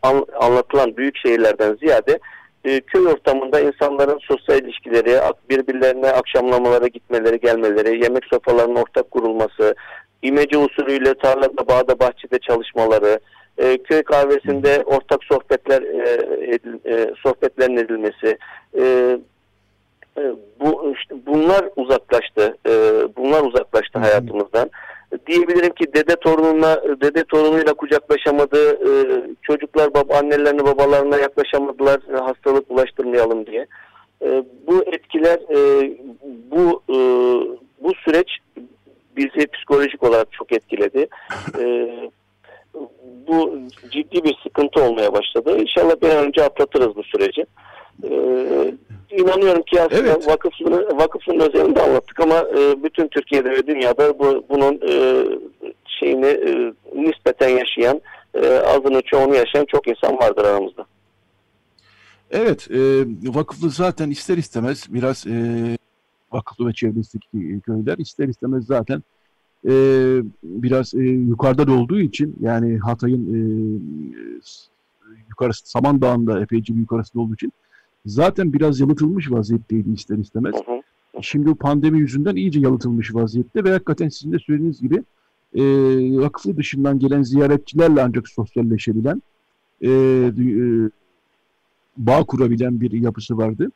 an, 0.03 0.27
anlatılan 0.41 0.97
büyük 0.97 1.17
şehirlerden 1.17 1.75
ziyade 1.75 2.19
e, 2.65 2.81
köy 2.81 3.07
ortamında 3.07 3.61
insanların 3.61 4.19
sosyal 4.19 4.59
ilişkileri, 4.59 5.21
birbirlerine 5.51 6.07
akşamlamalara 6.07 6.87
gitmeleri, 6.87 7.41
gelmeleri, 7.41 8.03
yemek 8.03 8.25
sofralarının 8.25 8.77
ortak 8.77 9.11
kurulması, 9.11 9.75
imece 10.23 10.59
usulüyle 10.59 11.15
tarlada, 11.15 11.69
bağda, 11.69 11.99
bahçede 11.99 12.39
çalışmaları, 12.39 13.19
e, 13.59 13.79
köy 13.79 14.03
kahvesinde 14.03 14.83
ortak 14.87 15.25
sohbetler 15.25 15.83
e, 15.83 16.55
edil, 16.55 16.87
e, 16.87 17.15
sohbetlerin 17.23 17.77
edilmesi, 17.77 18.39
e, 18.79 19.17
e, 20.19 20.23
bu 20.61 20.95
işte 20.97 21.15
bunlar 21.27 21.69
uzaklaştı. 21.77 22.57
E, 22.67 22.73
bunlar 23.17 23.43
uzaklaştı 23.43 23.99
hayatımızdan. 23.99 24.71
Diyebilirim 25.27 25.73
ki 25.73 25.95
dede 25.95 26.17
torununa 26.17 26.83
dede 27.01 27.25
torunuyla 27.25 27.75
kucaklaşamadı. 27.75 28.73
E, 28.73 28.91
çocuklar 29.43 29.95
baba 29.95 30.19
annelerine 30.19 30.65
babalarına 30.65 31.19
yaklaşamadılar. 31.19 32.01
E, 32.15 32.17
hastalık 32.17 32.71
bulaştırmayalım 32.71 33.47
diye. 33.47 33.67
E, 34.23 34.45
bu 34.67 34.85
etkiler 34.87 35.39
e, 35.39 35.91
bu 36.51 36.83
e, 36.89 36.97
bu 37.83 37.95
süreç 37.95 38.39
bizi 39.17 39.47
psikolojik 39.47 40.03
olarak 40.03 40.33
çok 40.33 40.53
etkiledi. 40.53 41.07
E, 41.59 41.89
bu 43.29 43.59
ciddi 43.91 44.25
bir 44.25 44.37
sıkıntı 44.43 44.83
olmaya 44.83 45.13
başladı. 45.13 45.59
İnşallah 45.59 46.03
bir 46.03 46.09
an 46.09 46.27
önce 46.27 46.45
atlatırız 46.45 46.97
bu 46.97 47.03
süreci. 47.03 47.47
Ee, 48.05 48.75
inanıyorum 49.11 49.63
ki 49.63 49.83
aslında 49.83 50.11
evet. 50.11 50.29
vakıfın, 50.29 50.73
vakıfın 50.73 51.41
özelinde 51.41 51.83
anlattık 51.83 52.21
ama 52.21 52.39
e, 52.39 52.83
bütün 52.83 53.09
Türkiye'de 53.09 53.51
ve 53.51 53.67
dünyada 53.67 54.19
bu, 54.19 54.45
bunun 54.49 54.81
e, 54.89 55.25
şeyini 55.87 56.27
e, 56.27 56.73
nispeten 56.95 57.49
yaşayan, 57.49 58.01
e, 58.35 58.47
azını 58.49 59.03
çoğunu 59.03 59.35
yaşayan 59.35 59.65
çok 59.65 59.89
insan 59.89 60.19
vardır 60.19 60.45
aramızda. 60.45 60.87
Evet, 62.31 62.69
e, 62.71 62.79
vakıflı 63.35 63.71
zaten 63.71 64.11
ister 64.11 64.37
istemez 64.37 64.87
biraz 64.89 65.27
e, 65.27 65.33
vakıflı 66.33 66.69
ve 66.69 66.73
çevresindeki 66.73 67.61
köyler 67.61 67.99
ister 67.99 68.29
istemez 68.29 68.67
zaten 68.67 69.03
e, 69.67 69.73
biraz 70.43 70.95
e, 70.95 71.03
yukarıda 71.03 71.73
olduğu 71.73 72.01
için 72.01 72.37
yani 72.41 72.79
Hatay'ın 72.79 73.35
e, 73.35 73.41
yukarısı 75.29 75.71
Samandağ'ın 75.71 76.43
epeyce 76.43 76.75
bir 76.75 76.81
yukarısında 76.81 77.23
olduğu 77.23 77.35
için 77.35 77.53
zaten 78.07 78.53
biraz 78.53 78.81
yalıtılmış 78.81 79.31
vaziyetteydi 79.31 79.93
ister 79.93 80.19
istemez. 80.19 80.55
Hı 80.55 80.73
hı. 80.73 80.83
Şimdi 81.21 81.47
bu 81.47 81.55
pandemi 81.55 81.99
yüzünden 81.99 82.37
iyice 82.37 82.61
yalıtılmış 82.61 83.15
vaziyette 83.15 83.65
ve 83.65 83.71
hakikaten 83.71 84.09
sizin 84.09 84.33
de 84.33 84.39
söylediğiniz 84.39 84.81
gibi 84.81 85.03
e, 85.55 85.63
vakıfı 86.21 86.57
dışından 86.57 86.99
gelen 86.99 87.23
ziyaretçilerle 87.23 88.03
ancak 88.03 88.29
sosyalleşebilen 88.29 89.23
e, 89.81 89.91
e, 89.91 90.91
bağ 91.97 92.25
kurabilen 92.25 92.81
bir 92.81 92.93
yapısı 92.93 93.37
vardı. 93.37 93.71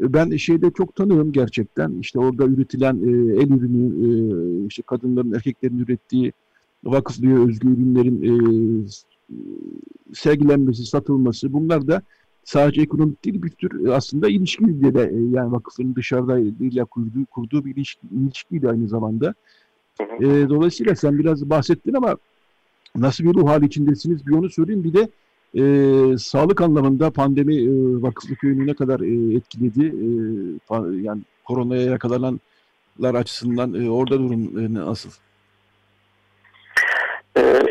Ben 0.00 0.36
şeyde 0.36 0.70
çok 0.70 0.96
tanığım 0.96 1.32
gerçekten. 1.32 1.92
İşte 2.00 2.18
orada 2.18 2.44
üretilen 2.44 2.96
e, 2.96 3.42
el 3.42 3.50
ürünü, 3.50 3.86
e, 4.06 4.66
işte 4.66 4.82
kadınların, 4.82 5.32
erkeklerin 5.32 5.78
ürettiği 5.78 6.32
vakıflıya 6.84 7.38
özgü 7.38 7.68
ürünlerin 7.68 8.22
e, 8.22 8.32
sergilenmesi, 10.14 10.86
satılması 10.86 11.52
bunlar 11.52 11.86
da 11.86 12.02
sadece 12.44 12.82
ekonomik 12.82 13.24
değil 13.24 13.42
bir 13.42 13.50
tür 13.50 13.86
e, 13.86 13.94
aslında 13.94 14.28
ilişkili 14.28 14.94
de 14.94 15.02
e, 15.02 15.36
yani 15.36 15.52
vakıfın 15.52 15.94
dışarıda 15.94 16.38
ile 16.38 16.84
kurduğu, 16.84 17.24
kurduğu 17.30 17.64
bir 17.64 17.74
ilişki, 17.74 18.00
ilişkiydi 18.12 18.68
aynı 18.68 18.88
zamanda. 18.88 19.34
E, 20.00 20.26
dolayısıyla 20.48 20.94
sen 20.94 21.18
biraz 21.18 21.50
bahsettin 21.50 21.94
ama 21.94 22.16
nasıl 22.96 23.24
bir 23.24 23.34
ruh 23.34 23.48
hali 23.48 23.66
içindesiniz 23.66 24.26
bir 24.26 24.32
onu 24.32 24.50
söyleyeyim. 24.50 24.84
Bir 24.84 24.92
de 24.92 25.08
e, 25.54 25.62
sağlık 26.18 26.60
anlamında 26.60 27.10
pandemi 27.10 27.56
e, 27.56 27.68
vakıflı 28.02 28.34
köyünü 28.34 28.66
ne 28.66 28.74
kadar 28.74 29.00
e, 29.00 29.36
etkiledi? 29.36 29.86
E, 29.86 30.08
yani 31.02 31.20
koronaya 31.44 31.82
yakalananlar 31.82 33.14
açısından 33.14 33.84
e, 33.84 33.90
orada 33.90 34.18
durum 34.18 34.58
e, 34.58 34.74
nasıl? 34.74 35.10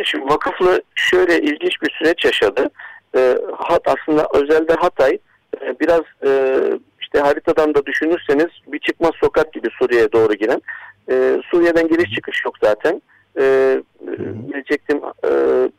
Şimdi 0.06 0.26
vakıflı 0.26 0.82
şöyle 0.96 1.42
ilginç 1.42 1.82
bir 1.82 1.92
süreç 2.00 2.26
yaşadı 2.26 2.70
e, 3.16 3.38
hat 3.58 3.82
aslında 3.86 4.28
özelde 4.34 4.74
Hatay 4.74 5.18
e, 5.62 5.80
biraz 5.80 6.02
e, 6.26 6.62
işte 7.02 7.20
haritadan 7.20 7.76
da 7.76 7.86
düşünürseniz 7.86 8.48
bir 8.68 8.80
çıkmaz 8.80 9.12
sokak 9.20 9.54
gibi 9.54 9.68
Suriye'ye 9.80 10.12
doğru 10.12 10.34
giren. 10.34 10.62
Suriye'den 11.52 11.88
giriş 11.88 12.16
çıkış 12.16 12.46
yok 12.46 12.56
zaten. 12.64 13.02
Diyecektim 14.54 15.02
e, 15.26 15.32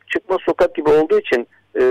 çıkmaz 0.07 0.39
sokak 0.45 0.75
gibi 0.75 0.89
olduğu 0.89 1.19
için 1.19 1.47
e, 1.79 1.83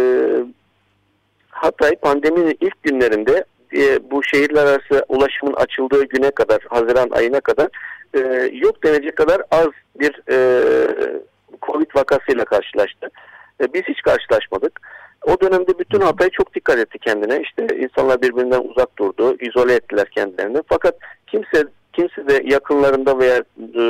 Hatay 1.51 1.97
pandeminin 1.97 2.57
ilk 2.61 2.83
günlerinde 2.83 3.45
e, 3.77 4.11
bu 4.11 4.23
şehirler 4.23 4.67
arası 4.67 5.05
ulaşımın 5.09 5.53
açıldığı 5.53 6.05
güne 6.05 6.31
kadar 6.31 6.59
Haziran 6.69 7.11
ayına 7.11 7.41
kadar 7.41 7.69
e, 8.15 8.51
yok 8.53 8.85
denecek 8.85 9.17
kadar 9.17 9.43
az 9.51 9.69
bir 10.01 10.23
e, 10.31 10.39
Covid 11.63 11.91
vakasıyla 11.95 12.45
karşılaştı. 12.45 13.11
E, 13.61 13.73
biz 13.73 13.83
hiç 13.83 14.03
karşılaşmadık. 14.03 14.81
O 15.27 15.41
dönemde 15.41 15.79
bütün 15.79 16.01
Hatay 16.01 16.31
çok 16.31 16.55
dikkat 16.55 16.79
etti 16.79 16.99
kendine. 16.99 17.41
İşte 17.43 17.67
insanlar 17.77 18.23
birbirinden 18.23 18.61
uzak 18.61 18.99
durdu, 18.99 19.37
izole 19.41 19.75
ettiler 19.75 20.11
kendilerini. 20.11 20.63
Fakat 20.69 20.95
kimse 21.27 21.65
kimse 21.93 22.29
de 22.29 22.43
yakınlarında 22.45 23.19
veya 23.19 23.37
e, 23.59 23.83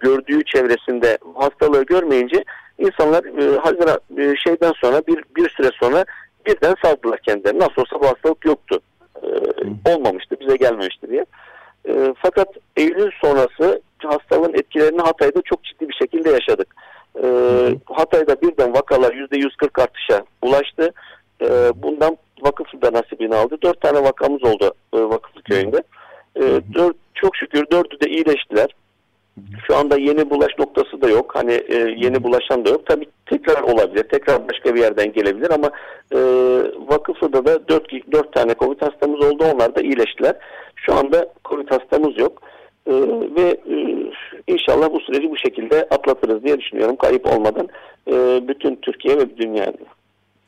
gördüğü 0.00 0.44
çevresinde 0.44 1.18
hastalığı 1.34 1.84
görmeyince 1.84 2.44
insanlar 2.78 3.24
e, 3.24 3.58
Haziran 3.58 4.00
e, 4.18 4.36
şeyden 4.36 4.72
sonra 4.72 5.02
bir 5.06 5.24
bir 5.36 5.50
süre 5.50 5.70
sonra 5.80 6.04
birden 6.46 6.74
saldılar 6.84 7.18
kendilerini. 7.18 7.58
Nasıl 7.58 7.82
olsa 7.82 8.00
bu 8.00 8.06
hastalık 8.06 8.44
yoktu. 8.44 8.80
E, 9.22 9.28
olmamıştı, 9.90 10.36
bize 10.40 10.56
gelmemişti 10.56 11.10
diye. 11.10 11.24
E, 11.88 12.14
fakat 12.22 12.48
Eylül 12.76 13.10
sonrası 13.20 13.82
hastalığın 13.98 14.54
etkilerini 14.54 15.00
Hatay'da 15.00 15.42
çok 15.42 15.64
ciddi 15.64 15.88
bir 15.88 15.94
şekilde 15.94 16.30
yaşadık. 16.30 16.74
E, 17.22 17.26
Hatay'da 17.84 18.40
birden 18.42 18.74
vakalar 18.74 19.12
%140 19.12 19.82
artışa 19.82 20.24
ulaştı. 20.42 20.92
E, 21.42 21.46
bundan 21.74 22.16
vakıflı 22.42 22.82
da 22.82 22.92
nasibini 22.92 23.34
aldı. 23.34 23.56
Dört 23.62 23.80
tane 23.80 24.02
vakamız 24.02 24.44
oldu 24.44 24.74
e, 24.92 24.98
vakıflı 24.98 25.42
köyünde. 25.42 25.82
E, 26.36 26.42
dört, 26.74 26.96
çok 27.14 27.36
şükür 27.36 27.64
dördü 27.70 28.00
de 28.00 28.10
iyileştiler. 28.10 28.74
Şu 29.68 29.76
anda 29.76 29.98
yeni 29.98 30.30
bulaş 30.30 30.58
noktası 30.58 31.02
da 31.02 31.08
yok. 31.08 31.30
Hani 31.34 31.52
e, 31.52 31.76
yeni 31.76 32.24
bulaşan 32.24 32.64
da 32.64 32.70
yok. 32.70 32.86
Tabii 32.86 33.06
tekrar 33.26 33.62
olabilir. 33.62 34.02
Tekrar 34.02 34.48
başka 34.48 34.74
bir 34.74 34.80
yerden 34.80 35.12
gelebilir 35.12 35.50
ama 35.50 35.70
e, 36.12 36.18
vakıflıda 36.88 37.46
da 37.46 37.68
dört, 37.68 37.92
dört 38.12 38.32
tane 38.32 38.54
COVID 38.58 38.82
hastamız 38.82 39.20
oldu. 39.20 39.44
Onlar 39.54 39.74
da 39.74 39.80
iyileştiler. 39.80 40.36
Şu 40.76 40.94
anda 40.94 41.32
COVID 41.44 41.70
hastamız 41.70 42.18
yok. 42.18 42.42
E, 42.86 42.92
ve 43.36 43.60
e, 43.70 43.76
inşallah 44.46 44.92
bu 44.92 45.00
süreci 45.00 45.30
bu 45.30 45.36
şekilde 45.36 45.88
atlatırız 45.90 46.44
diye 46.44 46.60
düşünüyorum. 46.60 46.96
Kayıp 46.96 47.26
olmadan 47.26 47.68
e, 48.10 48.48
bütün 48.48 48.76
Türkiye 48.76 49.18
ve 49.18 49.36
dünyada. 49.36 49.84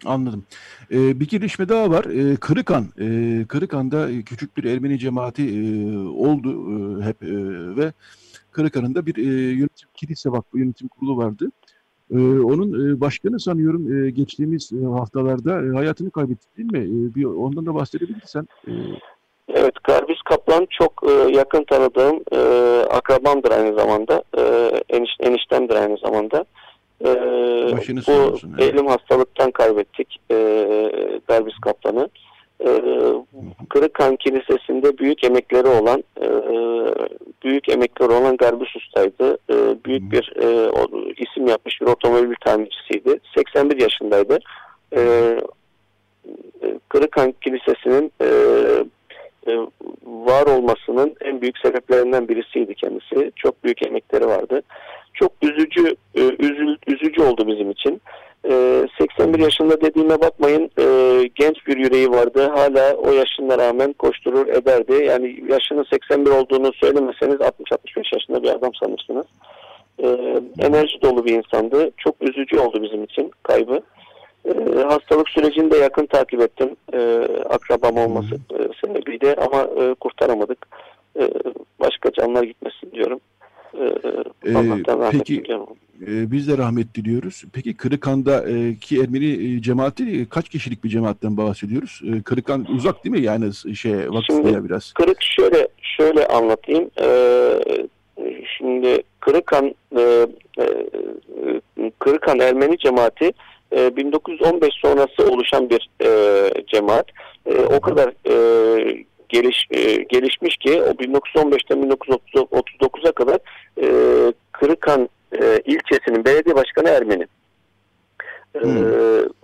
Anladım. 0.04 0.44
Ee, 0.92 1.20
bir 1.20 1.28
gelişme 1.28 1.68
daha 1.68 1.90
var. 1.90 2.04
Ee, 2.04 2.36
Kırıkan. 2.36 2.86
Ee, 3.00 3.44
Kırıkan'da 3.48 4.08
küçük 4.26 4.56
bir 4.56 4.64
Ermeni 4.64 4.98
cemaati 4.98 5.42
e, 5.42 5.96
oldu 5.98 6.50
e, 6.50 7.04
hep 7.04 7.22
e, 7.22 7.28
ve 7.76 7.92
Kırıkan'ın 8.52 8.94
da 8.94 9.06
bir 9.06 9.16
e, 9.16 9.52
yönetim 9.52 9.88
kilise 9.94 10.30
vakfı 10.30 10.58
yönetim 10.58 10.88
kurulu 10.88 11.16
vardı. 11.16 11.50
E, 12.10 12.18
onun 12.18 12.96
e, 12.96 13.00
başkanı 13.00 13.40
sanıyorum 13.40 14.06
e, 14.06 14.10
geçtiğimiz 14.10 14.72
e, 14.72 14.86
haftalarda 14.86 15.66
e, 15.66 15.68
hayatını 15.68 16.10
kaybetti 16.10 16.46
değil 16.56 16.72
mi? 16.72 16.78
E, 16.78 17.14
bir 17.14 17.24
ondan 17.24 17.66
da 17.66 17.74
bahsedebilirsen. 17.74 18.48
E, 18.68 18.72
Evet, 19.54 19.74
Garbis 19.84 20.22
Kaplan 20.24 20.66
çok 20.70 21.02
e, 21.08 21.36
yakın 21.36 21.64
tanıdığım 21.64 22.20
e, 22.32 22.38
akrabamdır 22.90 23.50
aynı 23.50 23.74
zamanda. 23.74 24.22
E, 24.38 24.42
eniş, 24.88 25.10
eniştemdir 25.20 25.74
aynı 25.74 25.98
zamanda. 25.98 26.44
E, 27.04 27.06
bu 28.06 28.38
evet. 28.58 28.74
elim 28.74 28.86
hastalıktan 28.86 29.50
kaybettik 29.50 30.20
e, 30.30 30.36
Garbis 31.28 31.58
Kaplan'ı. 31.62 32.04
E, 32.04 32.29
Kırıkhan 33.68 34.16
Kilisesi'nde 34.16 34.98
büyük 34.98 35.24
emekleri 35.24 35.66
olan 35.66 36.04
e, 36.22 36.28
büyük 37.44 37.68
emekleri 37.68 38.12
olan 38.12 38.36
Garbis 38.36 38.76
Usta'ydı. 38.76 39.38
E, 39.50 39.84
büyük 39.84 40.12
bir 40.12 40.32
e, 40.42 40.70
isim 41.16 41.46
yapmış 41.46 41.80
bir 41.80 41.86
otomobil 41.86 42.34
tamircisiydi. 42.44 43.20
81 43.36 43.80
yaşındaydı. 43.80 44.38
E, 44.96 45.00
Kırıkhan 46.88 47.34
Kilisesi'nin 47.40 48.12
var 50.04 50.46
olmasının 50.46 51.14
en 51.20 51.40
büyük 51.40 51.58
sebeplerinden 51.58 52.28
birisiydi 52.28 52.74
kendisi. 52.74 53.32
Çok 53.36 53.64
büyük 53.64 53.86
emekleri 53.86 54.26
vardı. 54.26 54.62
Çok 55.14 55.32
üzücü 55.42 55.96
üzücü 56.86 57.22
oldu 57.22 57.48
bizim 57.48 57.70
için. 57.70 58.00
81 58.42 59.38
e, 59.38 59.42
yaşında 59.42 59.80
dediğime 59.80 60.20
bakmayın 60.20 60.70
genç 61.34 61.66
bir 61.66 61.76
yüreği 61.76 62.10
vardı. 62.10 62.48
Hala 62.54 62.94
o 62.94 63.12
yaşına 63.12 63.58
rağmen 63.58 63.92
koşturur 63.92 64.46
ederdi. 64.46 65.04
Yani 65.08 65.44
yaşının 65.48 65.86
81 65.90 66.30
olduğunu 66.30 66.72
söylemeseniz 66.72 67.36
60-65 67.36 68.14
yaşında 68.14 68.42
bir 68.42 68.48
adam 68.48 68.74
sanırsınız. 68.74 69.26
enerji 70.58 71.02
dolu 71.02 71.24
bir 71.24 71.34
insandı. 71.34 71.90
Çok 71.96 72.14
üzücü 72.22 72.58
oldu 72.58 72.82
bizim 72.82 73.04
için 73.04 73.30
kaybı. 73.42 73.82
E, 74.44 74.52
hastalık 74.88 75.28
sürecini 75.28 75.70
de 75.70 75.76
yakın 75.76 76.06
takip 76.06 76.40
ettim. 76.40 76.76
E, 76.92 77.28
akrabam 77.50 77.96
olması 77.96 78.34
e, 78.34 78.58
sebebiyle 78.84 79.34
ama 79.34 79.62
e, 79.62 79.94
kurtaramadık. 79.94 80.66
E, 81.20 81.30
başka 81.80 82.12
canlar 82.12 82.42
gitmesin 82.42 82.90
diyorum. 82.92 83.20
E, 83.74 83.84
Ee, 84.46 84.52
peki 85.10 85.42
e, 86.06 86.30
biz 86.32 86.48
de 86.48 86.58
rahmet 86.58 86.94
diliyoruz. 86.94 87.44
Peki 87.52 87.76
Kırıkan'daki 87.76 89.00
Ermeni 89.00 89.56
e, 89.56 89.62
cemaati 89.62 90.04
e, 90.20 90.28
kaç 90.28 90.48
kişilik 90.48 90.84
bir 90.84 90.88
cemaatten 90.88 91.36
bahsediyoruz? 91.36 92.00
E, 92.14 92.22
Kırıkan 92.22 92.66
uzak 92.74 93.04
değil 93.04 93.16
mi 93.16 93.22
yani 93.22 93.76
şey 93.76 93.92
vakıflıya 93.92 94.64
biraz? 94.64 94.92
Kırık 94.92 95.22
şöyle 95.22 95.68
şöyle 95.82 96.26
anlatayım. 96.26 96.90
Ee, 97.00 97.60
şimdi 98.58 99.02
Kırıkan 99.20 99.74
e, 99.96 100.26
e, 100.58 100.66
Kırıkan 101.98 102.38
Ermeni 102.40 102.78
cemaati 102.78 103.32
e, 103.76 103.96
1915 103.96 104.74
sonrası 104.74 105.32
oluşan 105.32 105.70
bir 105.70 105.90
e, 106.04 106.08
cemaat. 106.66 107.06
E, 107.46 107.54
o 107.58 107.80
kadar 107.80 108.12
e, 108.30 109.04
geliş, 109.32 109.66
e, 109.70 109.94
gelişmiş 109.94 110.56
ki 110.56 110.82
o 110.82 110.90
1915'ten 110.90 111.82
1939'a 111.82 113.12
kadar 113.12 113.38
e, 113.82 113.88
Kırıkan 114.52 115.08
e, 115.32 115.60
ilçesinin 115.64 116.24
belediye 116.24 116.54
başkanı 116.54 116.88
Ermeni. 116.88 117.26
E, 118.54 118.60
hmm. 118.60 118.84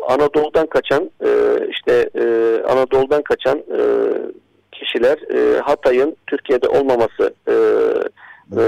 Anadolu'dan 0.09 0.67
kaçan 0.67 1.11
e, 1.25 1.31
işte 1.71 2.11
e, 2.15 2.25
Anadolu'dan 2.69 3.23
kaçan 3.23 3.59
e, 3.59 3.81
kişiler 4.73 5.19
e, 5.35 5.61
Hatay'ın 5.61 6.17
Türkiye'de 6.27 6.69
olmaması 6.69 7.35
e, 7.49 7.55
e, 8.61 8.63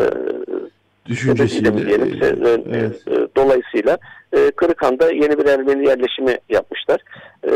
düşüncesiyle 1.06 1.86
diyelim. 1.86 2.22
E, 2.22 2.26
evet. 2.78 3.08
E, 3.08 3.28
dolayısıyla 3.36 3.98
e, 4.32 4.50
Kırıkhan'da 4.50 5.12
yeni 5.12 5.38
bir 5.38 5.46
Ermeni 5.46 5.88
yerleşimi 5.88 6.38
yapmışlar. 6.48 7.00
E, 7.44 7.52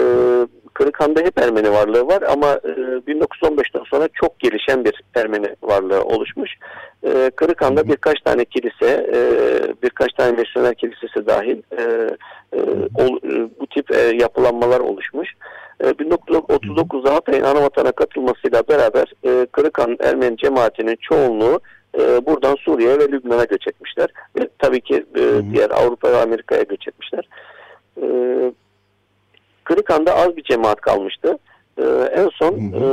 Kırıkhan'da 0.83 1.21
hep 1.21 1.39
Ermeni 1.39 1.73
varlığı 1.73 2.07
var 2.07 2.23
ama 2.23 2.47
e, 2.47 2.71
1915'ten 3.13 3.83
sonra 3.91 4.09
çok 4.15 4.41
gelişen 4.41 4.85
bir 4.85 5.03
Ermeni 5.15 5.57
varlığı 5.63 6.03
oluşmuş. 6.05 6.51
E, 7.03 7.31
Kırıkhan'da 7.37 7.89
birkaç 7.89 8.21
tane 8.21 8.45
kilise, 8.45 9.11
e, 9.15 9.19
birkaç 9.83 10.13
tane 10.13 10.33
misyoner 10.33 10.75
kilisesi 10.75 11.27
dahil 11.27 11.63
e, 11.79 11.83
e, 12.53 12.59
e, 12.99 13.09
bu 13.61 13.67
tip 13.67 13.91
e, 13.91 14.01
yapılanmalar 14.01 14.81
oluşmuş. 14.81 15.29
E, 15.81 15.85
1939'da 15.85 17.15
Hatay'ın 17.15 17.45
Anavatan'a 17.45 17.93
katılmasıyla 17.93 18.63
beraber 18.69 19.13
e, 19.25 19.47
Kırıkhan 19.47 19.97
Ermeni 20.01 20.37
cemaatinin 20.37 20.97
çoğunluğu 21.01 21.61
e, 21.99 22.27
buradan 22.27 22.55
Suriye 22.55 22.99
ve 22.99 23.09
Lübnan'a 23.09 23.45
göç 23.45 23.69
etmişler. 23.69 24.09
Ve 24.39 24.49
tabii 24.59 24.81
ki 24.81 25.07
e, 25.17 25.23
diğer 25.53 25.71
Avrupa 25.71 26.13
ve 26.13 26.17
Amerika'ya 26.17 26.63
göç 26.63 26.89
etmişler. 26.89 27.29
Kırıkhan'da 29.65 30.15
az 30.15 30.37
bir 30.37 30.43
cemaat 30.43 30.81
kalmıştı. 30.81 31.39
E, 31.79 31.83
en 32.15 32.29
son 32.29 32.55
e, 32.55 32.85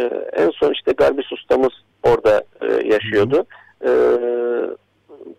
e, 0.00 0.02
en 0.32 0.50
son 0.50 0.72
işte 0.72 0.92
Garbis 0.92 1.32
ustamız 1.32 1.72
orada 2.02 2.44
e, 2.60 2.86
yaşıyordu. 2.86 3.46
E, 3.84 3.90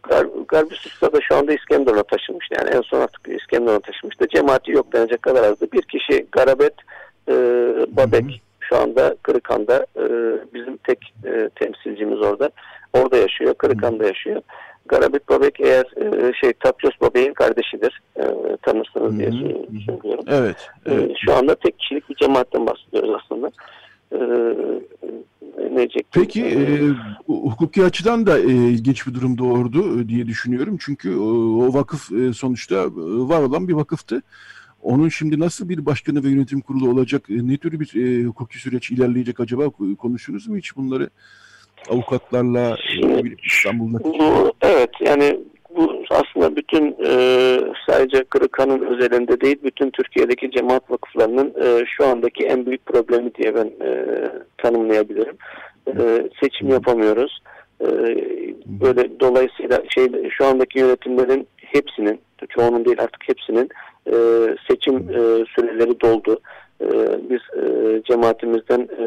Gar 0.04 0.26
Garbis 0.48 0.86
usta 0.86 1.14
da 1.14 1.22
şu 1.22 1.36
anda 1.36 1.54
İskenderun'a 1.54 2.04
taşınmıştı. 2.04 2.56
Yani 2.60 2.70
en 2.76 2.82
son 2.82 3.02
artık 3.02 3.28
İskenderun'a 3.28 3.80
taşınmıştı. 3.80 4.28
Cemaati 4.28 4.72
yok 4.72 4.94
denecek 4.94 5.22
kadar 5.22 5.44
azdı. 5.44 5.68
Bir 5.74 5.82
kişi 5.82 6.26
Garabet 6.32 6.74
e, 7.30 7.34
Babek 7.88 8.24
hı 8.24 8.28
hı. 8.28 8.34
şu 8.60 8.78
anda 8.78 9.16
Kırıkhan'da 9.24 9.86
e, 9.96 10.04
bizim 10.54 10.78
tek 10.78 11.14
e, 11.26 11.50
temsilcimiz 11.56 12.22
orada. 12.22 12.50
Orada 12.94 13.18
yaşıyor. 13.18 13.54
Kırıkhan'da 13.54 14.08
yaşıyor. 14.08 14.42
Garabet 14.90 15.30
Babek 15.30 15.60
eğer 15.60 15.86
e, 15.98 16.34
şey 16.34 16.54
Tapyos 16.54 16.94
Babek'in 17.02 17.34
kardeşidir. 17.34 18.02
E, 18.16 18.24
tanırsınız 18.62 19.20
diye 19.20 19.32
söylüyorum. 19.86 20.26
Evet, 20.28 20.70
e, 20.86 20.94
evet. 20.94 21.12
E, 21.12 21.14
şu 21.26 21.34
anda 21.34 21.56
tek 21.56 21.80
kişilik 21.80 22.10
bir 22.10 22.16
cemaatten 22.16 22.68
bahsediyoruz 22.68 23.22
aslında. 23.24 23.52
E, 24.12 24.20
ne 25.72 25.88
Peki 26.12 26.46
e, 26.46 26.80
hukuki 27.28 27.84
açıdan 27.84 28.26
da 28.26 28.40
e, 28.40 28.52
ilginç 28.52 29.08
bir 29.08 29.14
durum 29.14 29.38
doğurdu 29.38 30.02
e, 30.02 30.10
diye 30.10 30.28
düşünüyorum. 30.28 30.78
Çünkü 30.80 31.16
o, 31.16 31.26
o 31.68 31.74
vakıf 31.74 32.12
e, 32.12 32.34
sonuçta 32.34 32.76
e, 32.76 32.90
var 33.30 33.42
olan 33.42 33.68
bir 33.68 33.74
vakıftı. 33.74 34.22
Onun 34.82 35.10
şimdi 35.10 35.40
nasıl 35.40 35.70
bir 35.70 35.86
başkanı 35.86 36.24
ve 36.24 36.30
yönetim 36.30 36.62
kurulu 36.62 36.90
olacak, 36.90 37.30
e, 37.30 37.48
ne 37.48 37.58
tür 37.58 37.80
bir 37.80 37.96
e, 37.96 38.24
hukuki 38.24 38.60
süreç 38.60 38.92
ilerleyecek 38.92 39.40
acaba 39.40 39.70
konuştunuz 39.98 40.48
mu 40.48 40.58
hiç 40.58 40.76
bunları? 40.76 41.10
Avukatlarla 41.90 42.78
Şimdi, 42.96 43.36
İstanbul'daki? 43.44 44.20
Bu, 44.20 44.54
evet 44.62 44.90
yani 45.00 45.40
bu 45.76 46.04
aslında 46.10 46.56
bütün 46.56 46.96
e, 47.06 47.12
sadece 47.90 48.24
Kırıkhan'ın 48.24 48.86
özelinde 48.86 49.42
değil 49.42 49.58
bütün 49.64 49.90
Türkiye'deki 49.90 50.52
cemaat 50.52 50.92
vakıflarının 50.92 51.54
e, 51.64 51.86
şu 51.98 52.06
andaki 52.06 52.46
en 52.46 52.66
büyük 52.66 52.86
problemi 52.86 53.36
diye 53.36 53.56
ben 53.56 53.72
e, 53.86 54.06
tanımlayabilirim. 54.58 55.38
E, 55.88 56.30
seçim 56.42 56.70
yapamıyoruz. 56.70 57.42
E, 57.82 57.88
böyle 58.66 59.20
dolayısıyla 59.20 59.82
şey 59.90 60.08
şu 60.30 60.46
andaki 60.46 60.80
yönetimlerin 60.80 61.48
hepsinin 61.58 62.20
çoğunun 62.50 62.86
değil 62.86 63.02
artık 63.02 63.30
hepsinin 63.30 63.70
e, 64.08 64.16
seçim 64.70 64.96
e, 64.98 65.46
süreleri 65.56 66.02
doldu. 66.02 66.40
E, 66.82 66.88
biz 67.30 67.64
e, 67.64 68.02
cemaatimizden 68.04 68.90
e, 69.00 69.06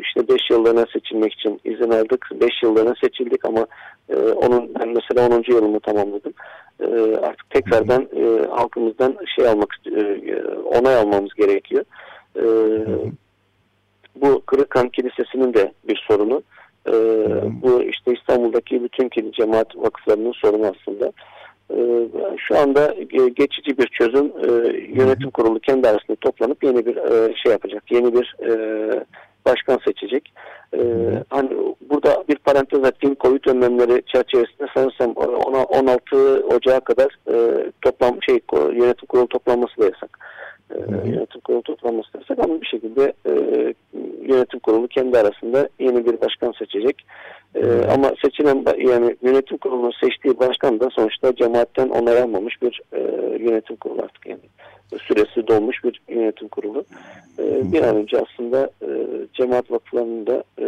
işte 0.00 0.28
5 0.28 0.50
yıllığına 0.50 0.86
seçilmek 0.92 1.32
için 1.32 1.60
izin 1.64 1.90
aldık. 1.90 2.26
5 2.40 2.62
yıllığına 2.62 2.94
seçildik 3.00 3.44
ama 3.44 3.66
e, 4.08 4.16
onun 4.16 4.74
ben 4.80 4.88
mesela 4.88 5.36
10. 5.36 5.44
yılımı 5.48 5.80
tamamladım. 5.80 6.32
E, 6.80 7.16
artık 7.16 7.50
tekrardan 7.50 8.08
e, 8.16 8.46
halkımızdan 8.50 9.16
şey 9.36 9.48
almak 9.48 9.74
e, 9.96 10.42
onay 10.46 10.96
almamız 10.96 11.34
gerekiyor. 11.34 11.84
E, 12.36 12.44
bu 14.16 14.40
Kırıkhan 14.46 14.88
Kilisesi'nin 14.88 15.54
de 15.54 15.72
bir 15.88 16.04
sorunu. 16.08 16.42
E, 16.86 16.92
bu 17.62 17.82
işte 17.82 18.12
İstanbul'daki 18.12 18.84
bütün 18.84 19.30
cemaat 19.30 19.76
vakıflarının 19.76 20.32
sorunu 20.32 20.66
aslında. 20.66 21.12
E, 21.76 22.08
şu 22.36 22.58
anda 22.58 22.94
geçici 23.36 23.78
bir 23.78 23.86
çözüm 23.86 24.26
e, 24.26 24.46
yönetim 25.00 25.30
kurulu 25.30 25.60
kendi 25.60 25.88
arasında 25.88 26.16
toplanıp 26.20 26.64
yeni 26.64 26.86
bir 26.86 26.96
e, 26.96 27.34
şey 27.36 27.52
yapacak. 27.52 27.84
Yeni 27.90 28.14
bir 28.14 28.36
başkan 29.46 29.78
seçecek. 29.84 30.32
Ee, 30.74 30.78
hani 31.30 31.50
burada 31.90 32.24
bir 32.28 32.36
parantez 32.36 32.84
açayım 32.84 33.16
Covid 33.20 33.44
önlemleri 33.44 34.02
çerçevesinde 34.06 34.66
sanırsam 34.74 35.10
16 35.10 36.16
Ocağı 36.54 36.80
kadar 36.80 37.16
e, 37.32 37.64
toplam 37.82 38.22
şey 38.22 38.40
yönetim 38.52 39.06
kurulu 39.08 39.26
toplanması 39.26 39.78
da 39.80 39.84
yasak. 39.84 40.18
E, 40.70 40.78
yönetim 41.08 41.40
kurulu 41.40 41.62
toplanması 41.62 42.12
da 42.14 42.18
yasak 42.18 42.44
ama 42.44 42.60
bir 42.60 42.66
şekilde 42.66 43.12
e, 43.26 43.32
yönetim 44.22 44.60
kurulu 44.60 44.88
kendi 44.88 45.18
arasında 45.18 45.68
yeni 45.78 46.06
bir 46.06 46.20
başkan 46.20 46.52
seçecek. 46.58 46.96
E, 47.54 47.84
ama 47.92 48.12
seçilen 48.22 48.64
yani 48.78 49.16
yönetim 49.22 49.58
kurulunun 49.58 49.92
seçtiği 50.00 50.38
başkan 50.38 50.80
da 50.80 50.90
sonuçta 50.90 51.34
cemaatten 51.34 51.88
onay 51.88 52.22
almamış 52.22 52.62
bir 52.62 52.80
e, 52.92 53.00
yönetim 53.44 53.76
kurulu 53.76 54.02
artık 54.02 54.26
yani 54.26 54.40
süresi 54.98 55.46
dolmuş 55.46 55.84
bir 55.84 56.02
yönetim 56.08 56.48
kurulu. 56.48 56.84
E, 57.38 57.72
bir 57.72 57.82
an 57.82 57.96
önce 57.96 58.18
aslında 58.18 58.70
e, 58.82 58.88
cemaat 59.34 59.70
vakıflarının 59.70 60.26
da 60.26 60.44
e, 60.58 60.66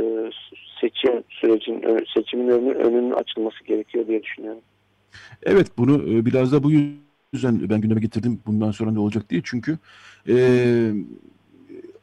seçim 0.81 1.25
sürecin 1.29 2.07
seçimin 2.15 2.49
önünün, 2.49 2.75
önünün 2.75 3.11
açılması 3.11 3.65
gerekiyor 3.65 4.07
diye 4.07 4.23
düşünüyorum. 4.23 4.63
Evet 5.43 5.67
bunu 5.79 5.95
e, 5.95 6.27
biraz 6.27 6.53
da 6.53 6.63
bu 6.63 6.71
yüzden 6.71 7.71
ben 7.71 7.81
gündeme 7.81 8.01
getirdim 8.01 8.41
bundan 8.47 8.71
sonra 8.71 8.91
ne 8.91 8.99
olacak 8.99 9.31
diye 9.31 9.41
çünkü 9.45 9.79
e, 10.29 10.35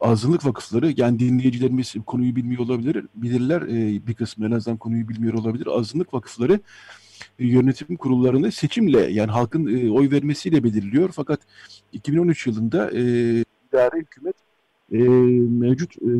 azınlık 0.00 0.46
vakıfları 0.46 0.94
yani 0.96 1.18
dinleyicilerimiz 1.18 1.94
konuyu 2.06 2.36
bilmiyor 2.36 2.60
olabilir 2.60 3.06
bilirler 3.14 3.62
e, 3.62 4.06
bir 4.06 4.14
kısmı 4.14 4.46
en 4.46 4.50
azından 4.50 4.78
konuyu 4.78 5.08
bilmiyor 5.08 5.34
olabilir 5.34 5.66
azınlık 5.66 6.14
vakıfları 6.14 6.60
e, 7.38 7.46
yönetim 7.46 7.96
kurullarını 7.96 8.52
seçimle 8.52 9.00
yani 9.00 9.30
halkın 9.30 9.66
e, 9.66 9.90
oy 9.90 10.10
vermesiyle 10.10 10.64
belirliyor 10.64 11.10
fakat 11.12 11.40
2013 11.92 12.46
yılında 12.46 12.90
e, 12.90 13.00
idare 13.68 13.98
hükümet 13.98 14.36
e, 14.92 14.98
mevcut 15.48 15.96
e, 16.02 16.10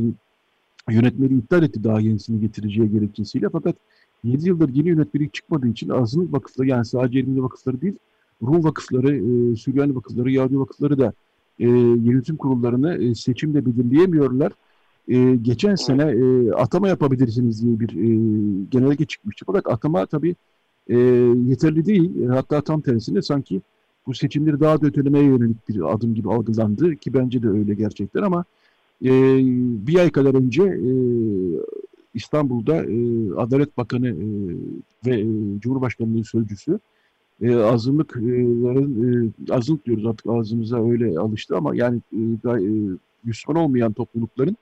yönetmeni 0.89 1.39
iptal 1.39 1.63
etti 1.63 1.85
daha 1.85 2.01
yenisini 2.01 2.41
getireceği 2.41 2.91
gerekçesiyle. 2.91 3.49
Fakat 3.53 3.77
7 4.25 4.49
yıldır 4.49 4.69
yeni 4.69 4.89
yönetmelik 4.89 5.35
çıkmadığı 5.35 5.69
için 5.69 5.89
azınlık 5.89 6.33
vakıfları 6.33 6.69
yani 6.69 6.85
sadece 6.85 7.19
Ermeni 7.19 7.43
vakıfları 7.43 7.81
değil 7.81 7.95
Rum 8.43 8.65
vakıfları, 8.65 9.17
e, 9.17 9.57
Süryani 9.57 9.95
vakıfları, 9.95 10.31
Yahudi 10.31 10.59
vakıfları 10.59 10.99
da 10.99 11.13
e, 11.61 11.69
yönetim 12.11 12.37
kurullarını 12.37 13.05
e, 13.05 13.15
seçimde 13.15 13.67
belirleyemiyorlar. 13.67 14.53
E, 15.09 15.37
geçen 15.43 15.75
sene 15.75 16.03
e, 16.03 16.53
atama 16.53 16.89
yapabilirsiniz 16.89 17.63
diye 17.63 17.81
bir 17.81 17.89
e, 17.89 18.09
genelge 18.71 19.05
çıkmıştı. 19.07 19.45
Fakat 19.47 19.67
atama 19.67 20.07
tabii 20.07 20.37
e, 20.89 20.97
yeterli 21.47 21.87
değil. 21.87 22.27
Hatta 22.27 22.61
tam 22.61 22.81
tersine 22.81 23.23
sanki 23.23 23.61
bu 24.07 24.15
seçimleri 24.15 24.61
daha 24.61 24.81
da 24.81 24.87
ötelemeye 24.87 25.25
yönelik 25.25 25.69
bir 25.69 25.95
adım 25.95 26.15
gibi 26.15 26.33
algılandı 26.33 26.97
ki 26.97 27.15
bence 27.15 27.43
de 27.43 27.49
öyle 27.49 27.75
gerçekten 27.75 28.23
ama 28.23 28.45
e, 29.05 29.11
bir 29.87 29.99
ay 29.99 30.11
kadar 30.11 30.35
önce 30.35 30.63
e, 30.63 30.91
İstanbul'da 32.15 32.85
e, 32.85 32.97
Adalet 33.37 33.77
Bakanı 33.77 34.09
e, 34.09 34.25
ve 35.07 35.21
e, 35.21 35.27
Cumhurbaşkanlığı 35.61 36.25
Sözcüsü 36.25 36.79
e, 37.43 37.55
azınlıkların 37.55 39.33
e, 39.49 39.53
azınlık 39.55 39.87
diyoruz 39.87 40.07
artık 40.07 40.27
ağzımıza 40.27 40.91
öyle 40.91 41.19
alıştı 41.19 41.57
ama 41.57 41.77
yani 41.77 42.01
e, 42.13 42.49
e, 42.51 42.61
Müslüman 43.25 43.63
olmayan 43.63 43.93
toplulukların 43.93 44.57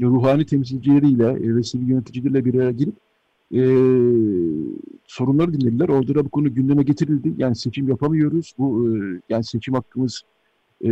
ruhani 0.00 0.46
temsilcileriyle 0.46 1.24
e, 1.24 1.56
ve 1.56 1.62
sivil 1.62 1.88
yöneticileriyle 1.88 2.44
bir 2.44 2.54
araya 2.54 2.70
girip 2.70 2.94
e, 3.54 3.62
sorunları 5.04 5.52
dinlediler. 5.52 5.88
Orada 5.88 6.14
da 6.14 6.24
bu 6.24 6.28
konu 6.28 6.54
gündeme 6.54 6.82
getirildi. 6.82 7.34
Yani 7.38 7.56
seçim 7.56 7.88
yapamıyoruz. 7.88 8.54
Bu 8.58 8.88
e, 8.88 9.20
yani 9.28 9.44
seçim 9.44 9.74
hakkımız 9.74 10.22
e, 10.84 10.90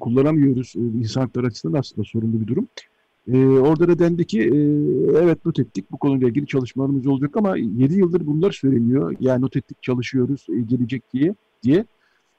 kullanamıyoruz. 0.00 0.74
E, 0.76 0.80
insan 0.80 1.20
hakları 1.20 1.46
açısından 1.46 1.78
aslında 1.78 2.04
sorunlu 2.04 2.40
bir 2.40 2.46
durum. 2.46 2.68
E, 3.28 3.46
orada 3.46 3.88
da 3.88 3.98
dendi 3.98 4.26
ki 4.26 4.40
e, 4.40 4.56
evet 5.18 5.46
not 5.46 5.58
ettik 5.58 5.90
bu 5.90 5.96
konuyla 5.96 6.28
ilgili 6.28 6.46
çalışmalarımız 6.46 7.06
olacak 7.06 7.36
ama 7.36 7.56
7 7.56 7.94
yıldır 7.94 8.26
bunlar 8.26 8.52
söyleniyor. 8.52 9.16
Yani 9.20 9.42
not 9.42 9.56
ettik 9.56 9.82
çalışıyoruz 9.82 10.46
e, 10.48 10.60
gelecek 10.60 11.12
diye 11.12 11.34
diye. 11.62 11.84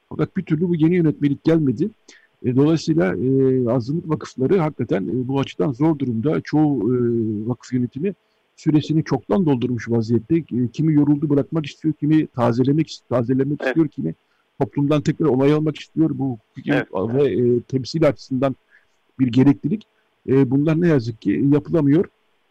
Fakat 0.08 0.36
bir 0.36 0.42
türlü 0.42 0.68
bu 0.68 0.74
yeni 0.74 0.94
yönetmelik 0.94 1.44
gelmedi. 1.44 1.90
E, 2.44 2.56
dolayısıyla 2.56 3.16
e, 3.16 3.68
azınlık 3.70 4.08
vakıfları 4.08 4.58
hakikaten 4.58 5.02
e, 5.08 5.28
bu 5.28 5.40
açıdan 5.40 5.72
zor 5.72 5.98
durumda. 5.98 6.40
Çoğu 6.40 6.94
e, 6.94 6.96
vakıf 7.48 7.72
yönetimi 7.72 8.14
süresini 8.56 9.04
çoktan 9.04 9.46
doldurmuş 9.46 9.90
vaziyette. 9.90 10.36
E, 10.36 10.68
kimi 10.72 10.94
yoruldu 10.94 11.30
bırakmak 11.30 11.66
istiyor, 11.66 11.94
kimi 11.94 12.26
tazelemek 12.26 12.98
tazelemek 13.08 13.58
evet. 13.60 13.68
istiyor, 13.68 13.88
kimi 13.88 14.14
toplumdan 14.60 15.02
tekrar 15.02 15.26
onay 15.26 15.52
almak 15.52 15.78
istiyor. 15.78 16.10
Bu 16.14 16.38
evet. 16.66 16.88
ve 16.94 17.32
e, 17.32 17.60
temsil 17.60 18.08
açısından 18.08 18.56
bir 19.18 19.26
gereklilik. 19.26 19.86
E, 20.28 20.50
bunlar 20.50 20.80
ne 20.80 20.88
yazık 20.88 21.22
ki 21.22 21.44
yapılamıyor. 21.52 22.04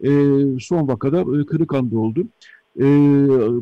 E, 0.03 0.09
son 0.59 0.87
vakada 0.87 1.19
e, 1.19 1.45
Kırıkhan'da 1.45 1.99
oldu. 1.99 2.27
E, 2.79 2.85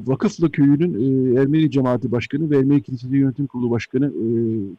Vakıflı 0.08 0.52
Köyü'nün 0.52 0.94
e, 1.36 1.42
Ermeni 1.42 1.72
Cemaati 1.72 2.12
Başkanı 2.12 2.50
ve 2.52 2.58
Ermeni 2.58 2.82
Kilisesi 2.82 3.16
Yönetim 3.16 3.48
Kurulu 3.48 3.72
Başkanı 3.72 4.06
e, 4.06 4.26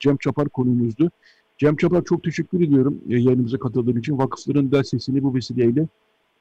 Cem 0.01 0.17
Çapar 0.17 0.49
konuğumuzdu. 0.49 1.11
Cem 1.59 1.77
Çapar 1.77 2.05
çok 2.05 2.23
teşekkür 2.23 2.61
ediyorum 2.61 2.99
e, 3.09 3.19
yayınımıza 3.19 3.59
katıldığın 3.59 4.01
için. 4.01 4.19
Vakıfların 4.19 4.73
da 4.73 4.85
sesini 4.85 5.23
bu 5.23 5.35
vesileyle 5.35 5.87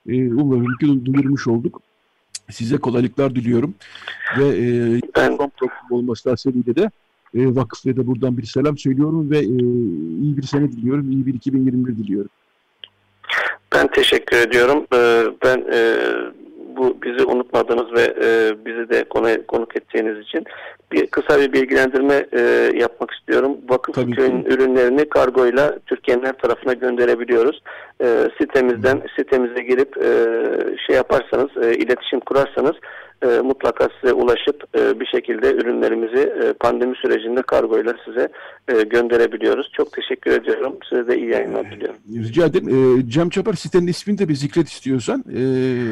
e, 0.08 0.34
umarım 0.34 0.78
ki 0.80 1.06
duyurmuş 1.06 1.48
olduk. 1.48 1.82
Size 2.50 2.78
kolaylıklar 2.78 3.36
diliyorum. 3.36 3.74
Ve 4.40 4.48
e, 4.48 5.00
son 5.16 5.52
program 5.60 5.92
olması 5.92 6.30
hasebiyle 6.30 6.76
de 6.76 6.92
e, 7.34 7.56
vakıflara 7.56 7.98
da 7.98 8.08
buradan 8.08 8.38
bir 8.38 8.44
selam 8.44 8.78
söylüyorum 8.78 9.32
ve 9.32 9.40
e, 9.40 9.58
iyi 10.22 10.38
bir 10.38 10.44
sene 10.44 10.72
diliyorum. 10.72 11.12
iyi 11.12 11.26
bir 11.26 11.34
2021 11.34 11.98
diliyorum. 11.98 12.30
Ben 13.76 13.88
teşekkür 13.88 14.38
ediyorum. 14.38 14.88
Ee, 14.94 15.24
ben 15.46 15.66
e, 15.74 15.96
bu 16.78 16.98
bizi 17.04 17.26
unutmadığınız 17.26 17.94
ve 17.94 18.02
e, 18.02 18.56
bizi 18.66 18.90
de 18.90 19.04
konu, 19.04 19.28
konuk 19.48 19.76
edeceğiniz 19.76 20.20
için 20.20 20.46
bir 20.92 21.08
kısa 21.08 21.40
bir 21.40 21.54
bilgilendirme 21.54 22.26
e, 22.32 22.72
yapmak 22.76 23.12
istiyorum. 23.12 23.58
Vakıf 23.70 23.96
Tabii 23.96 24.12
köyün 24.12 24.44
ki. 24.44 24.50
ürünlerini 24.50 25.10
kargoyla 25.10 25.80
Türkiye'nin 25.86 26.26
her 26.26 26.34
tarafına 26.34 26.74
gönderebiliyoruz. 26.74 27.62
E, 28.04 28.08
sitemizden 28.42 28.96
Hı. 28.96 29.08
sitemize 29.16 29.64
girip 29.64 29.98
e, 29.98 30.10
şey 30.88 30.96
yaparsanız, 30.96 31.50
e, 31.64 31.74
iletişim 31.76 32.20
kurarsanız 32.20 32.76
e, 33.24 33.42
mutlaka 33.42 33.90
size 34.02 34.14
ulaşıp 34.14 34.64
e, 34.78 35.00
bir 35.00 35.06
şekilde 35.06 35.54
ürünlerimizi 35.54 36.34
e, 36.44 36.54
pandemi 36.54 36.96
sürecinde 36.96 37.42
kargoyla 37.42 37.94
size 38.06 38.30
e, 38.68 38.84
gönderebiliyoruz. 38.84 39.72
Çok 39.74 39.92
teşekkür 39.92 40.32
ediyorum. 40.32 40.78
Size 40.90 41.08
de 41.08 41.18
iyi 41.18 41.30
yayınlar 41.30 41.72
diliyorum. 41.72 41.98
Rica 42.14 42.46
ederim. 42.46 43.00
E, 43.00 43.10
Cem 43.10 43.30
Çapar 43.30 43.54
sitenin 43.54 43.88
ismini 43.88 44.18
de 44.18 44.30
bir 44.30 44.36
zikret 44.36 44.68
istiyorsan 44.68 45.24
e, 45.36 45.40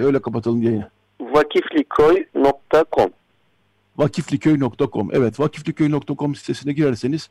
öyle 0.05 0.21
kapatalım 0.21 0.61
yayını. 0.61 0.87
Vakifliköy.com 1.21 3.09
Vakifliköy.com 3.97 5.09
Evet 5.13 5.39
vakifliköy.com 5.39 6.35
sitesine 6.35 6.73
girerseniz 6.73 7.29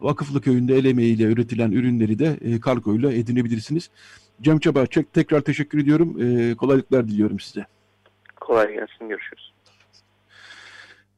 Vakıflı 0.00 0.40
Köyü'nde 0.40 0.76
el 0.76 0.84
emeğiyle 0.84 1.24
üretilen 1.24 1.72
ürünleri 1.72 2.18
de 2.18 2.36
e, 2.40 2.60
kargoyla 2.60 3.12
edinebilirsiniz. 3.12 3.90
Cem 4.42 4.58
Çaba 4.58 4.86
tekrar 5.12 5.40
teşekkür 5.40 5.78
ediyorum. 5.78 6.16
E, 6.22 6.54
kolaylıklar 6.54 7.08
diliyorum 7.08 7.40
size. 7.40 7.66
Kolay 8.40 8.72
gelsin. 8.72 9.08
Görüşürüz. 9.08 9.52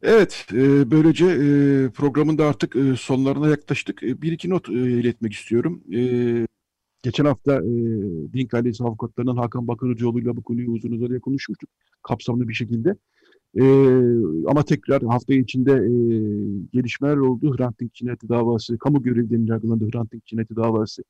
Evet, 0.03 0.47
e, 0.53 0.91
böylece 0.91 1.27
e, 1.27 1.89
programın 1.91 2.39
da 2.39 2.47
artık 2.47 2.77
e, 2.77 2.97
sonlarına 2.97 3.49
yaklaştık. 3.49 4.03
E, 4.03 4.23
bir 4.23 4.33
iki 4.33 4.51
not 4.51 4.69
e, 4.69 4.73
iletmek 4.73 5.33
istiyorum. 5.33 5.83
E, 5.95 6.01
geçen 7.03 7.25
hafta 7.25 7.55
e, 7.55 7.71
Din 8.33 8.47
Kalesi 8.47 8.85
avukatlarının 8.85 9.37
Hakan 9.37 9.69
Bakırcıoğlu 9.69 10.21
ile 10.21 10.37
bu 10.37 10.43
konuyu 10.43 10.71
uzun 10.71 10.93
uzadıya 10.93 11.21
konuşmuştuk. 11.21 11.71
Kapsamlı 12.03 12.49
bir 12.49 12.55
şekilde. 12.55 12.97
E, 13.55 13.65
ama 14.47 14.63
tekrar 14.65 15.03
hafta 15.03 15.35
içinde 15.35 15.73
e, 15.73 15.93
gelişmeler 16.73 17.17
oldu. 17.17 17.57
Hrant 17.59 17.81
Dink 17.81 17.95
cinayeti 17.95 18.29
davası, 18.29 18.79
kamu 18.79 19.03
görevlilerinin 19.03 19.47
yargılandığı 19.47 19.91
Hrant 19.91 20.13
Dink 20.13 20.27
cinayeti 20.27 20.57
davası 20.57 21.03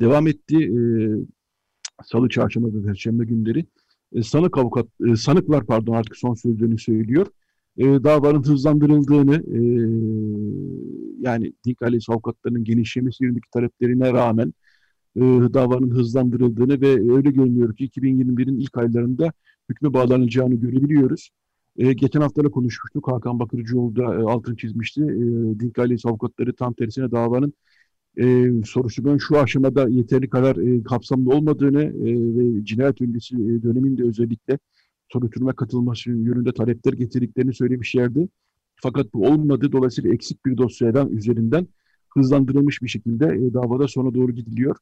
devam 0.00 0.26
etti. 0.26 0.56
E, 0.56 0.78
Salı, 2.04 2.28
çarşamba 2.28 2.68
ve 2.68 2.86
perşembe 2.86 3.24
günleri. 3.24 3.66
E, 4.12 4.22
sanık 4.22 4.58
avukat, 4.58 4.86
e, 5.12 5.16
sanıklar 5.16 5.66
pardon 5.66 5.94
artık 5.94 6.16
son 6.16 6.34
sözlerini 6.34 6.78
söylüyor. 6.78 7.26
E, 7.78 7.84
davanın 7.84 8.42
hızlandırıldığını, 8.42 9.34
e, 9.34 9.60
yani 11.20 11.52
Dink 11.66 11.82
ailesi 11.82 12.12
avukatlarının 12.12 12.64
genişlemesi 12.64 13.24
yönündeki 13.24 13.50
taleplerine 13.50 14.12
rağmen 14.12 14.52
davanın 15.54 15.90
hızlandırıldığını 15.90 16.80
ve 16.80 17.14
öyle 17.14 17.30
görünüyor 17.30 17.76
ki 17.76 17.84
2021'in 17.84 18.58
ilk 18.58 18.78
aylarında 18.78 19.32
hükme 19.70 19.92
bağlanacağını 19.94 20.54
görebiliyoruz. 20.54 21.30
Geçen 21.78 22.20
hafta 22.20 22.44
da 22.44 22.50
konuşmuştuk. 22.50 23.08
Hakan 23.08 23.38
Bakırcıoğlu 23.38 23.96
da 23.96 24.06
altını 24.06 24.56
çizmişti. 24.56 25.00
Dink 25.60 25.78
ailesi 25.78 26.08
avukatları 26.08 26.52
tam 26.52 26.74
tersine 26.74 27.10
davanın 27.10 27.52
e, 28.20 28.52
soruşturmanın 28.64 29.18
şu 29.18 29.38
aşamada 29.38 29.88
yeterli 29.88 30.30
kadar 30.30 30.56
e, 30.56 30.82
kapsamlı 30.82 31.34
olmadığını 31.34 31.82
e, 31.82 32.36
ve 32.36 32.64
cinayet 32.64 33.02
öncesi 33.02 33.34
e, 33.34 33.62
döneminde 33.62 34.02
özellikle 34.02 34.58
soruşturma 35.12 35.52
katılması 35.52 36.10
yönünde 36.10 36.52
talepler 36.52 36.92
getirdiklerini 36.92 37.54
söylemişlerdi. 37.54 38.28
Fakat 38.82 39.14
bu 39.14 39.26
olmadı. 39.26 39.72
Dolayısıyla 39.72 40.14
eksik 40.14 40.46
bir 40.46 40.56
dosyadan 40.56 41.10
üzerinden 41.10 41.66
hızlandırılmış 42.14 42.82
bir 42.82 42.88
şekilde 42.88 43.26
e, 43.26 43.54
davada 43.54 43.88
sona 43.88 44.14
doğru 44.14 44.32
gidiliyor. 44.32 44.76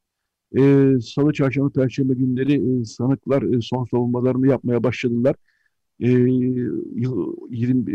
E, 0.56 0.92
Salı, 1.00 1.32
Çarşamba, 1.32 1.70
Perşembe 1.70 2.14
günleri 2.14 2.80
e, 2.80 2.84
sanıklar 2.84 3.42
e, 3.42 3.60
son 3.60 3.84
savunmalarını 3.84 4.46
yapmaya 4.46 4.82
başladılar 4.82 5.36
e, 6.00 6.10
20, 6.10 7.90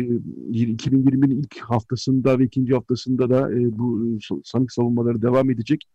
2020'nin 0.51 1.39
ilk 1.39 1.57
haftasında 1.59 2.39
ve 2.39 2.43
ikinci 2.43 2.73
haftasında 2.73 3.29
da 3.29 3.53
e, 3.53 3.77
bu 3.77 4.17
sanık 4.43 4.71
savunmaları 4.71 5.21
devam 5.21 5.49
edecek. 5.49 5.85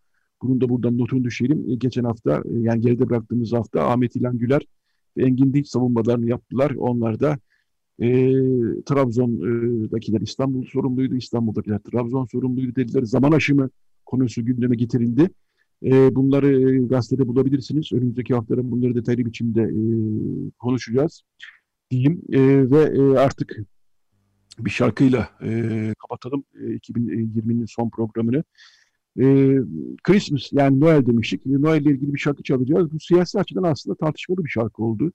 Bunun 0.43 0.61
da 0.61 0.69
buradan 0.69 0.99
notunu 0.99 1.25
düşelim. 1.25 1.71
E, 1.71 1.75
geçen 1.75 2.05
hafta 2.05 2.37
e, 2.37 2.59
yani 2.61 2.81
geride 2.81 3.09
bıraktığımız 3.09 3.53
hafta 3.53 3.89
Ahmet 3.89 4.17
İlhan 4.17 4.39
Güler 4.39 4.63
ve 5.17 5.25
Engin 5.25 5.55
Dinç 5.55 5.69
savunmalarını 5.69 6.29
yaptılar. 6.29 6.71
Onlar 6.71 7.21
da 7.21 7.39
e, 7.99 8.09
Trabzon'dakiler 8.83 10.21
İstanbul 10.21 10.65
sorumluydu, 10.65 11.17
İstanbul'dakiler 11.17 11.79
Trabzon 11.79 12.25
sorumluydu 12.25 12.77
dediler. 12.77 13.03
Zaman 13.03 13.33
aşımı 13.33 13.71
konusu 14.07 14.45
gündeme 14.45 14.77
getirildi. 14.77 15.31
E, 15.83 16.15
bunları 16.15 16.79
gazetede 16.87 17.29
bulabilirsiniz. 17.29 17.93
Önümüzdeki 17.93 18.35
haftaların 18.35 18.71
bunları 18.71 18.95
detaylı 18.95 19.27
biçimde 19.27 19.63
e, 19.63 19.79
konuşacağız 20.59 21.23
diyeyim 21.95 22.23
e, 22.33 22.71
ve 22.71 22.83
e, 22.83 23.19
artık 23.19 23.57
bir 24.59 24.71
şarkıyla 24.71 25.29
e, 25.43 25.95
kapatalım 25.99 26.45
e, 26.55 26.65
2020'nin 26.65 27.67
son 27.67 27.91
programını. 27.91 28.45
E, 29.21 29.25
Christmas 30.05 30.53
yani 30.53 30.81
Noel 30.81 31.07
demiştik. 31.07 31.47
Noel 31.47 31.81
ile 31.81 31.91
ilgili 31.91 32.15
bir 32.15 32.19
şarkı 32.19 32.43
çalacağız. 32.43 32.93
Bu 32.93 33.01
siyasi 33.01 33.39
açıdan 33.39 33.63
aslında 33.63 33.97
tartışmalı 33.97 34.45
bir 34.45 34.51
şarkı 34.51 34.83
oldu. 34.83 35.13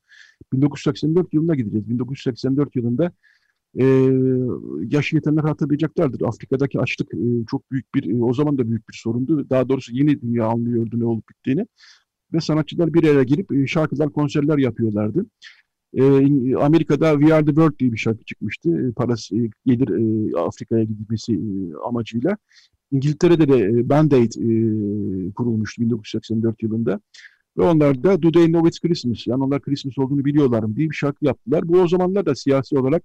1984 0.53 1.33
yılına 1.33 1.55
gideceğiz. 1.55 1.89
1984 1.89 2.75
yılında 2.75 3.11
e, 3.79 3.85
yaş 4.95 5.13
yetenler 5.13 5.43
hatırlayacaklardır. 5.43 6.21
Afrika'daki 6.21 6.79
açlık 6.79 7.13
e, 7.13 7.45
çok 7.51 7.71
büyük 7.71 7.95
bir, 7.95 8.19
e, 8.19 8.23
o 8.23 8.33
zaman 8.33 8.57
da 8.57 8.67
büyük 8.69 8.89
bir 8.89 9.01
sorundu. 9.03 9.49
Daha 9.49 9.69
doğrusu 9.69 9.95
yeni 9.95 10.21
dünya 10.21 10.45
anlıyordu 10.45 10.99
ne 10.99 11.05
olup 11.05 11.29
bittiğini. 11.29 11.67
Ve 12.33 12.39
sanatçılar 12.39 12.93
bir 12.93 13.03
araya 13.03 13.23
gelip 13.23 13.51
e, 13.51 13.67
şarkılar, 13.67 14.09
konserler 14.09 14.57
yapıyorlardı. 14.57 15.25
E, 15.93 16.03
Amerika'da 16.55 17.19
We 17.19 17.33
Are 17.33 17.45
The 17.45 17.51
World 17.51 17.79
diye 17.79 17.91
bir 17.91 17.97
şarkı 17.97 18.25
çıkmıştı. 18.25 18.87
E, 18.87 18.91
parası 18.91 19.35
e, 19.37 19.49
gelir 19.65 19.89
e, 19.89 20.37
Afrika'ya 20.37 20.83
gidilmesi 20.83 21.33
e, 21.33 21.39
amacıyla. 21.87 22.37
İngiltere'de 22.91 23.47
de 23.47 23.89
Band-Aid 23.89 24.31
kurulmuştu 25.35 25.81
1984 25.81 26.63
yılında. 26.63 26.99
Ve 27.57 27.63
onlar 27.63 28.03
da 28.03 28.21
Do 28.21 28.31
They 28.31 28.45
Know 28.45 28.67
It's 28.67 28.79
Christmas? 28.79 29.27
Yani 29.27 29.43
onlar 29.43 29.61
Christmas 29.61 29.97
olduğunu 29.97 30.25
biliyorlar 30.25 30.63
mı 30.63 30.75
diye 30.75 30.89
bir 30.89 30.95
şarkı 30.95 31.25
yaptılar. 31.25 31.67
Bu 31.67 31.81
o 31.81 31.87
zamanlar 31.87 32.25
da 32.25 32.35
siyasi 32.35 32.77
olarak 32.77 33.03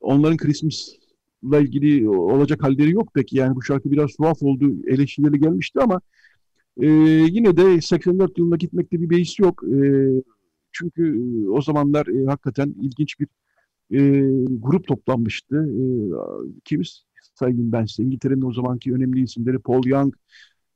onların 0.00 0.36
Christmas'la 0.36 1.60
ilgili 1.60 2.08
olacak 2.08 2.62
halleri 2.62 2.90
yok 2.90 3.08
peki. 3.14 3.36
Yani 3.36 3.56
bu 3.56 3.62
şarkı 3.62 3.90
biraz 3.90 4.12
tuhaf 4.16 4.42
oldu, 4.42 4.72
eleştirileri 4.86 5.40
gelmişti 5.40 5.80
ama 5.80 6.00
e, 6.80 6.86
yine 7.30 7.56
de 7.56 7.80
84 7.80 8.38
yılına 8.38 8.56
gitmekte 8.56 9.00
bir 9.00 9.10
beis 9.10 9.38
yok. 9.38 9.62
E, 9.64 9.76
çünkü 10.78 11.28
o 11.48 11.60
zamanlar 11.60 12.06
e, 12.06 12.26
hakikaten 12.26 12.74
ilginç 12.80 13.20
bir 13.20 13.28
e, 13.90 13.98
grup 14.48 14.86
toplanmıştı. 14.86 15.56
E, 15.56 15.82
kimiz 16.64 17.04
sayayım 17.34 17.72
ben 17.72 17.84
size. 17.84 18.02
İngiltere'nin 18.02 18.42
o 18.42 18.52
zamanki 18.52 18.92
önemli 18.92 19.22
isimleri 19.22 19.58
Paul 19.58 19.86
Young, 19.86 20.14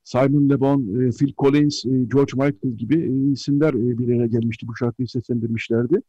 Simon 0.04 0.50
Le 0.50 0.60
Bon, 0.60 1.00
e, 1.00 1.10
Phil 1.10 1.32
Collins, 1.38 1.84
e, 1.84 1.88
George 1.88 2.32
Michael 2.32 2.76
gibi 2.76 2.94
e, 2.94 3.32
isimler 3.32 3.74
e, 3.74 3.98
bir 3.98 4.08
araya 4.08 4.26
gelmişti. 4.26 4.68
Bu 4.68 4.76
şarkıyı 4.76 5.08
seslendirmişlerdi. 5.08 6.02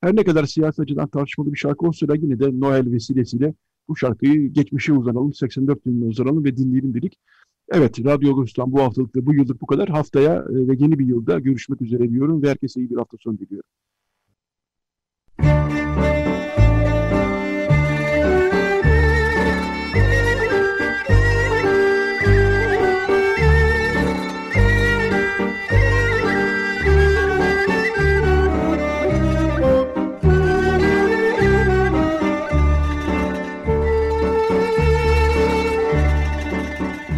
Her 0.00 0.16
ne 0.16 0.24
kadar 0.24 0.44
siyasi 0.44 0.82
açıdan 0.82 1.08
tartışmalı 1.08 1.52
bir 1.52 1.58
şarkı 1.58 1.86
olsa 1.86 2.08
da 2.08 2.14
yine 2.14 2.40
de 2.40 2.60
Noel 2.60 2.92
vesilesiyle 2.92 3.54
bu 3.88 3.96
şarkıyı 3.96 4.52
geçmişe 4.52 4.92
uzanalım, 4.92 5.34
84 5.34 5.86
yılına 5.86 6.04
uzanalım 6.04 6.44
ve 6.44 6.56
dinleyelim 6.56 6.94
dedik. 6.94 7.18
Evet, 7.72 8.04
Radyo 8.04 8.30
Agos'tan 8.30 8.72
bu 8.72 8.82
haftalık 8.82 9.16
ve 9.16 9.26
bu 9.26 9.34
yıllık 9.34 9.60
bu 9.60 9.66
kadar. 9.66 9.88
Haftaya 9.88 10.34
e, 10.34 10.68
ve 10.68 10.74
yeni 10.78 10.98
bir 10.98 11.06
yılda 11.06 11.38
görüşmek 11.38 11.82
üzere 11.82 12.10
diyorum 12.10 12.42
ve 12.42 12.50
herkese 12.50 12.80
iyi 12.80 12.90
bir 12.90 12.96
hafta 12.96 13.16
sonu 13.20 13.38
diliyorum. 13.38 13.70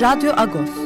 Radyo 0.00 0.32
Agos 0.36 0.85